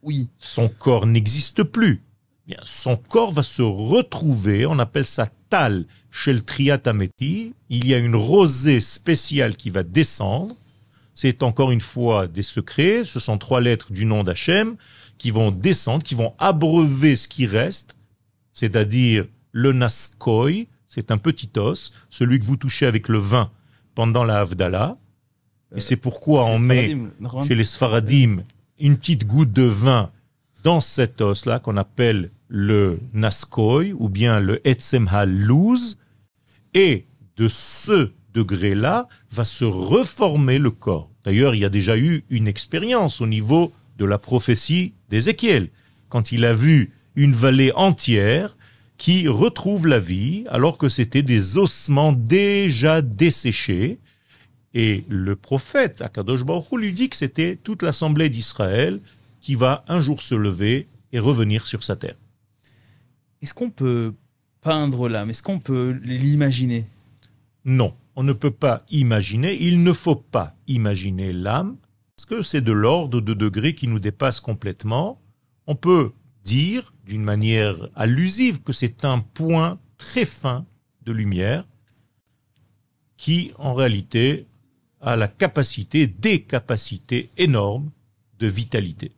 Oui. 0.03 0.29
Son 0.39 0.69
corps 0.69 1.07
n'existe 1.07 1.63
plus. 1.63 2.03
Bien, 2.51 2.59
son 2.65 2.97
corps 2.97 3.31
va 3.31 3.45
se 3.45 3.63
retrouver, 3.63 4.67
on 4.67 4.81
appelle 4.81 5.05
ça 5.05 5.29
tal 5.51 5.87
chez 6.11 6.33
le 6.33 6.41
triatameti. 6.41 7.55
Il 7.69 7.87
y 7.87 7.95
a 7.95 7.99
une 7.99 8.17
rosée 8.17 8.81
spéciale 8.81 9.55
qui 9.55 9.71
va 9.71 9.85
descendre. 9.85 10.57
C'est 11.15 11.45
encore 11.45 11.71
une 11.71 11.81
fois 11.81 12.27
des 12.27 12.43
secrets. 12.43 13.05
Ce 13.05 13.21
sont 13.21 13.39
trois 13.39 13.61
lettres 13.61 13.93
du 13.93 14.05
nom 14.05 14.25
d'Hachem 14.25 14.75
qui 15.17 15.31
vont 15.31 15.53
descendre, 15.53 16.03
qui 16.03 16.17
vont 16.17 16.35
abreuver 16.41 17.15
ce 17.15 17.29
qui 17.29 17.47
reste, 17.47 17.95
c'est-à-dire 18.51 19.27
le 19.53 19.73
naskoi, 19.73 20.67
c'est 20.89 21.13
un 21.13 21.19
petit 21.19 21.51
os, 21.57 21.93
celui 22.09 22.41
que 22.41 22.47
vous 22.47 22.57
touchez 22.57 22.87
avec 22.87 23.07
le 23.07 23.19
vin 23.19 23.53
pendant 23.95 24.25
la 24.25 24.41
Havdalah. 24.41 24.97
Et 25.77 25.81
c'est 25.81 25.95
pourquoi 25.95 26.47
on 26.47 26.59
met 26.59 26.97
chez 27.47 27.55
les 27.55 27.63
Sfaradim 27.63 28.39
une 28.81 28.97
petite 28.97 29.25
goutte 29.25 29.53
de 29.53 29.63
vin 29.63 30.11
dans 30.65 30.81
cet 30.81 31.21
os-là 31.21 31.61
qu'on 31.61 31.77
appelle 31.77 32.31
le 32.51 33.01
naskoi 33.15 33.93
ou 33.95 34.09
bien 34.09 34.41
le 34.41 34.61
etzem 34.67 35.09
halouz. 35.09 35.97
Et 36.75 37.07
de 37.37 37.49
ce 37.49 38.11
degré-là 38.35 39.09
va 39.31 39.45
se 39.45 39.65
reformer 39.65 40.59
le 40.59 40.71
corps. 40.71 41.11
D'ailleurs, 41.25 41.55
il 41.55 41.61
y 41.61 41.65
a 41.65 41.71
déjà 41.71 41.97
eu 41.97 42.25
une 42.29 42.49
expérience 42.49 43.21
au 43.21 43.27
niveau 43.27 43.73
de 43.99 44.05
la 44.05 44.19
prophétie 44.19 44.95
d'Ézéchiel, 45.09 45.69
quand 46.09 46.33
il 46.33 46.45
a 46.45 46.55
vu 46.55 46.93
une 47.17 47.33
vallée 47.33 47.73
entière 47.75 48.57
qui 48.97 49.29
retrouve 49.29 49.87
la 49.87 50.01
vie 50.01 50.45
alors 50.49 50.77
que 50.77 50.89
c'était 50.89 51.23
des 51.23 51.57
ossements 51.57 52.13
déjà 52.13 53.01
desséchés. 53.01 53.99
Et 54.75 55.05
le 55.09 55.37
prophète, 55.37 56.03
Akadosh 56.03 56.45
Baruch 56.45 56.73
lui 56.73 56.93
dit 56.93 57.09
que 57.09 57.17
c'était 57.17 57.57
toute 57.57 57.83
l'assemblée 57.83 58.29
d'Israël 58.29 59.01
qui 59.41 59.55
va 59.55 59.85
un 59.89 60.01
jour 60.01 60.21
se 60.21 60.35
lever 60.35 60.87
et 61.13 61.19
revenir 61.19 61.67
sur 61.67 61.83
sa 61.83 61.97
terre. 61.97 62.17
Est-ce 63.43 63.55
qu'on 63.55 63.71
peut 63.71 64.15
peindre 64.61 65.09
l'âme 65.09 65.31
Est-ce 65.31 65.43
qu'on 65.43 65.61
peut 65.61 65.99
l'imaginer? 66.03 66.87
Non, 67.65 67.95
on 68.17 68.23
ne 68.23 68.33
peut 68.33 68.51
pas 68.51 68.83
imaginer, 68.91 69.57
il 69.63 69.83
ne 69.83 69.93
faut 69.93 70.17
pas 70.17 70.55
imaginer 70.67 71.33
l'âme, 71.33 71.77
parce 72.17 72.27
que 72.27 72.43
c'est 72.43 72.61
de 72.61 72.73
l'ordre 72.73 73.21
de 73.21 73.35
degré 73.35 73.75
qui 73.75 73.89
nous 73.89 73.99
dépasse 73.99 74.41
complètement. 74.41 75.21
On 75.67 75.75
peut 75.75 76.13
dire 76.45 76.93
d'une 77.07 77.23
manière 77.23 77.89
allusive 77.95 78.63
que 78.63 78.73
c'est 78.73 79.05
un 79.05 79.21
point 79.21 79.79
très 79.97 80.25
fin 80.25 80.67
de 81.03 81.13
lumière 81.13 81.67
qui 83.17 83.53
en 83.59 83.75
réalité 83.75 84.47
a 85.01 85.17
la 85.17 85.29
capacité, 85.29 86.07
des 86.07 86.43
capacités 86.43 87.31
énormes 87.37 87.91
de 88.39 88.47
vitalité. 88.47 89.13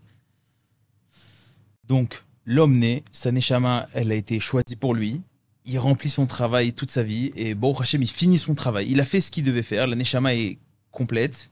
Donc, 1.85 2.23
l'homme 2.45 2.79
né, 2.79 3.05
sa 3.11 3.33
neshama, 3.33 3.89
elle 3.93 4.13
a 4.13 4.15
été 4.15 4.41
choisie 4.41 4.77
pour 4.77 4.95
lui. 4.95 5.23
Il 5.65 5.79
remplit 5.79 6.11
son 6.11 6.27
travail 6.27 6.73
toute 6.73 6.91
sa 6.91 7.03
vie 7.03 7.31
et 7.37 7.55
bon, 7.55 7.73
Hachem, 7.75 8.03
il 8.03 8.11
finit 8.11 8.39
son 8.39 8.55
travail. 8.55 8.89
Il 8.91 9.01
a 9.01 9.05
fait 9.05 9.21
ce 9.21 9.31
qu'il 9.31 9.45
devait 9.45 9.63
faire. 9.63 9.87
La 9.87 9.97
neshama 9.97 10.35
est 10.35 10.59
complète. 10.91 11.51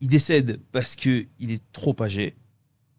Il 0.00 0.08
décède 0.08 0.60
parce 0.72 0.96
que 0.96 1.26
il 1.38 1.50
est 1.50 1.62
trop 1.72 1.96
âgé. 2.00 2.34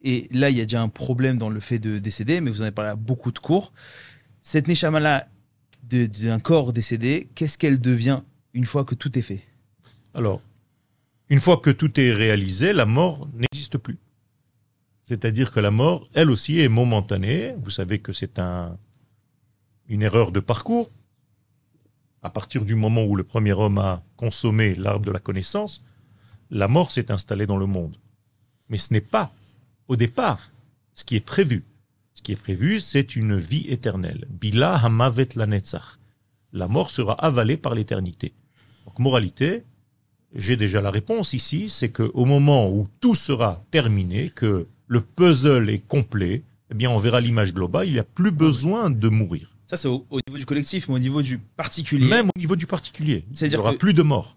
Et 0.01 0.28
là, 0.32 0.49
il 0.49 0.57
y 0.57 0.61
a 0.61 0.63
déjà 0.63 0.82
un 0.82 0.88
problème 0.88 1.38
dans 1.38 1.49
le 1.49 1.59
fait 1.59 1.80
de 1.80 1.99
décéder, 1.99 2.39
mais 2.39 2.51
vous 2.51 2.61
en 2.61 2.65
avez 2.65 2.72
parlé 2.72 2.91
à 2.91 2.95
beaucoup 2.95 3.32
de 3.32 3.39
cours. 3.39 3.74
Cette 4.41 4.67
neshama-là, 4.67 5.28
d'un 5.84 6.39
corps 6.39 6.72
décédé, 6.72 7.30
qu'est-ce 7.36 7.57
qu'elle 7.57 7.80
devient 7.80 8.22
une 8.53 8.65
fois 8.65 8.86
que 8.86 8.95
tout 8.95 9.17
est 9.17 9.24
fait? 9.24 9.41
Alors, 10.13 10.41
une 11.30 11.39
fois 11.39 11.57
que 11.57 11.70
tout 11.70 11.99
est 11.99 12.13
réalisé, 12.13 12.74
la 12.74 12.86
mort 12.86 13.28
n'existe 13.34 13.78
plus. 13.78 13.97
C'est-à-dire 15.10 15.51
que 15.51 15.60
la 15.60 15.72
mort, 15.72 16.07
elle 16.14 16.30
aussi, 16.30 16.60
est 16.60 16.70
momentanée. 16.70 17.55
Vous 17.64 17.72
savez 17.72 17.97
que 17.97 18.12
c'est 18.12 18.38
un, 18.38 18.78
une 19.88 20.03
erreur 20.03 20.32
de 20.32 20.39
parcours. 20.39 20.91
À 22.22 22.30
partir 22.30 22.64
du 22.64 22.76
moment 22.76 23.03
où 23.03 23.16
le 23.16 23.24
premier 23.24 23.53
homme 23.53 23.80
a 23.80 24.03
consommé 24.18 24.76
l'arbre 24.76 25.07
de 25.07 25.12
la 25.12 25.18
connaissance, 25.18 25.84
la 26.51 26.68
mort 26.68 26.91
s'est 26.91 27.10
installée 27.10 27.47
dans 27.47 27.57
le 27.57 27.66
monde. 27.66 27.97
Mais 28.70 28.78
ce 28.78 28.93
n'est 28.93 29.01
pas, 29.01 29.34
au 29.88 29.95
départ, 29.95 30.51
ce 30.93 31.03
qui 31.03 31.16
est 31.16 31.26
prévu. 31.36 31.66
Ce 32.14 32.22
qui 32.22 32.34
est 32.34 32.43
prévu, 32.47 32.80
c'est 32.80 33.16
une 33.16 33.36
vie 33.36 33.66
éternelle. 33.68 34.28
Bila 34.30 34.76
hamavet 34.76 35.30
la 35.36 35.47
La 36.53 36.68
mort 36.68 36.91
sera 36.91 37.14
avalée 37.14 37.57
par 37.57 37.74
l'éternité. 37.74 38.36
Donc, 38.86 38.99
moralité, 38.99 39.64
j'ai 40.36 40.55
déjà 40.55 40.82
la 40.82 40.91
réponse 40.91 41.34
ici, 41.34 41.68
c'est 41.68 41.89
qu'au 41.91 42.26
moment 42.26 42.70
où 42.70 42.88
tout 42.99 43.16
sera 43.16 43.66
terminé, 43.72 44.30
que 44.30 44.68
le 44.89 45.01
puzzle 45.01 45.69
est 45.69 45.87
complet, 45.87 46.43
eh 46.71 46.73
bien, 46.73 46.89
on 46.89 46.97
verra 46.97 47.21
l'image 47.21 47.53
globale, 47.53 47.87
il 47.87 47.93
n'y 47.93 47.99
a 47.99 48.03
plus 48.03 48.31
besoin 48.31 48.89
de 48.89 49.07
mourir. 49.07 49.55
Ça, 49.67 49.77
c'est 49.77 49.87
au, 49.87 50.03
niveau 50.27 50.37
du 50.37 50.45
collectif, 50.45 50.89
mais 50.89 50.95
au 50.95 50.99
niveau 50.99 51.21
du 51.21 51.37
particulier. 51.37 52.09
Même 52.09 52.29
au 52.35 52.39
niveau 52.39 52.55
du 52.55 52.65
particulier. 52.65 53.23
Il 53.39 53.47
n'y 53.47 53.55
aura 53.55 53.73
plus 53.73 53.93
de 53.93 54.01
morts. 54.01 54.35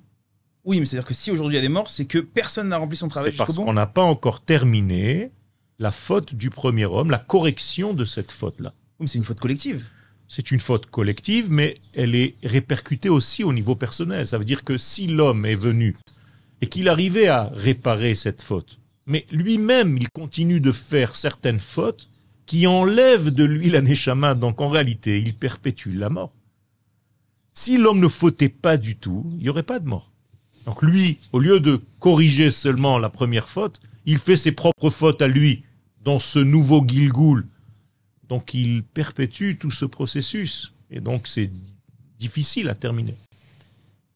Oui, 0.64 0.78
mais 0.78 0.86
c'est-à-dire 0.86 1.08
que 1.08 1.14
si 1.14 1.30
aujourd'hui 1.30 1.56
il 1.56 1.60
y 1.60 1.64
a 1.64 1.66
des 1.66 1.72
morts, 1.72 1.90
c'est 1.90 2.04
que 2.04 2.18
personne 2.18 2.68
n'a 2.68 2.76
rempli 2.76 2.96
son 2.96 3.08
travail 3.08 3.32
parce 3.36 3.56
qu'on 3.56 3.72
n'a 3.72 3.86
pas 3.86 4.02
encore 4.02 4.42
terminé 4.42 5.32
la 5.78 5.90
faute 5.90 6.34
du 6.34 6.50
premier 6.50 6.84
homme, 6.84 7.10
la 7.10 7.18
correction 7.18 7.94
de 7.94 8.04
cette 8.04 8.30
faute-là. 8.30 8.74
Oui, 8.76 8.96
mais 9.00 9.06
c'est 9.08 9.18
une 9.18 9.24
faute 9.24 9.40
collective. 9.40 9.86
C'est 10.28 10.50
une 10.50 10.60
faute 10.60 10.86
collective, 10.86 11.50
mais 11.50 11.78
elle 11.94 12.14
est 12.14 12.36
répercutée 12.44 13.08
aussi 13.08 13.42
au 13.42 13.52
niveau 13.52 13.74
personnel. 13.74 14.26
Ça 14.26 14.38
veut 14.38 14.44
dire 14.44 14.64
que 14.64 14.76
si 14.76 15.06
l'homme 15.06 15.46
est 15.46 15.56
venu 15.56 15.96
et 16.60 16.68
qu'il 16.68 16.88
arrivait 16.88 17.28
à 17.28 17.50
réparer 17.54 18.14
cette 18.14 18.42
faute, 18.42 18.78
mais 19.06 19.26
lui-même, 19.30 19.96
il 19.96 20.08
continue 20.10 20.60
de 20.60 20.72
faire 20.72 21.16
certaines 21.16 21.58
fautes 21.58 22.08
qui 22.46 22.66
enlèvent 22.66 23.30
de 23.30 23.44
lui 23.44 23.70
la 23.70 23.80
neshama, 23.80 24.34
donc 24.34 24.60
en 24.60 24.68
réalité, 24.68 25.20
il 25.20 25.34
perpétue 25.34 25.94
la 25.94 26.10
mort. 26.10 26.32
Si 27.52 27.76
l'homme 27.76 28.00
ne 28.00 28.08
fautait 28.08 28.48
pas 28.48 28.76
du 28.76 28.96
tout, 28.96 29.24
il 29.32 29.38
n'y 29.38 29.48
aurait 29.48 29.62
pas 29.62 29.78
de 29.78 29.88
mort. 29.88 30.10
Donc 30.64 30.82
lui, 30.82 31.18
au 31.32 31.38
lieu 31.38 31.60
de 31.60 31.80
corriger 31.98 32.50
seulement 32.50 32.98
la 32.98 33.10
première 33.10 33.48
faute, 33.48 33.80
il 34.06 34.18
fait 34.18 34.36
ses 34.36 34.52
propres 34.52 34.90
fautes 34.90 35.22
à 35.22 35.28
lui 35.28 35.64
dans 36.02 36.18
ce 36.18 36.38
nouveau 36.38 36.84
Gilgoul. 36.86 37.46
Donc 38.28 38.54
il 38.54 38.82
perpétue 38.82 39.54
tout 39.58 39.70
ce 39.70 39.84
processus. 39.84 40.74
Et 40.90 41.00
donc 41.00 41.26
c'est 41.26 41.50
difficile 42.18 42.68
à 42.68 42.74
terminer. 42.74 43.16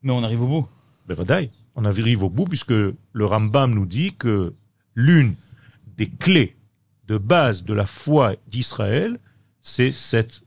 Mais 0.03 0.13
on 0.13 0.23
arrive 0.23 0.43
au 0.43 0.49
bout. 0.49 0.69
Ben 1.07 1.17
on 1.75 1.85
arrive 1.85 2.23
au 2.23 2.31
bout 2.31 2.47
puisque 2.47 2.71
le 2.71 3.25
Rambam 3.25 3.75
nous 3.75 3.87
dit 3.87 4.15
que 4.15 4.55
l'une 4.97 5.37
des 5.97 6.09
clés 6.11 6.57
de 7.07 7.19
base 7.19 7.65
de 7.65 7.73
la 7.73 7.87
foi 7.87 8.35
d'Israël, 8.49 9.21
c'est 9.61 9.93
cette 9.93 10.43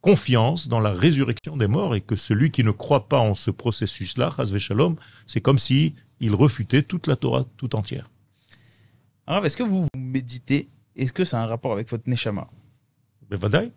confiance 0.00 0.68
dans 0.68 0.80
la 0.80 0.92
résurrection 0.92 1.56
des 1.56 1.66
morts 1.66 1.94
et 1.94 2.00
que 2.00 2.16
celui 2.16 2.50
qui 2.50 2.64
ne 2.64 2.70
croit 2.70 3.08
pas 3.08 3.18
en 3.18 3.34
ce 3.34 3.50
processus-là, 3.50 4.34
Shalom, 4.58 4.96
c'est 5.26 5.40
comme 5.40 5.58
si 5.58 5.94
il 6.20 6.34
refutait 6.34 6.82
toute 6.82 7.06
la 7.06 7.16
Torah 7.16 7.44
tout 7.56 7.74
entière. 7.74 8.10
Alors, 9.26 9.44
est-ce 9.46 9.56
que 9.56 9.62
vous 9.62 9.88
méditez? 9.96 10.68
Est-ce 10.96 11.12
que 11.12 11.24
ça 11.24 11.40
a 11.40 11.44
un 11.44 11.46
rapport 11.46 11.72
avec 11.72 11.90
votre 11.90 12.08
Neshama? 12.08 12.48
Ben, 13.30 13.70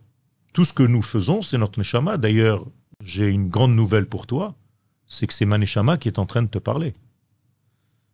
Tout 0.53 0.65
ce 0.65 0.73
que 0.73 0.83
nous 0.83 1.01
faisons, 1.01 1.41
c'est 1.41 1.57
notre 1.57 1.79
Neshama. 1.79 2.17
D'ailleurs, 2.17 2.65
j'ai 3.01 3.27
une 3.27 3.47
grande 3.47 3.73
nouvelle 3.73 4.05
pour 4.05 4.27
toi, 4.27 4.55
c'est 5.05 5.27
que 5.27 5.33
c'est 5.33 5.45
ma 5.45 5.57
Neshama 5.57 5.97
qui 5.97 6.09
est 6.09 6.19
en 6.19 6.25
train 6.25 6.43
de 6.43 6.47
te 6.47 6.57
parler. 6.57 6.93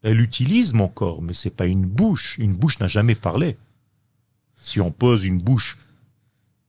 Elle 0.04 0.20
utilise 0.20 0.74
mon 0.74 0.90
corps, 0.90 1.22
mais 1.22 1.34
c'est 1.34 1.50
pas 1.50 1.66
une 1.66 1.86
bouche. 1.86 2.38
Une 2.38 2.54
bouche 2.54 2.80
n'a 2.80 2.88
jamais 2.88 3.16
parlé. 3.16 3.58
Si 4.62 4.80
on 4.80 4.92
pose 4.92 5.26
une 5.26 5.40
bouche 5.40 5.78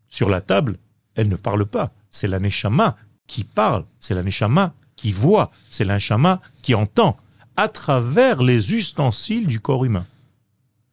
sur 0.09 0.29
la 0.29 0.41
table, 0.41 0.79
elle 1.17 1.29
ne 1.29 1.37
parle 1.37 1.67
pas. 1.67 1.93
C'est 2.11 2.29
la 2.29 2.39
Neshama 2.39 2.97
qui 3.27 3.45
parle. 3.45 3.85
C'est 3.99 4.15
la 4.15 4.23
Neshama 4.23 4.75
qui 4.97 5.13
voit. 5.13 5.51
C'est 5.69 5.85
la 5.85 5.95
Neshama 5.95 6.41
qui 6.63 6.75
entend 6.75 7.17
à 7.57 7.69
travers 7.69 8.43
les 8.43 8.73
ustensiles 8.73 9.47
du 9.47 9.61
corps 9.61 9.85
humain. 9.85 10.07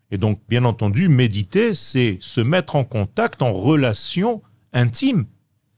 Et 0.09 0.17
donc, 0.17 0.39
bien 0.49 0.65
entendu, 0.65 1.09
méditer, 1.09 1.73
c'est 1.73 2.17
se 2.19 2.41
mettre 2.41 2.75
en 2.75 2.83
contact, 2.83 3.41
en 3.41 3.53
relation 3.53 4.41
intime 4.73 5.25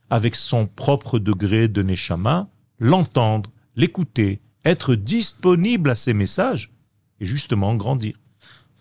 avec 0.09 0.35
son 0.35 0.65
propre 0.65 1.19
degré 1.19 1.67
de 1.67 1.83
Neshama, 1.83 2.47
l'entendre, 2.79 3.51
l'écouter, 3.75 4.41
être 4.65 4.95
disponible 4.95 5.89
à 5.89 5.95
ses 5.95 6.13
messages 6.13 6.71
et 7.19 7.25
justement 7.25 7.75
grandir 7.75 8.15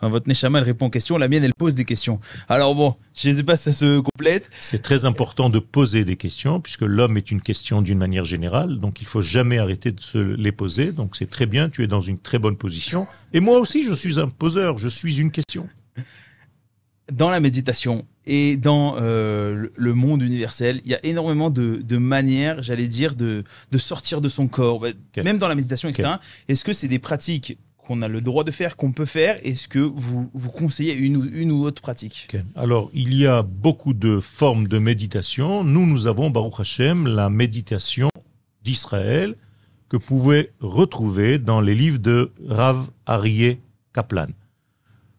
votre 0.09 0.28
Neshama, 0.28 0.59
elle 0.59 0.64
répond 0.64 0.87
aux 0.87 0.91
questions. 0.91 1.18
La 1.18 1.28
mienne, 1.28 1.45
elle 1.45 1.55
pose 1.55 1.74
des 1.74 1.85
questions. 1.85 2.20
Alors 2.49 2.74
bon, 2.74 2.97
je 3.14 3.30
ne 3.30 3.37
sais 3.37 3.43
pas 3.43 3.57
si 3.57 3.64
ça 3.64 3.72
se 3.72 4.01
complète. 4.01 4.51
C'est 4.59 4.83
très 4.83 5.05
important 5.05 5.51
de 5.51 5.59
poser 5.59 6.05
des 6.05 6.16
questions, 6.16 6.61
puisque 6.61 6.83
l'homme 6.83 7.16
est 7.16 7.30
une 7.30 7.41
question 7.41 7.83
d'une 7.83 7.99
manière 7.99 8.24
générale. 8.24 8.78
Donc, 8.78 9.01
il 9.01 9.07
faut 9.07 9.20
jamais 9.20 9.59
arrêter 9.59 9.93
de 9.93 10.01
se 10.01 10.18
les 10.18 10.53
poser. 10.53 10.93
Donc, 10.93 11.16
c'est 11.16 11.30
très 11.30 11.47
bien. 11.47 11.68
Tu 11.68 11.85
es 11.85 11.87
dans 11.87 12.01
une 12.01 12.18
très 12.18 12.39
bonne 12.39 12.57
position. 12.57 13.07
Et 13.33 13.41
moi 13.41 13.59
aussi, 13.59 13.83
je 13.83 13.93
suis 13.93 14.18
un 14.18 14.28
poseur. 14.28 14.78
Je 14.78 14.89
suis 14.89 15.20
une 15.20 15.30
question. 15.30 15.68
Dans 17.12 17.30
la 17.30 17.40
méditation 17.40 18.06
et 18.26 18.56
dans 18.56 18.96
euh, 19.00 19.68
le 19.76 19.94
monde 19.94 20.22
universel, 20.22 20.80
il 20.84 20.90
y 20.90 20.94
a 20.94 21.04
énormément 21.04 21.50
de, 21.50 21.96
manières, 21.96 22.62
j'allais 22.62 22.88
dire, 22.88 23.14
de, 23.14 23.44
de 23.70 23.78
sortir 23.78 24.20
de 24.20 24.28
son 24.28 24.48
corps. 24.48 24.86
Même 25.16 25.38
dans 25.38 25.48
la 25.48 25.54
méditation, 25.54 25.88
etc. 25.88 26.14
Est-ce 26.48 26.64
que 26.64 26.72
c'est 26.72 26.88
des 26.88 26.98
pratiques 26.98 27.58
qu'on 27.76 28.00
a 28.02 28.08
le 28.08 28.20
droit 28.20 28.44
de 28.44 28.50
faire, 28.50 28.76
qu'on 28.76 28.92
peut 28.92 29.06
faire? 29.06 29.38
Est-ce 29.42 29.68
que 29.68 29.80
vous, 29.80 30.30
vous 30.32 30.50
conseillez 30.50 30.94
une 30.94 31.16
ou, 31.16 31.24
une 31.24 31.50
ou 31.50 31.64
autre 31.64 31.82
pratique? 31.82 32.28
Alors, 32.54 32.90
il 32.94 33.14
y 33.14 33.26
a 33.26 33.42
beaucoup 33.42 33.92
de 33.92 34.20
formes 34.20 34.68
de 34.68 34.78
méditation. 34.78 35.64
Nous, 35.64 35.86
nous 35.86 36.06
avons, 36.06 36.30
Baruch 36.30 36.60
Hashem, 36.60 37.08
la 37.08 37.28
méditation 37.28 38.08
d'Israël 38.62 39.34
que 39.88 39.96
vous 39.96 40.02
pouvez 40.02 40.52
retrouver 40.60 41.38
dans 41.38 41.60
les 41.60 41.74
livres 41.74 41.98
de 41.98 42.32
Rav 42.48 42.88
Aryeh 43.04 43.60
Kaplan. 43.92 44.28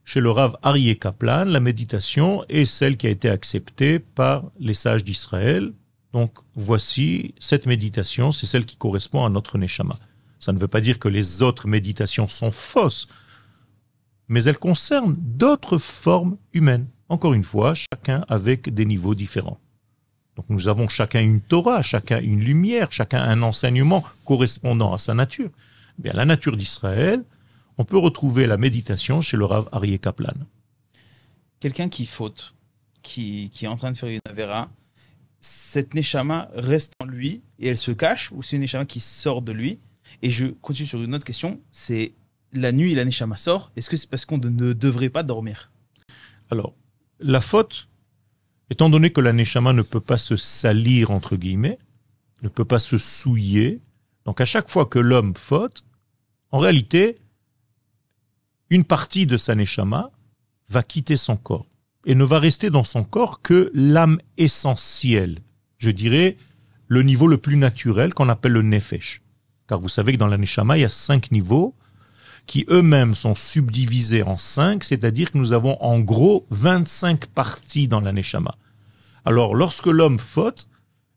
Chez 0.03 0.19
le 0.19 0.31
Rav 0.31 0.57
Aryeh 0.61 0.97
Kaplan, 0.97 1.45
la 1.45 1.59
méditation 1.61 2.43
est 2.49 2.65
celle 2.65 2.97
qui 2.97 3.07
a 3.07 3.09
été 3.09 3.29
acceptée 3.29 3.99
par 3.99 4.51
les 4.59 4.73
sages 4.73 5.05
d'Israël. 5.05 5.71
Donc 6.11 6.31
voici 6.55 7.33
cette 7.39 7.65
méditation, 7.65 8.31
c'est 8.31 8.45
celle 8.45 8.65
qui 8.65 8.75
correspond 8.75 9.25
à 9.25 9.29
notre 9.29 9.57
Neshama. 9.57 9.97
Ça 10.39 10.51
ne 10.51 10.59
veut 10.59 10.67
pas 10.67 10.81
dire 10.81 10.99
que 10.99 11.07
les 11.07 11.41
autres 11.41 11.67
méditations 11.67 12.27
sont 12.27 12.51
fausses, 12.51 13.07
mais 14.27 14.43
elles 14.43 14.57
concernent 14.57 15.15
d'autres 15.17 15.77
formes 15.77 16.37
humaines. 16.53 16.87
Encore 17.07 17.33
une 17.33 17.45
fois, 17.45 17.73
chacun 17.73 18.25
avec 18.27 18.73
des 18.73 18.85
niveaux 18.85 19.15
différents. 19.15 19.59
Donc 20.35 20.45
nous 20.49 20.67
avons 20.67 20.89
chacun 20.89 21.21
une 21.21 21.39
Torah, 21.39 21.81
chacun 21.81 22.19
une 22.19 22.41
lumière, 22.41 22.91
chacun 22.91 23.21
un 23.21 23.41
enseignement 23.41 24.03
correspondant 24.25 24.93
à 24.93 24.97
sa 24.97 25.13
nature. 25.13 25.49
Eh 25.99 26.01
bien, 26.01 26.13
la 26.13 26.25
nature 26.25 26.57
d'Israël, 26.57 27.23
on 27.77 27.85
peut 27.85 27.97
retrouver 27.97 28.47
la 28.47 28.57
méditation 28.57 29.21
chez 29.21 29.37
le 29.37 29.45
Rav 29.45 29.69
Aryeh 29.71 29.99
Kaplan. 29.99 30.33
Quelqu'un 31.59 31.89
qui 31.89 32.05
faute, 32.05 32.53
qui, 33.01 33.49
qui 33.51 33.65
est 33.65 33.67
en 33.67 33.75
train 33.75 33.91
de 33.91 33.97
faire 33.97 34.09
une 34.09 34.19
avera, 34.29 34.69
cette 35.39 35.93
neshama 35.93 36.49
reste 36.53 36.93
en 36.99 37.05
lui 37.05 37.41
et 37.59 37.67
elle 37.67 37.77
se 37.77 37.91
cache 37.91 38.31
ou 38.31 38.41
c'est 38.41 38.55
une 38.55 38.61
neshama 38.61 38.85
qui 38.85 38.99
sort 38.99 39.41
de 39.41 39.51
lui? 39.51 39.79
Et 40.21 40.29
je 40.29 40.47
continue 40.47 40.87
sur 40.87 41.01
une 41.01 41.15
autre 41.15 41.25
question, 41.25 41.59
c'est 41.71 42.13
la 42.51 42.71
nuit 42.71 42.93
la 42.93 43.05
neshama 43.05 43.35
sort, 43.35 43.71
est-ce 43.75 43.89
que 43.89 43.97
c'est 43.97 44.09
parce 44.09 44.25
qu'on 44.25 44.37
ne 44.37 44.73
devrait 44.73 45.09
pas 45.09 45.23
dormir? 45.23 45.71
Alors, 46.51 46.73
la 47.19 47.41
faute, 47.41 47.87
étant 48.69 48.89
donné 48.89 49.11
que 49.11 49.21
la 49.21 49.33
neshama 49.33 49.73
ne 49.73 49.81
peut 49.81 49.99
pas 50.01 50.17
se 50.17 50.35
salir, 50.35 51.11
entre 51.11 51.35
guillemets, 51.35 51.79
ne 52.43 52.49
peut 52.49 52.65
pas 52.65 52.79
se 52.79 52.97
souiller, 52.97 53.81
donc 54.25 54.39
à 54.41 54.45
chaque 54.45 54.69
fois 54.69 54.85
que 54.85 54.99
l'homme 54.99 55.33
faute, 55.35 55.83
en 56.51 56.59
réalité, 56.59 57.17
une 58.69 58.83
partie 58.83 59.27
de 59.27 59.37
sa 59.37 59.55
neshama 59.55 60.11
va 60.69 60.83
quitter 60.83 61.17
son 61.17 61.35
corps 61.35 61.67
et 62.05 62.15
ne 62.15 62.23
va 62.23 62.39
rester 62.39 62.69
dans 62.69 62.83
son 62.83 63.03
corps 63.03 63.41
que 63.41 63.71
l'âme 63.73 64.19
essentielle, 64.37 65.39
je 65.77 65.91
dirais 65.91 66.37
le 66.87 67.01
niveau 67.01 67.27
le 67.27 67.37
plus 67.37 67.57
naturel 67.57 68.13
qu'on 68.13 68.29
appelle 68.29 68.51
le 68.51 68.61
nefesh. 68.61 69.21
Car 69.67 69.79
vous 69.79 69.89
savez 69.89 70.13
que 70.13 70.17
dans 70.17 70.27
la 70.27 70.37
neshama, 70.37 70.77
il 70.77 70.81
y 70.81 70.85
a 70.85 70.89
cinq 70.89 71.31
niveaux 71.31 71.75
qui 72.45 72.65
eux-mêmes 72.69 73.15
sont 73.15 73.35
subdivisés 73.35 74.23
en 74.23 74.37
cinq, 74.37 74.83
c'est-à-dire 74.83 75.31
que 75.31 75.37
nous 75.37 75.53
avons 75.53 75.81
en 75.81 75.99
gros 75.99 76.45
25 76.49 77.27
parties 77.27 77.87
dans 77.87 78.01
la 78.01 78.11
neshama. 78.11 78.57
Alors 79.23 79.55
lorsque 79.55 79.87
l'homme 79.87 80.19
faute, 80.19 80.67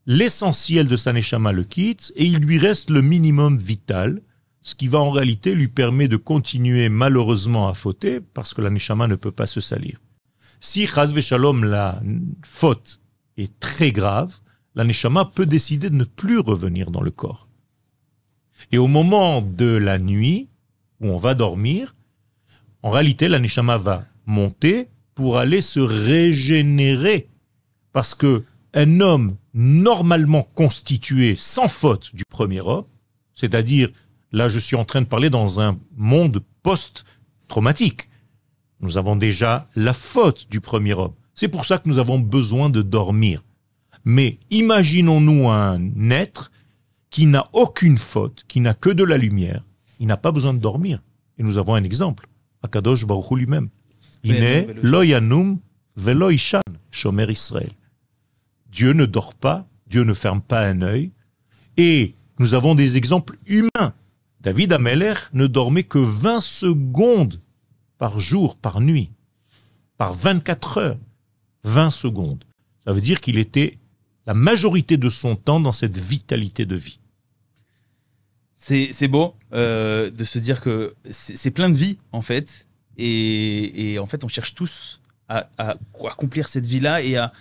l'essentiel 0.06 0.86
de 0.86 0.96
sa 0.96 1.12
neshama 1.12 1.52
le 1.52 1.64
quitte 1.64 2.12
et 2.14 2.24
il 2.24 2.38
lui 2.38 2.58
reste 2.58 2.90
le 2.90 3.02
minimum 3.02 3.58
vital, 3.58 4.22
ce 4.66 4.74
qui 4.74 4.88
va 4.88 4.98
en 4.98 5.12
réalité 5.12 5.54
lui 5.54 5.68
permettre 5.68 6.10
de 6.10 6.16
continuer 6.16 6.88
malheureusement 6.88 7.68
à 7.68 7.74
fauter 7.74 8.18
parce 8.20 8.52
que 8.52 8.60
la 8.62 8.68
neshama 8.68 9.06
ne 9.06 9.14
peut 9.14 9.30
pas 9.30 9.46
se 9.46 9.60
salir. 9.60 10.00
Si 10.58 10.88
chas 10.88 11.14
shalom 11.20 11.62
la 11.62 12.02
faute 12.44 13.00
est 13.36 13.60
très 13.60 13.92
grave, 13.92 14.40
la 14.74 14.82
neshama 14.82 15.24
peut 15.24 15.46
décider 15.46 15.88
de 15.88 15.94
ne 15.94 16.02
plus 16.02 16.40
revenir 16.40 16.90
dans 16.90 17.00
le 17.00 17.12
corps. 17.12 17.46
Et 18.72 18.78
au 18.78 18.88
moment 18.88 19.40
de 19.40 19.66
la 19.66 20.00
nuit, 20.00 20.48
où 21.00 21.10
on 21.10 21.16
va 21.16 21.34
dormir, 21.34 21.94
en 22.82 22.90
réalité, 22.90 23.28
la 23.28 23.38
neshama 23.38 23.76
va 23.76 24.04
monter 24.26 24.88
pour 25.14 25.38
aller 25.38 25.60
se 25.60 25.78
régénérer. 25.78 27.28
Parce 27.92 28.16
que 28.16 28.42
un 28.74 28.98
homme 28.98 29.36
normalement 29.54 30.42
constitué 30.42 31.36
sans 31.36 31.68
faute 31.68 32.16
du 32.16 32.24
premier 32.28 32.62
homme, 32.62 32.86
c'est-à-dire, 33.32 33.90
là 34.32 34.48
je 34.48 34.58
suis 34.58 34.76
en 34.76 34.84
train 34.84 35.00
de 35.00 35.06
parler 35.06 35.30
dans 35.30 35.60
un 35.60 35.78
monde 35.96 36.42
post-traumatique. 36.62 38.08
Nous 38.80 38.98
avons 38.98 39.16
déjà 39.16 39.68
la 39.74 39.92
faute 39.92 40.48
du 40.50 40.60
premier 40.60 40.94
homme. 40.94 41.14
C'est 41.34 41.48
pour 41.48 41.64
ça 41.64 41.78
que 41.78 41.88
nous 41.88 41.98
avons 41.98 42.18
besoin 42.18 42.70
de 42.70 42.82
dormir. 42.82 43.42
Mais 44.04 44.38
imaginons-nous 44.50 45.48
un 45.48 46.10
être 46.10 46.50
qui 47.10 47.26
n'a 47.26 47.48
aucune 47.52 47.98
faute, 47.98 48.44
qui 48.48 48.60
n'a 48.60 48.74
que 48.74 48.90
de 48.90 49.04
la 49.04 49.18
lumière. 49.18 49.64
Il 49.98 50.06
n'a 50.06 50.16
pas 50.16 50.32
besoin 50.32 50.54
de 50.54 50.58
dormir. 50.58 51.02
Et 51.38 51.42
nous 51.42 51.58
avons 51.58 51.74
un 51.74 51.84
exemple. 51.84 52.28
Akadosh 52.62 53.06
Baruch 53.06 53.30
Hu 53.30 53.36
lui-même. 53.36 53.68
Il 54.22 54.42
est 54.42 54.74
lo 54.82 55.02
yanum 55.02 55.58
velo 55.96 56.30
ishan, 56.30 56.60
shomer 56.90 57.30
Israël. 57.30 57.72
Dieu 58.70 58.92
ne 58.92 59.06
dort 59.06 59.34
pas, 59.34 59.66
Dieu 59.86 60.02
ne 60.02 60.14
ferme 60.14 60.40
pas 60.40 60.66
un 60.66 60.82
œil. 60.82 61.12
Et 61.76 62.14
nous 62.38 62.54
avons 62.54 62.74
des 62.74 62.96
exemples 62.96 63.38
humains. 63.46 63.94
David 64.46 64.72
Ameller 64.74 65.14
ne 65.32 65.48
dormait 65.48 65.82
que 65.82 65.98
20 65.98 66.38
secondes 66.38 67.40
par 67.98 68.20
jour, 68.20 68.54
par 68.54 68.80
nuit, 68.80 69.10
par 69.98 70.14
24 70.14 70.78
heures, 70.78 70.98
20 71.64 71.90
secondes. 71.90 72.44
Ça 72.84 72.92
veut 72.92 73.00
dire 73.00 73.20
qu'il 73.20 73.38
était 73.38 73.76
la 74.24 74.34
majorité 74.34 74.98
de 74.98 75.10
son 75.10 75.34
temps 75.34 75.58
dans 75.58 75.72
cette 75.72 75.98
vitalité 75.98 76.64
de 76.64 76.76
vie. 76.76 77.00
C'est 78.54 79.08
beau 79.08 79.34
euh, 79.52 80.12
de 80.12 80.22
se 80.22 80.38
dire 80.38 80.60
que 80.60 80.94
c'est 81.10 81.50
plein 81.50 81.68
de 81.68 81.76
vie 81.76 81.98
en 82.12 82.22
fait 82.22 82.68
et, 82.98 83.94
et 83.94 83.98
en 83.98 84.06
fait 84.06 84.22
on 84.22 84.28
cherche 84.28 84.54
tous 84.54 85.00
à, 85.28 85.48
à 85.58 85.74
accomplir 86.08 86.46
cette 86.46 86.66
vie-là 86.66 87.02
et 87.02 87.16
à 87.16 87.32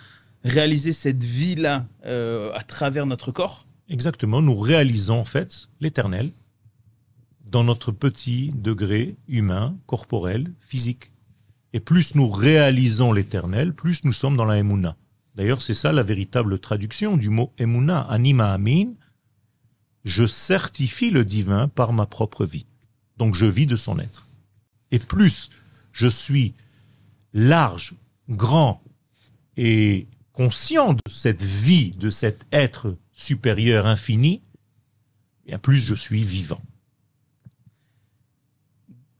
réaliser 0.42 0.92
cette 0.92 1.22
vie-là 1.22 1.86
euh, 2.04 2.50
à 2.52 2.64
travers 2.64 3.06
notre 3.06 3.30
corps. 3.30 3.64
Exactement, 3.88 4.42
nous 4.42 4.58
réalisons 4.58 5.20
en 5.20 5.24
fait 5.24 5.68
l'éternel 5.78 6.32
dans 7.50 7.64
notre 7.64 7.92
petit 7.92 8.50
degré 8.54 9.16
humain, 9.28 9.76
corporel, 9.86 10.52
physique. 10.60 11.12
Et 11.72 11.80
plus 11.80 12.14
nous 12.14 12.28
réalisons 12.28 13.12
l'éternel, 13.12 13.74
plus 13.74 14.04
nous 14.04 14.12
sommes 14.12 14.36
dans 14.36 14.44
la 14.44 14.58
Emouna. 14.58 14.96
D'ailleurs, 15.34 15.62
c'est 15.62 15.74
ça 15.74 15.92
la 15.92 16.02
véritable 16.02 16.58
traduction 16.58 17.16
du 17.16 17.28
mot 17.28 17.52
Emouna, 17.58 18.00
anima 18.00 18.52
amin. 18.52 18.92
Je 20.04 20.26
certifie 20.26 21.10
le 21.10 21.24
divin 21.24 21.68
par 21.68 21.92
ma 21.92 22.06
propre 22.06 22.44
vie. 22.44 22.66
Donc 23.16 23.34
je 23.34 23.46
vis 23.46 23.66
de 23.66 23.76
son 23.76 23.98
être. 23.98 24.28
Et 24.90 24.98
plus 24.98 25.50
je 25.92 26.06
suis 26.06 26.54
large, 27.32 27.94
grand 28.28 28.82
et 29.56 30.06
conscient 30.32 30.92
de 30.92 31.10
cette 31.10 31.42
vie, 31.42 31.90
de 31.92 32.10
cet 32.10 32.46
être 32.52 32.96
supérieur 33.12 33.86
infini, 33.86 34.42
bien 35.46 35.58
plus 35.58 35.78
je 35.78 35.94
suis 35.94 36.22
vivant. 36.22 36.60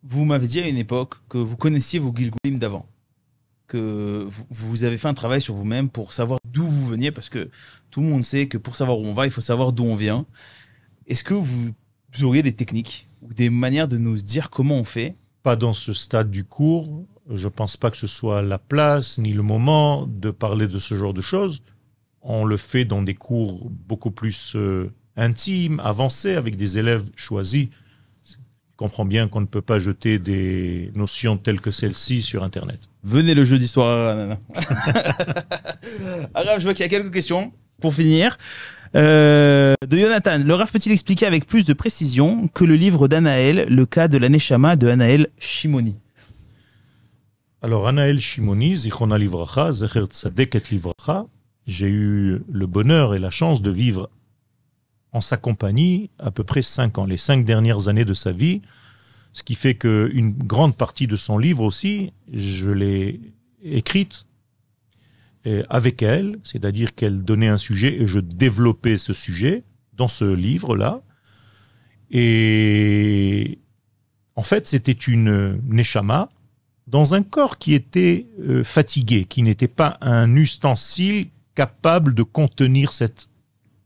Vous 0.08 0.24
m'avez 0.24 0.46
dit 0.46 0.60
à 0.60 0.68
une 0.68 0.76
époque 0.76 1.14
que 1.28 1.36
vous 1.38 1.56
connaissiez 1.56 1.98
vos 1.98 2.14
Gilgulim 2.14 2.60
d'avant, 2.60 2.86
que 3.66 4.24
vous- 4.50 4.84
avez 4.84 4.98
fait 4.98 5.08
un 5.08 5.14
travail 5.14 5.40
sur 5.40 5.54
vous-même 5.54 5.88
pour 5.88 6.12
savoir 6.12 6.38
d'où 6.44 6.64
vous 6.64 6.86
veniez, 6.86 7.10
parce 7.10 7.28
que 7.28 7.50
tout 7.90 8.00
le 8.02 8.06
monde 8.06 8.24
sait 8.24 8.46
que 8.46 8.56
pour 8.56 8.76
savoir 8.76 9.00
où 9.00 9.04
on 9.04 9.12
va, 9.14 9.26
il 9.26 9.32
faut 9.32 9.40
savoir 9.40 9.72
d'où 9.72 9.82
on 9.84 9.96
vient. 9.96 10.24
Est-ce 11.08 11.24
que 11.24 11.34
vous 11.34 11.72
auriez 12.22 12.44
des 12.44 12.52
techniques 12.52 13.08
ou 13.20 13.34
des 13.34 13.50
manières 13.50 13.88
de 13.88 13.98
nous 13.98 14.16
dire 14.16 14.48
comment 14.50 14.76
on 14.76 14.84
fait? 14.84 15.16
Pas 15.42 15.56
dans 15.56 15.72
ce 15.72 15.92
stade 15.92 16.30
du 16.30 16.44
cours. 16.44 17.04
Je 17.28 17.48
pense 17.48 17.76
pas 17.76 17.90
que 17.90 17.96
ce 17.96 18.06
soit 18.06 18.42
la 18.42 18.58
place 18.58 19.18
ni 19.18 19.32
le 19.32 19.42
moment 19.42 20.06
de 20.06 20.30
parler 20.30 20.68
de 20.68 20.78
ce 20.78 20.96
genre 20.96 21.14
de 21.14 21.20
choses. 21.20 21.62
On 22.22 22.44
le 22.44 22.56
fait 22.56 22.84
dans 22.84 23.02
des 23.02 23.14
cours 23.14 23.68
beaucoup 23.70 24.12
plus 24.12 24.52
euh, 24.54 24.92
intimes, 25.16 25.80
avancés, 25.80 26.36
avec 26.36 26.54
des 26.56 26.78
élèves 26.78 27.10
choisis. 27.16 27.68
Je 28.76 28.84
comprends 28.84 29.06
bien 29.06 29.26
qu'on 29.26 29.40
ne 29.40 29.46
peut 29.46 29.62
pas 29.62 29.78
jeter 29.78 30.18
des 30.18 30.92
notions 30.94 31.38
telles 31.38 31.62
que 31.62 31.70
celles-ci 31.70 32.20
sur 32.20 32.44
Internet. 32.44 32.90
Venez 33.04 33.32
le 33.32 33.42
jeudi 33.46 33.68
soir. 33.68 34.36
Arabe, 36.34 36.58
je 36.58 36.64
vois 36.64 36.74
qu'il 36.74 36.82
y 36.82 36.84
a 36.84 36.90
quelques 36.90 37.10
questions 37.10 37.54
pour 37.80 37.94
finir. 37.94 38.36
Euh, 38.94 39.76
de 39.88 39.96
Jonathan, 39.96 40.40
le 40.44 40.54
Rav 40.54 40.70
peut-il 40.70 40.92
expliquer 40.92 41.24
avec 41.24 41.46
plus 41.46 41.64
de 41.64 41.72
précision 41.72 42.48
que 42.48 42.64
le 42.64 42.74
livre 42.74 43.08
d'Anaël, 43.08 43.64
le 43.70 43.86
cas 43.86 44.08
de 44.08 44.18
l'Aneshama 44.18 44.76
de 44.76 44.88
Anaël 44.88 45.28
Shimoni? 45.38 45.98
Alors, 47.62 47.88
Anaël 47.88 48.20
Shimoni, 48.20 48.76
Zichona 48.76 49.16
Livracha, 49.16 49.72
Zecher 49.72 50.04
Tzadeket 50.04 50.68
Livracha, 50.68 51.24
j'ai 51.66 51.88
eu 51.88 52.42
le 52.52 52.66
bonheur 52.66 53.14
et 53.14 53.18
la 53.18 53.30
chance 53.30 53.62
de 53.62 53.70
vivre 53.70 54.10
en 55.16 55.20
sa 55.22 55.38
compagnie 55.38 56.10
à 56.18 56.30
peu 56.30 56.44
près 56.44 56.62
cinq 56.62 56.98
ans, 56.98 57.06
les 57.06 57.16
cinq 57.16 57.44
dernières 57.44 57.88
années 57.88 58.04
de 58.04 58.14
sa 58.14 58.32
vie, 58.32 58.60
ce 59.32 59.42
qui 59.42 59.54
fait 59.54 59.74
qu'une 59.74 60.32
grande 60.32 60.76
partie 60.76 61.06
de 61.06 61.16
son 61.16 61.38
livre 61.38 61.62
aussi, 61.62 62.12
je 62.32 62.70
l'ai 62.70 63.20
écrite 63.62 64.26
euh, 65.46 65.62
avec 65.70 66.02
elle, 66.02 66.38
c'est-à-dire 66.42 66.94
qu'elle 66.94 67.22
donnait 67.22 67.48
un 67.48 67.56
sujet 67.56 68.00
et 68.00 68.06
je 68.06 68.20
développais 68.20 68.96
ce 68.96 69.12
sujet 69.12 69.64
dans 69.94 70.08
ce 70.08 70.24
livre-là. 70.24 71.02
Et 72.10 73.58
en 74.36 74.42
fait, 74.42 74.66
c'était 74.66 74.92
une 74.92 75.60
neshama 75.66 76.28
dans 76.86 77.14
un 77.14 77.22
corps 77.22 77.58
qui 77.58 77.74
était 77.74 78.26
euh, 78.40 78.62
fatigué, 78.64 79.24
qui 79.24 79.42
n'était 79.42 79.66
pas 79.66 79.96
un 80.02 80.36
ustensile 80.36 81.28
capable 81.54 82.14
de 82.14 82.22
contenir 82.22 82.92
cette 82.92 83.28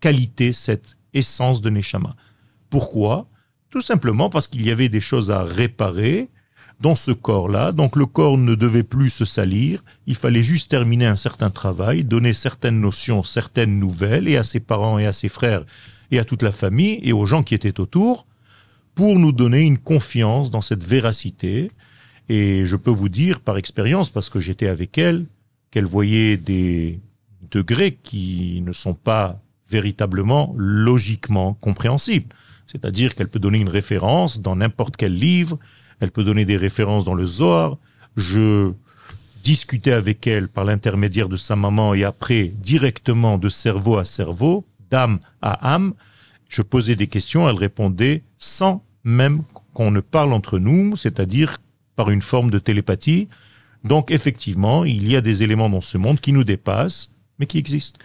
qualité, 0.00 0.52
cette 0.52 0.96
essence 1.14 1.60
de 1.60 1.70
Neshama. 1.70 2.16
Pourquoi? 2.68 3.26
Tout 3.70 3.80
simplement 3.80 4.30
parce 4.30 4.48
qu'il 4.48 4.64
y 4.64 4.70
avait 4.70 4.88
des 4.88 5.00
choses 5.00 5.30
à 5.30 5.42
réparer 5.42 6.28
dans 6.80 6.94
ce 6.94 7.10
corps-là. 7.10 7.72
Donc 7.72 7.96
le 7.96 8.06
corps 8.06 8.38
ne 8.38 8.54
devait 8.54 8.82
plus 8.82 9.10
se 9.10 9.24
salir, 9.24 9.84
il 10.06 10.14
fallait 10.14 10.42
juste 10.42 10.70
terminer 10.70 11.06
un 11.06 11.16
certain 11.16 11.50
travail, 11.50 12.04
donner 12.04 12.32
certaines 12.32 12.80
notions, 12.80 13.22
certaines 13.22 13.78
nouvelles, 13.78 14.28
et 14.28 14.36
à 14.36 14.44
ses 14.44 14.60
parents 14.60 14.98
et 14.98 15.06
à 15.06 15.12
ses 15.12 15.28
frères 15.28 15.64
et 16.10 16.18
à 16.18 16.24
toute 16.24 16.42
la 16.42 16.52
famille 16.52 16.98
et 17.02 17.12
aux 17.12 17.26
gens 17.26 17.42
qui 17.42 17.54
étaient 17.54 17.78
autour, 17.78 18.26
pour 18.94 19.18
nous 19.18 19.32
donner 19.32 19.60
une 19.60 19.78
confiance 19.78 20.50
dans 20.50 20.60
cette 20.60 20.82
véracité. 20.82 21.70
Et 22.28 22.64
je 22.64 22.76
peux 22.76 22.90
vous 22.90 23.08
dire 23.08 23.40
par 23.40 23.56
expérience, 23.56 24.10
parce 24.10 24.28
que 24.28 24.40
j'étais 24.40 24.66
avec 24.66 24.98
elle, 24.98 25.26
qu'elle 25.70 25.84
voyait 25.84 26.36
des 26.36 26.98
degrés 27.50 27.92
qui 28.02 28.62
ne 28.66 28.72
sont 28.72 28.94
pas 28.94 29.40
véritablement 29.70 30.54
logiquement 30.56 31.54
compréhensibles. 31.54 32.34
C'est-à-dire 32.66 33.14
qu'elle 33.14 33.28
peut 33.28 33.38
donner 33.38 33.58
une 33.58 33.68
référence 33.68 34.40
dans 34.42 34.56
n'importe 34.56 34.96
quel 34.96 35.14
livre, 35.14 35.58
elle 36.00 36.10
peut 36.10 36.24
donner 36.24 36.44
des 36.44 36.56
références 36.56 37.04
dans 37.04 37.14
le 37.14 37.24
Zohar. 37.24 37.78
Je 38.16 38.72
discutais 39.42 39.92
avec 39.92 40.26
elle 40.26 40.48
par 40.48 40.64
l'intermédiaire 40.64 41.28
de 41.28 41.36
sa 41.36 41.56
maman 41.56 41.94
et 41.94 42.04
après 42.04 42.52
directement 42.62 43.38
de 43.38 43.48
cerveau 43.48 43.96
à 43.98 44.04
cerveau, 44.04 44.64
d'âme 44.90 45.18
à 45.42 45.74
âme. 45.74 45.94
Je 46.48 46.62
posais 46.62 46.96
des 46.96 47.06
questions, 47.06 47.48
elle 47.48 47.56
répondait 47.56 48.22
sans 48.36 48.84
même 49.04 49.42
qu'on 49.72 49.90
ne 49.90 50.00
parle 50.00 50.32
entre 50.32 50.58
nous, 50.58 50.96
c'est-à-dire 50.96 51.58
par 51.96 52.10
une 52.10 52.22
forme 52.22 52.50
de 52.50 52.58
télépathie. 52.58 53.28
Donc 53.84 54.10
effectivement, 54.10 54.84
il 54.84 55.08
y 55.08 55.16
a 55.16 55.20
des 55.20 55.42
éléments 55.42 55.70
dans 55.70 55.80
ce 55.80 55.96
monde 55.96 56.20
qui 56.20 56.32
nous 56.32 56.44
dépassent, 56.44 57.14
mais 57.38 57.46
qui 57.46 57.58
existent. 57.58 57.98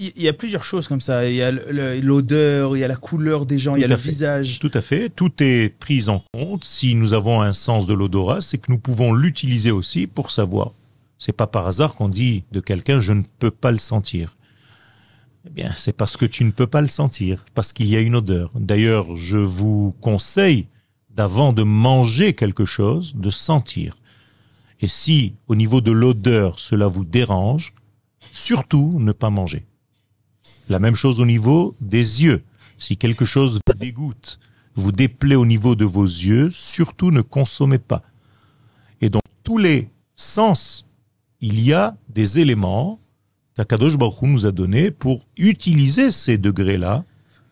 Il 0.00 0.22
y 0.22 0.28
a 0.28 0.32
plusieurs 0.32 0.62
choses 0.62 0.86
comme 0.86 1.00
ça. 1.00 1.28
Il 1.28 1.34
y 1.34 1.42
a 1.42 1.50
l'odeur, 1.50 2.76
il 2.76 2.80
y 2.80 2.84
a 2.84 2.88
la 2.88 2.94
couleur 2.94 3.46
des 3.46 3.58
gens, 3.58 3.74
il 3.74 3.80
y 3.80 3.84
a 3.84 3.88
le 3.88 3.96
visage. 3.96 4.60
Tout 4.60 4.70
à 4.72 4.80
fait. 4.80 5.08
Tout 5.10 5.42
est 5.42 5.70
pris 5.70 6.08
en 6.08 6.22
compte. 6.32 6.64
Si 6.64 6.94
nous 6.94 7.14
avons 7.14 7.42
un 7.42 7.52
sens 7.52 7.86
de 7.88 7.94
l'odorat, 7.94 8.40
c'est 8.40 8.58
que 8.58 8.70
nous 8.70 8.78
pouvons 8.78 9.12
l'utiliser 9.12 9.72
aussi 9.72 10.06
pour 10.06 10.30
savoir. 10.30 10.72
C'est 11.18 11.32
pas 11.32 11.48
par 11.48 11.66
hasard 11.66 11.96
qu'on 11.96 12.08
dit 12.08 12.44
de 12.52 12.60
quelqu'un 12.60 13.00
je 13.00 13.12
ne 13.12 13.22
peux 13.40 13.50
pas 13.50 13.72
le 13.72 13.78
sentir. 13.78 14.36
Eh 15.46 15.50
bien, 15.50 15.72
c'est 15.76 15.92
parce 15.92 16.16
que 16.16 16.26
tu 16.26 16.44
ne 16.44 16.52
peux 16.52 16.68
pas 16.68 16.80
le 16.80 16.86
sentir, 16.86 17.44
parce 17.54 17.72
qu'il 17.72 17.88
y 17.88 17.96
a 17.96 18.00
une 18.00 18.14
odeur. 18.14 18.50
D'ailleurs, 18.54 19.16
je 19.16 19.38
vous 19.38 19.96
conseille, 20.00 20.66
d'avant 21.10 21.52
de 21.52 21.64
manger 21.64 22.34
quelque 22.34 22.64
chose, 22.64 23.14
de 23.16 23.30
sentir. 23.30 23.96
Et 24.80 24.86
si, 24.86 25.34
au 25.48 25.56
niveau 25.56 25.80
de 25.80 25.90
l'odeur, 25.90 26.60
cela 26.60 26.86
vous 26.86 27.04
dérange, 27.04 27.74
surtout 28.30 28.98
ne 29.00 29.10
pas 29.10 29.30
manger. 29.30 29.64
La 30.68 30.78
même 30.78 30.94
chose 30.94 31.20
au 31.20 31.26
niveau 31.26 31.74
des 31.80 32.22
yeux. 32.22 32.42
Si 32.76 32.96
quelque 32.96 33.24
chose 33.24 33.58
vous 33.66 33.74
dégoûte, 33.74 34.38
vous 34.74 34.92
déplaît 34.92 35.34
au 35.34 35.46
niveau 35.46 35.74
de 35.74 35.84
vos 35.84 36.04
yeux, 36.04 36.50
surtout 36.52 37.10
ne 37.10 37.22
consommez 37.22 37.78
pas. 37.78 38.02
Et 39.00 39.08
dans 39.08 39.20
tous 39.42 39.58
les 39.58 39.88
sens, 40.16 40.86
il 41.40 41.60
y 41.60 41.72
a 41.72 41.96
des 42.08 42.38
éléments 42.38 43.00
qu'Akadosh 43.56 43.96
Baruch 43.96 44.22
Hu 44.22 44.26
nous 44.26 44.46
a 44.46 44.52
donnés 44.52 44.90
pour 44.90 45.24
utiliser 45.36 46.10
ces 46.10 46.38
degrés-là 46.38 47.04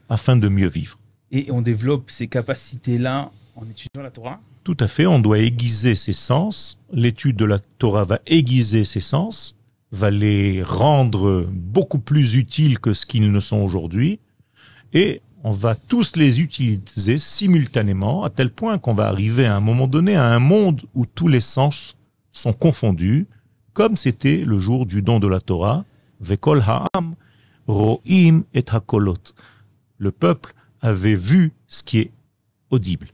afin 0.09 0.37
de 0.37 0.49
mieux 0.49 0.69
vivre. 0.69 0.99
Et 1.33 1.51
on 1.51 1.63
développe 1.63 2.11
ces 2.11 2.29
capacités-là 2.29 3.33
en 3.57 3.65
étudiant 3.65 4.03
la 4.03 4.11
Torah? 4.11 4.41
Tout 4.63 4.77
à 4.81 4.89
fait, 4.89 5.07
on 5.07 5.21
doit 5.21 5.39
aiguiser 5.39 5.95
ses 5.95 6.13
sens. 6.13 6.81
L'étude 6.93 7.37
de 7.37 7.45
la 7.45 7.59
Torah 7.79 8.05
va 8.05 8.21
aiguiser 8.27 8.85
ses 8.85 9.01
sens 9.01 9.56
va 9.93 10.11
les 10.11 10.63
rendre 10.63 11.47
beaucoup 11.51 11.99
plus 11.99 12.37
utiles 12.37 12.79
que 12.79 12.93
ce 12.93 13.07
qu'ils 13.07 13.31
ne 13.31 13.41
sont 13.41 13.59
aujourd'hui, 13.59 14.21
et 14.93 15.21
on 15.45 15.53
va 15.53 15.75
tous 15.75 16.17
les 16.17 16.41
utiliser 16.41 17.19
simultanément, 17.19 18.25
à 18.25 18.31
tel 18.31 18.51
point 18.51 18.79
qu'on 18.79 18.95
va 18.95 19.07
arriver 19.07 19.47
à 19.47 19.57
un 19.57 19.61
moment 19.61 19.87
donné 19.87 20.17
à 20.17 20.27
un 20.27 20.41
monde 20.41 20.83
où 20.95 21.07
tous 21.07 21.29
les 21.29 21.41
sens 21.41 21.97
sont 22.33 22.53
confondus, 22.53 23.27
comme 23.73 23.97
c'était 23.97 24.39
le 24.39 24.59
jour 24.59 24.87
du 24.87 25.03
don 25.03 25.21
de 25.21 25.29
la 25.29 25.41
Torah, 25.41 25.85
Vekol 26.21 26.63
Ha'am, 26.67 27.15
Ro'im 27.69 28.43
et 28.55 28.65
Hakolot. 28.69 29.35
Le 29.99 30.11
peuple 30.11 30.55
avait 30.81 31.15
vu 31.15 31.53
ce 31.67 31.83
qui 31.83 31.99
est 31.99 32.11
audible. 32.71 33.09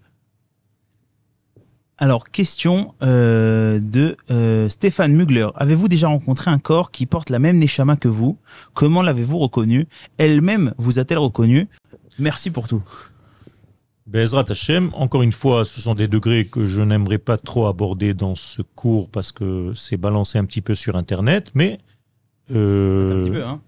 Alors, 2.03 2.31
question 2.31 2.95
euh, 3.05 3.79
de 3.79 4.17
euh, 4.33 4.69
Stéphane 4.69 5.13
Mugler. 5.13 5.47
Avez-vous 5.55 5.87
déjà 5.87 6.09
rencontré 6.09 6.51
un 6.51 6.59
corps 6.59 6.91
qui 6.91 7.07
porte 7.07 7.31
la 7.31 7.39
même 7.39 7.61
Neshama 7.61 7.95
que 7.95 8.09
vous? 8.09 8.39
Comment 8.75 9.03
l'avez-vous 9.03 9.39
reconnu? 9.39 9.87
Elle-même 10.19 10.75
vous 10.79 10.99
a-t-elle 10.99 11.19
reconnu? 11.19 11.69
Merci 12.19 12.51
pour 12.51 12.67
tout. 12.67 12.83
Bezrat 14.09 14.47
Hashem, 14.49 14.91
encore 14.95 15.23
une 15.23 15.31
fois, 15.31 15.65
ce 15.65 15.81
sont 15.81 15.95
des 15.95 16.09
degrés 16.09 16.45
que 16.45 16.67
je 16.67 16.83
n'aimerais 16.83 17.19
pas 17.19 17.37
trop 17.37 17.69
aborder 17.69 18.15
dans 18.15 18.35
ce 18.35 18.63
cours 18.63 19.09
parce 19.09 19.31
que 19.31 19.73
c'est 19.77 19.97
balancé 19.97 20.39
un 20.39 20.45
petit 20.45 20.61
peu 20.61 20.75
sur 20.75 20.97
Internet, 20.97 21.53
mais 21.55 21.79
euh, 22.55 23.45
hein. 23.47 23.61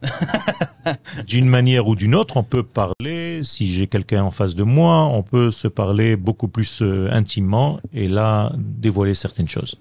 d'une 1.26 1.48
manière 1.48 1.86
ou 1.88 1.94
d'une 1.94 2.14
autre, 2.14 2.36
on 2.36 2.42
peut 2.42 2.62
parler. 2.62 3.40
Si 3.42 3.68
j'ai 3.68 3.86
quelqu'un 3.86 4.22
en 4.22 4.30
face 4.30 4.54
de 4.54 4.62
moi, 4.62 5.04
on 5.06 5.22
peut 5.22 5.50
se 5.50 5.68
parler 5.68 6.16
beaucoup 6.16 6.48
plus 6.48 6.82
euh, 6.82 7.08
intimement 7.10 7.80
et 7.92 8.08
là 8.08 8.52
dévoiler 8.56 9.14
certaines 9.14 9.48
choses. 9.48 9.76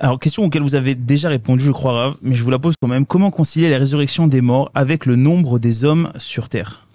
Alors, 0.00 0.20
question 0.20 0.44
auquel 0.44 0.62
vous 0.62 0.76
avez 0.76 0.94
déjà 0.94 1.28
répondu, 1.28 1.64
je 1.64 1.72
crois, 1.72 2.16
mais 2.22 2.36
je 2.36 2.44
vous 2.44 2.50
la 2.50 2.60
pose 2.60 2.74
quand 2.80 2.86
même. 2.86 3.04
Comment 3.04 3.32
concilier 3.32 3.68
la 3.68 3.78
résurrection 3.78 4.28
des 4.28 4.40
morts 4.40 4.70
avec 4.74 5.06
le 5.06 5.16
nombre 5.16 5.58
des 5.58 5.84
hommes 5.84 6.12
sur 6.18 6.48
Terre? 6.48 6.86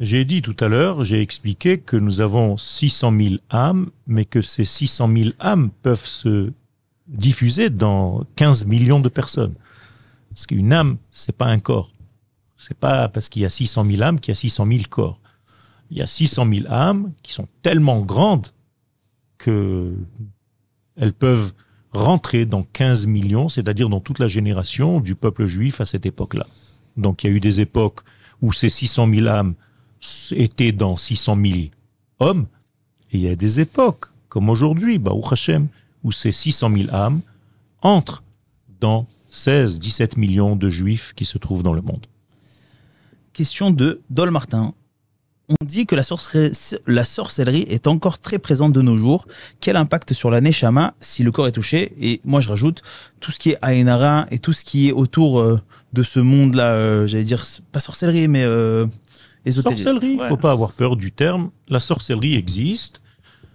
J'ai 0.00 0.24
dit 0.24 0.42
tout 0.42 0.56
à 0.60 0.68
l'heure, 0.68 1.04
j'ai 1.04 1.20
expliqué 1.20 1.78
que 1.78 1.96
nous 1.96 2.20
avons 2.20 2.56
600 2.56 3.14
000 3.18 3.34
âmes, 3.50 3.90
mais 4.06 4.24
que 4.24 4.42
ces 4.42 4.64
600 4.64 5.10
000 5.16 5.30
âmes 5.40 5.70
peuvent 5.82 6.04
se 6.04 6.52
diffusé 7.08 7.70
dans 7.70 8.24
15 8.36 8.66
millions 8.66 9.00
de 9.00 9.08
personnes. 9.08 9.54
Parce 10.30 10.46
qu'une 10.46 10.72
âme, 10.72 10.96
c'est 11.10 11.36
pas 11.36 11.46
un 11.46 11.58
corps. 11.58 11.92
C'est 12.56 12.76
pas 12.76 13.08
parce 13.08 13.28
qu'il 13.28 13.42
y 13.42 13.46
a 13.46 13.50
600 13.50 13.86
000 13.90 14.02
âmes 14.02 14.20
qu'il 14.20 14.30
y 14.30 14.32
a 14.32 14.36
600 14.36 14.66
000 14.66 14.82
corps. 14.88 15.20
Il 15.90 15.98
y 15.98 16.02
a 16.02 16.06
600 16.06 16.46
000 16.52 16.66
âmes 16.72 17.12
qui 17.22 17.32
sont 17.32 17.46
tellement 17.62 18.00
grandes 18.00 18.48
que 19.38 19.94
elles 20.96 21.12
peuvent 21.12 21.52
rentrer 21.92 22.46
dans 22.46 22.62
15 22.62 23.06
millions, 23.06 23.48
c'est-à-dire 23.48 23.88
dans 23.88 24.00
toute 24.00 24.18
la 24.18 24.28
génération 24.28 25.00
du 25.00 25.14
peuple 25.14 25.46
juif 25.46 25.80
à 25.80 25.86
cette 25.86 26.06
époque-là. 26.06 26.46
Donc 26.96 27.22
il 27.22 27.30
y 27.30 27.32
a 27.32 27.36
eu 27.36 27.40
des 27.40 27.60
époques 27.60 28.00
où 28.42 28.52
ces 28.52 28.68
600 28.68 29.08
000 29.14 29.28
âmes 29.28 29.54
étaient 30.32 30.72
dans 30.72 30.96
600 30.96 31.38
000 31.42 31.58
hommes, 32.18 32.46
et 33.12 33.18
il 33.18 33.22
y 33.22 33.28
a 33.28 33.36
des 33.36 33.60
époques, 33.60 34.06
comme 34.28 34.50
aujourd'hui, 34.50 34.98
bah, 34.98 35.12
Hashem, 35.30 35.68
où 36.06 36.12
ces 36.12 36.30
600 36.30 36.70
000 36.72 36.94
âmes 36.94 37.20
entrent 37.82 38.22
dans 38.80 39.08
16, 39.30 39.80
17 39.80 40.16
millions 40.16 40.54
de 40.54 40.70
juifs 40.70 41.12
qui 41.16 41.24
se 41.24 41.36
trouvent 41.36 41.64
dans 41.64 41.74
le 41.74 41.82
monde. 41.82 42.06
Question 43.32 43.72
de 43.72 44.00
Dol 44.08 44.30
Martin. 44.30 44.72
On 45.48 45.64
dit 45.64 45.84
que 45.84 45.96
la, 45.96 46.04
sorcellerie, 47.04 47.66
est 47.68 47.88
encore 47.88 48.20
très 48.20 48.38
présente 48.38 48.72
de 48.72 48.82
nos 48.82 48.96
jours. 48.96 49.26
Quel 49.60 49.76
impact 49.76 50.12
sur 50.12 50.30
la 50.30 50.40
Neshama 50.40 50.94
si 51.00 51.24
le 51.24 51.32
corps 51.32 51.48
est 51.48 51.52
touché? 51.52 51.92
Et 52.00 52.20
moi, 52.24 52.40
je 52.40 52.48
rajoute 52.48 52.82
tout 53.18 53.32
ce 53.32 53.40
qui 53.40 53.50
est 53.50 53.58
Aenara 53.62 54.26
et 54.30 54.38
tout 54.38 54.52
ce 54.52 54.64
qui 54.64 54.88
est 54.88 54.92
autour 54.92 55.40
euh, 55.40 55.60
de 55.92 56.04
ce 56.04 56.20
monde-là, 56.20 56.72
euh, 56.72 57.06
j'allais 57.08 57.24
dire, 57.24 57.44
pas 57.72 57.80
sorcellerie, 57.80 58.28
mais 58.28 58.44
euh, 58.44 58.86
Sorcellerie, 59.48 60.12
il 60.12 60.16
ne 60.18 60.28
faut 60.28 60.36
pas 60.36 60.52
avoir 60.52 60.72
peur 60.72 60.96
du 60.96 61.10
terme. 61.10 61.50
La 61.68 61.80
sorcellerie 61.80 62.36
existe. 62.36 63.02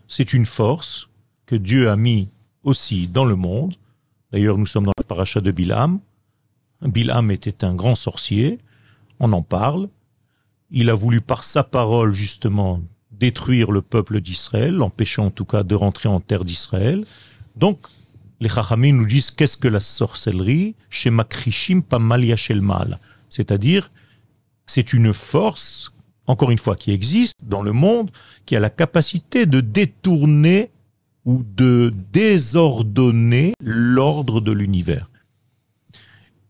C'est 0.07 0.33
une 0.33 0.45
force 0.45 1.09
que 1.45 1.55
Dieu 1.55 1.89
a 1.89 1.97
mis 1.97 2.29
aussi 2.63 3.07
dans 3.07 3.25
le 3.25 3.35
monde. 3.35 3.75
D'ailleurs, 4.31 4.57
nous 4.57 4.65
sommes 4.65 4.85
dans 4.85 4.93
la 4.97 5.03
paracha 5.03 5.41
de 5.41 5.51
Bilam. 5.51 5.99
Bilam 6.81 7.31
était 7.31 7.63
un 7.63 7.75
grand 7.75 7.95
sorcier. 7.95 8.59
On 9.19 9.33
en 9.33 9.41
parle. 9.41 9.89
Il 10.71 10.89
a 10.89 10.93
voulu 10.93 11.21
par 11.21 11.43
sa 11.43 11.63
parole, 11.63 12.13
justement, 12.13 12.81
détruire 13.11 13.71
le 13.71 13.81
peuple 13.81 14.21
d'Israël, 14.21 14.73
l'empêchant 14.73 15.25
en 15.25 15.31
tout 15.31 15.45
cas 15.45 15.63
de 15.63 15.75
rentrer 15.75 16.09
en 16.09 16.19
terre 16.19 16.45
d'Israël. 16.45 17.05
Donc, 17.55 17.79
les 18.39 18.49
Chachamim 18.49 18.93
nous 18.93 19.05
disent 19.05 19.31
qu'est-ce 19.31 19.57
que 19.57 19.67
la 19.67 19.79
sorcellerie 19.79 20.75
chez 20.89 21.11
Makrishim 21.11 21.81
Pamalia 21.81 22.35
Mal? 22.61 22.99
C'est-à-dire, 23.29 23.91
c'est 24.65 24.93
une 24.93 25.13
force, 25.13 25.93
encore 26.25 26.49
une 26.51 26.57
fois, 26.57 26.75
qui 26.75 26.91
existe 26.91 27.35
dans 27.43 27.61
le 27.61 27.73
monde, 27.73 28.09
qui 28.45 28.55
a 28.55 28.59
la 28.59 28.69
capacité 28.69 29.45
de 29.45 29.59
détourner 29.59 30.71
ou 31.25 31.43
de 31.43 31.93
désordonner 32.11 33.53
l'ordre 33.61 34.41
de 34.41 34.51
l'univers. 34.51 35.09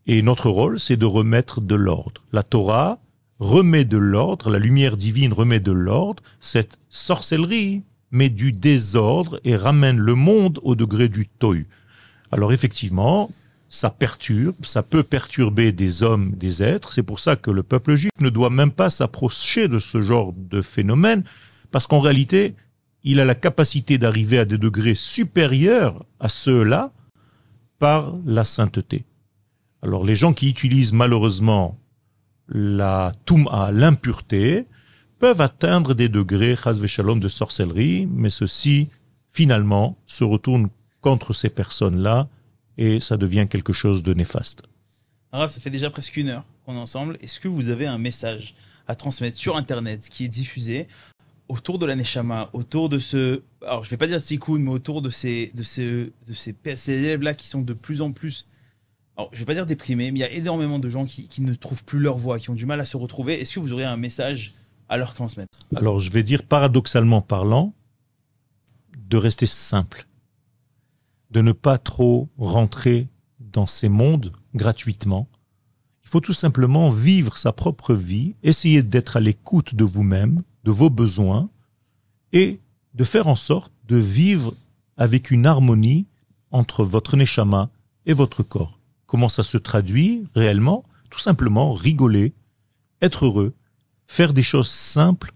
Et 0.06 0.22
notre 0.22 0.50
rôle, 0.50 0.80
c'est 0.80 0.96
de 0.96 1.06
remettre 1.06 1.60
de 1.60 1.74
l'ordre. 1.74 2.22
La 2.32 2.42
Torah 2.42 2.98
remet 3.38 3.84
de 3.84 3.96
l'ordre, 3.96 4.50
la 4.50 4.58
lumière 4.58 4.96
divine 4.96 5.32
remet 5.32 5.60
de 5.60 5.72
l'ordre, 5.72 6.22
cette 6.40 6.78
sorcellerie 6.90 7.82
met 8.10 8.28
du 8.28 8.52
désordre 8.52 9.40
et 9.44 9.56
ramène 9.56 9.98
le 9.98 10.14
monde 10.14 10.60
au 10.62 10.74
degré 10.74 11.08
du 11.08 11.26
tohu. 11.26 11.66
Alors 12.30 12.52
effectivement, 12.52 13.30
ça 13.68 13.90
perturbe, 13.90 14.56
ça 14.62 14.82
peut 14.82 15.02
perturber 15.02 15.72
des 15.72 16.02
hommes, 16.02 16.32
des 16.32 16.62
êtres. 16.62 16.92
C'est 16.92 17.02
pour 17.02 17.20
ça 17.20 17.36
que 17.36 17.50
le 17.50 17.62
peuple 17.62 17.94
juif 17.94 18.12
ne 18.20 18.28
doit 18.28 18.50
même 18.50 18.70
pas 18.70 18.90
s'approcher 18.90 19.66
de 19.66 19.78
ce 19.78 20.00
genre 20.02 20.34
de 20.36 20.60
phénomène, 20.60 21.24
parce 21.70 21.86
qu'en 21.86 22.00
réalité, 22.00 22.54
il 23.04 23.20
a 23.20 23.24
la 23.24 23.34
capacité 23.34 23.98
d'arriver 23.98 24.38
à 24.38 24.44
des 24.44 24.58
degrés 24.58 24.94
supérieurs 24.94 26.04
à 26.20 26.28
ceux-là 26.28 26.92
par 27.78 28.16
la 28.24 28.44
sainteté. 28.44 29.04
Alors 29.82 30.04
les 30.04 30.14
gens 30.14 30.32
qui 30.32 30.48
utilisent 30.48 30.92
malheureusement 30.92 31.78
la 32.48 33.14
touma, 33.24 33.70
l'impureté, 33.72 34.66
peuvent 35.18 35.40
atteindre 35.40 35.94
des 35.94 36.08
degrés 36.08 36.56
shalom 36.56 37.20
de 37.20 37.28
sorcellerie, 37.28 38.06
mais 38.06 38.30
ceci 38.30 38.88
finalement 39.30 39.96
se 40.06 40.24
retourne 40.24 40.68
contre 41.00 41.32
ces 41.32 41.48
personnes-là 41.48 42.28
et 42.78 43.00
ça 43.00 43.16
devient 43.16 43.46
quelque 43.48 43.72
chose 43.72 44.02
de 44.02 44.14
néfaste. 44.14 44.62
Alors, 45.32 45.48
ça 45.48 45.60
fait 45.60 45.70
déjà 45.70 45.90
presque 45.90 46.16
une 46.16 46.28
heure 46.28 46.44
qu'on 46.64 46.74
est 46.74 46.78
ensemble. 46.78 47.16
Est-ce 47.20 47.40
que 47.40 47.48
vous 47.48 47.70
avez 47.70 47.86
un 47.86 47.98
message 47.98 48.54
à 48.86 48.94
transmettre 48.94 49.36
sur 49.36 49.56
Internet 49.56 50.08
qui 50.10 50.24
est 50.24 50.28
diffusé 50.28 50.88
autour 51.52 51.78
de 51.78 51.84
la 51.84 51.94
Neshama, 51.96 52.48
autour 52.54 52.88
de 52.88 52.98
ce, 52.98 53.42
alors 53.60 53.84
je 53.84 53.90
vais 53.90 53.98
pas 53.98 54.06
dire 54.06 54.22
Tikkun, 54.22 54.58
mais 54.58 54.70
autour 54.70 55.02
de 55.02 55.10
ces, 55.10 55.52
de 55.54 55.62
ces, 55.62 56.10
de 56.26 56.32
ces, 56.32 56.92
élèves-là 56.92 57.34
qui 57.34 57.46
sont 57.46 57.60
de 57.60 57.74
plus 57.74 58.00
en 58.00 58.10
plus, 58.12 58.48
alors 59.18 59.28
je 59.34 59.38
vais 59.38 59.44
pas 59.44 59.52
dire 59.52 59.66
déprimés, 59.66 60.10
mais 60.12 60.18
il 60.18 60.22
y 60.22 60.24
a 60.24 60.30
énormément 60.30 60.78
de 60.78 60.88
gens 60.88 61.04
qui, 61.04 61.28
qui 61.28 61.42
ne 61.42 61.52
trouvent 61.52 61.84
plus 61.84 61.98
leur 61.98 62.16
voix, 62.16 62.38
qui 62.38 62.48
ont 62.48 62.54
du 62.54 62.64
mal 62.64 62.80
à 62.80 62.86
se 62.86 62.96
retrouver. 62.96 63.38
Est-ce 63.38 63.56
que 63.56 63.60
vous 63.60 63.72
auriez 63.72 63.84
un 63.84 63.98
message 63.98 64.54
à 64.88 64.96
leur 64.96 65.12
transmettre? 65.12 65.58
Alors 65.76 65.98
je 65.98 66.10
vais 66.10 66.22
dire 66.22 66.42
paradoxalement 66.42 67.20
parlant, 67.20 67.74
de 68.96 69.16
rester 69.18 69.46
simple, 69.46 70.06
de 71.32 71.42
ne 71.42 71.52
pas 71.52 71.76
trop 71.76 72.30
rentrer 72.38 73.08
dans 73.38 73.66
ces 73.66 73.90
mondes 73.90 74.32
gratuitement. 74.54 75.28
Il 76.02 76.08
faut 76.08 76.20
tout 76.20 76.32
simplement 76.32 76.90
vivre 76.90 77.36
sa 77.36 77.52
propre 77.52 77.92
vie, 77.92 78.36
essayer 78.42 78.82
d'être 78.82 79.18
à 79.18 79.20
l'écoute 79.20 79.74
de 79.74 79.84
vous-même, 79.84 80.42
de 80.64 80.70
vos 80.70 80.90
besoins, 80.90 81.48
et 82.32 82.60
de 82.94 83.04
faire 83.04 83.26
en 83.26 83.36
sorte 83.36 83.72
de 83.88 83.96
vivre 83.96 84.54
avec 84.96 85.30
une 85.30 85.46
harmonie 85.46 86.06
entre 86.50 86.84
votre 86.84 87.16
neshama 87.16 87.70
et 88.06 88.12
votre 88.12 88.42
corps. 88.42 88.78
Comment 89.06 89.28
ça 89.28 89.42
se 89.42 89.58
traduit 89.58 90.24
réellement? 90.34 90.84
Tout 91.10 91.18
simplement 91.18 91.72
rigoler, 91.72 92.32
être 93.02 93.26
heureux, 93.26 93.52
faire 94.06 94.32
des 94.32 94.42
choses 94.42 94.70
simples, 94.70 95.32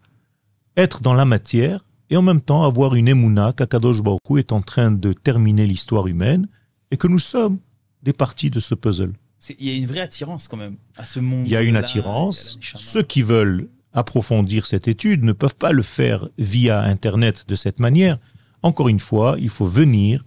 être 0.77 1.03
dans 1.03 1.15
la 1.15 1.25
matière 1.25 1.85
et 2.09 2.17
en 2.17 2.23
même 2.23 2.41
temps 2.41 2.63
avoir 2.65 2.95
une 2.95 3.09
émouna 3.09 3.53
qu'Akadosh 3.53 4.03
Baruch 4.03 4.39
est 4.39 4.53
en 4.53 4.63
train 4.63 4.91
de 4.91 5.13
terminer 5.13 5.67
l'histoire 5.67 6.07
humaine 6.07 6.49
et 6.91 6.97
que 6.97 7.09
nous 7.09 7.19
sommes 7.19 7.59
des 8.03 8.13
parties 8.13 8.51
de 8.51 8.61
ce 8.61 8.75
puzzle. 8.75 9.13
Il 9.59 9.67
y 9.67 9.71
a 9.71 9.75
une 9.75 9.87
vraie 9.87 10.01
attirance 10.01 10.49
quand 10.49 10.57
même 10.57 10.77
à 10.97 11.05
ce 11.05 11.21
monde. 11.21 11.47
Il 11.47 11.53
y 11.53 11.57
a 11.57 11.63
une 11.63 11.77
attirance. 11.77 12.59
Ceux 12.61 13.03
qui 13.03 13.23
veulent 13.23 13.69
approfondir 13.97 14.67
cette 14.67 14.87
étude 14.87 15.25
ne 15.25 15.33
peuvent 15.33 15.57
pas 15.57 15.73
le 15.73 15.83
faire 15.83 16.29
via 16.39 16.83
Internet 16.83 17.47
de 17.49 17.55
cette 17.57 17.81
manière. 17.81 18.19
Encore 18.63 18.89
une 18.89 19.01
fois, 19.01 19.37
il 19.41 19.49
faut 19.49 19.67
venir 19.67 20.25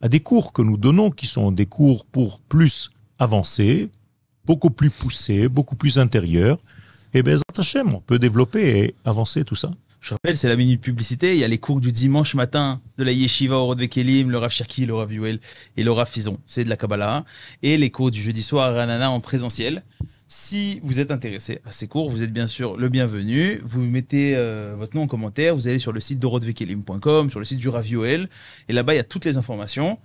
à 0.00 0.08
des 0.08 0.20
cours 0.20 0.52
que 0.52 0.62
nous 0.62 0.78
donnons, 0.78 1.10
qui 1.10 1.26
sont 1.26 1.52
des 1.52 1.66
cours 1.66 2.06
pour 2.06 2.40
plus 2.40 2.90
avancés, 3.18 3.90
beaucoup 4.46 4.70
plus 4.70 4.90
poussés, 4.90 5.48
beaucoup 5.48 5.76
plus 5.76 5.98
intérieurs. 5.98 6.58
Et 7.12 7.22
bien, 7.22 7.36
on 7.86 8.00
peut 8.00 8.18
développer 8.18 8.78
et 8.78 8.94
avancer 9.04 9.44
tout 9.44 9.56
ça. 9.56 9.70
Je 10.00 10.14
rappelle, 10.14 10.38
c'est 10.38 10.48
la 10.48 10.56
minute 10.56 10.80
publicité. 10.80 11.34
Il 11.34 11.40
y 11.40 11.44
a 11.44 11.48
les 11.48 11.58
cours 11.58 11.80
du 11.80 11.92
dimanche 11.92 12.34
matin 12.34 12.80
de 12.96 13.04
la 13.04 13.12
Yeshiva 13.12 13.58
au 13.58 13.74
Kelim, 13.74 14.30
le 14.30 14.38
Rav 14.38 14.50
Shaki, 14.50 14.86
le 14.86 14.94
Rav 14.94 15.12
et 15.12 15.84
le 15.84 15.92
Rav 15.92 16.08
Fison. 16.08 16.38
C'est 16.46 16.64
de 16.64 16.70
la 16.70 16.78
Kabbalah. 16.78 17.26
Et 17.62 17.76
les 17.76 17.90
cours 17.90 18.10
du 18.10 18.22
jeudi 18.22 18.42
soir 18.42 18.70
à 18.70 18.72
Ranana 18.72 19.10
en 19.10 19.20
présentiel. 19.20 19.82
Si 20.32 20.78
vous 20.84 21.00
êtes 21.00 21.10
intéressé 21.10 21.60
à 21.64 21.72
ces 21.72 21.88
cours, 21.88 22.08
vous 22.08 22.22
êtes 22.22 22.32
bien 22.32 22.46
sûr 22.46 22.76
le 22.76 22.88
bienvenu. 22.88 23.60
Vous 23.64 23.80
mettez 23.80 24.36
euh, 24.36 24.76
votre 24.78 24.94
nom 24.96 25.02
en 25.02 25.06
commentaire. 25.08 25.56
Vous 25.56 25.66
allez 25.66 25.80
sur 25.80 25.90
le 25.90 25.98
site 25.98 26.20
dorodvekelim.com, 26.20 27.30
sur 27.30 27.40
le 27.40 27.44
site 27.44 27.58
du 27.58 27.68
Rav 27.68 27.84
Yuel. 27.84 28.28
Et 28.68 28.72
là-bas, 28.72 28.94
il 28.94 28.98
y 28.98 29.00
a 29.00 29.04
toutes 29.04 29.24
les 29.24 29.38
informations. 29.38 29.98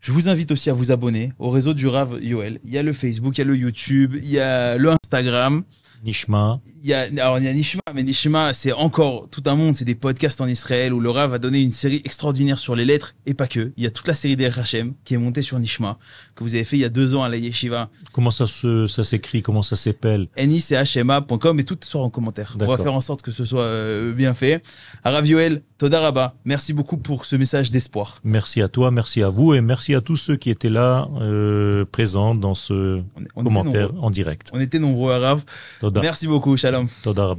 Je 0.00 0.10
vous 0.10 0.28
invite 0.28 0.50
aussi 0.50 0.70
à 0.70 0.72
vous 0.72 0.90
abonner 0.90 1.32
au 1.38 1.50
réseau 1.50 1.72
du 1.72 1.86
Rav 1.86 2.18
Yoel. 2.20 2.58
Il 2.64 2.72
y 2.72 2.78
a 2.78 2.82
le 2.82 2.92
Facebook, 2.92 3.38
il 3.38 3.42
y 3.42 3.42
a 3.42 3.44
le 3.44 3.56
YouTube, 3.56 4.16
il 4.16 4.28
y 4.28 4.40
a 4.40 4.76
le 4.76 4.90
Instagram. 4.90 5.62
Nishma. 6.02 6.60
Il 6.82 6.88
y 6.88 6.94
a, 6.94 7.02
alors 7.02 7.38
il 7.38 7.44
y 7.44 7.48
a 7.48 7.54
Nishma, 7.54 7.82
mais 7.94 8.02
Nishma, 8.02 8.52
c'est 8.54 8.72
encore 8.72 9.28
tout 9.30 9.42
un 9.46 9.54
monde. 9.54 9.76
C'est 9.76 9.84
des 9.84 9.94
podcasts 9.94 10.40
en 10.40 10.46
Israël 10.46 10.92
où 10.92 11.00
le 11.00 11.10
Rav 11.10 11.32
a 11.32 11.38
donné 11.38 11.60
une 11.60 11.72
série 11.72 12.02
extraordinaire 12.04 12.58
sur 12.58 12.76
les 12.76 12.84
lettres 12.84 13.14
et 13.26 13.34
pas 13.34 13.46
que. 13.46 13.72
Il 13.76 13.84
y 13.84 13.86
a 13.86 13.90
toute 13.90 14.08
la 14.08 14.14
série 14.14 14.36
des 14.36 14.46
Hachem 14.46 14.94
qui 15.04 15.14
est 15.14 15.18
montée 15.18 15.42
sur 15.42 15.58
Nishma 15.58 15.98
que 16.34 16.44
vous 16.44 16.54
avez 16.54 16.64
fait 16.64 16.76
il 16.76 16.80
y 16.80 16.84
a 16.84 16.88
deux 16.88 17.14
ans 17.14 17.22
à 17.22 17.28
la 17.28 17.36
Yeshiva. 17.36 17.90
Comment 18.12 18.30
ça 18.30 18.46
se, 18.46 18.86
ça 18.86 19.04
s'écrit? 19.04 19.42
Comment 19.42 19.62
ça 19.62 19.76
s'appelle? 19.76 20.28
NICHMA.com 20.36 21.60
et 21.60 21.64
tout 21.64 21.78
sera 21.82 22.04
en 22.04 22.10
commentaire. 22.10 22.56
On 22.60 22.66
va 22.66 22.78
faire 22.78 22.94
en 22.94 23.00
sorte 23.00 23.22
que 23.22 23.30
ce 23.30 23.44
soit 23.44 23.62
euh, 23.62 24.12
bien 24.12 24.34
fait. 24.34 24.62
Rav 25.04 25.26
Yoel, 25.26 25.62
Todaraba, 25.82 26.36
merci 26.44 26.72
beaucoup 26.72 26.96
pour 26.96 27.24
ce 27.24 27.34
message 27.34 27.72
d'espoir. 27.72 28.20
Merci 28.22 28.62
à 28.62 28.68
toi, 28.68 28.92
merci 28.92 29.20
à 29.20 29.30
vous 29.30 29.52
et 29.52 29.60
merci 29.60 29.96
à 29.96 30.00
tous 30.00 30.16
ceux 30.16 30.36
qui 30.36 30.48
étaient 30.48 30.68
là 30.68 31.08
euh, 31.20 31.84
présents 31.84 32.36
dans 32.36 32.54
ce 32.54 33.02
commentaire 33.34 33.90
en 34.00 34.12
direct. 34.12 34.50
On 34.52 34.60
était 34.60 34.78
nombreux 34.78 35.12
à 35.12 35.18
Rav. 35.18 35.42
Merci 36.00 36.28
beaucoup, 36.28 36.56
Shalom. 36.56 36.86
Toda 37.02 37.34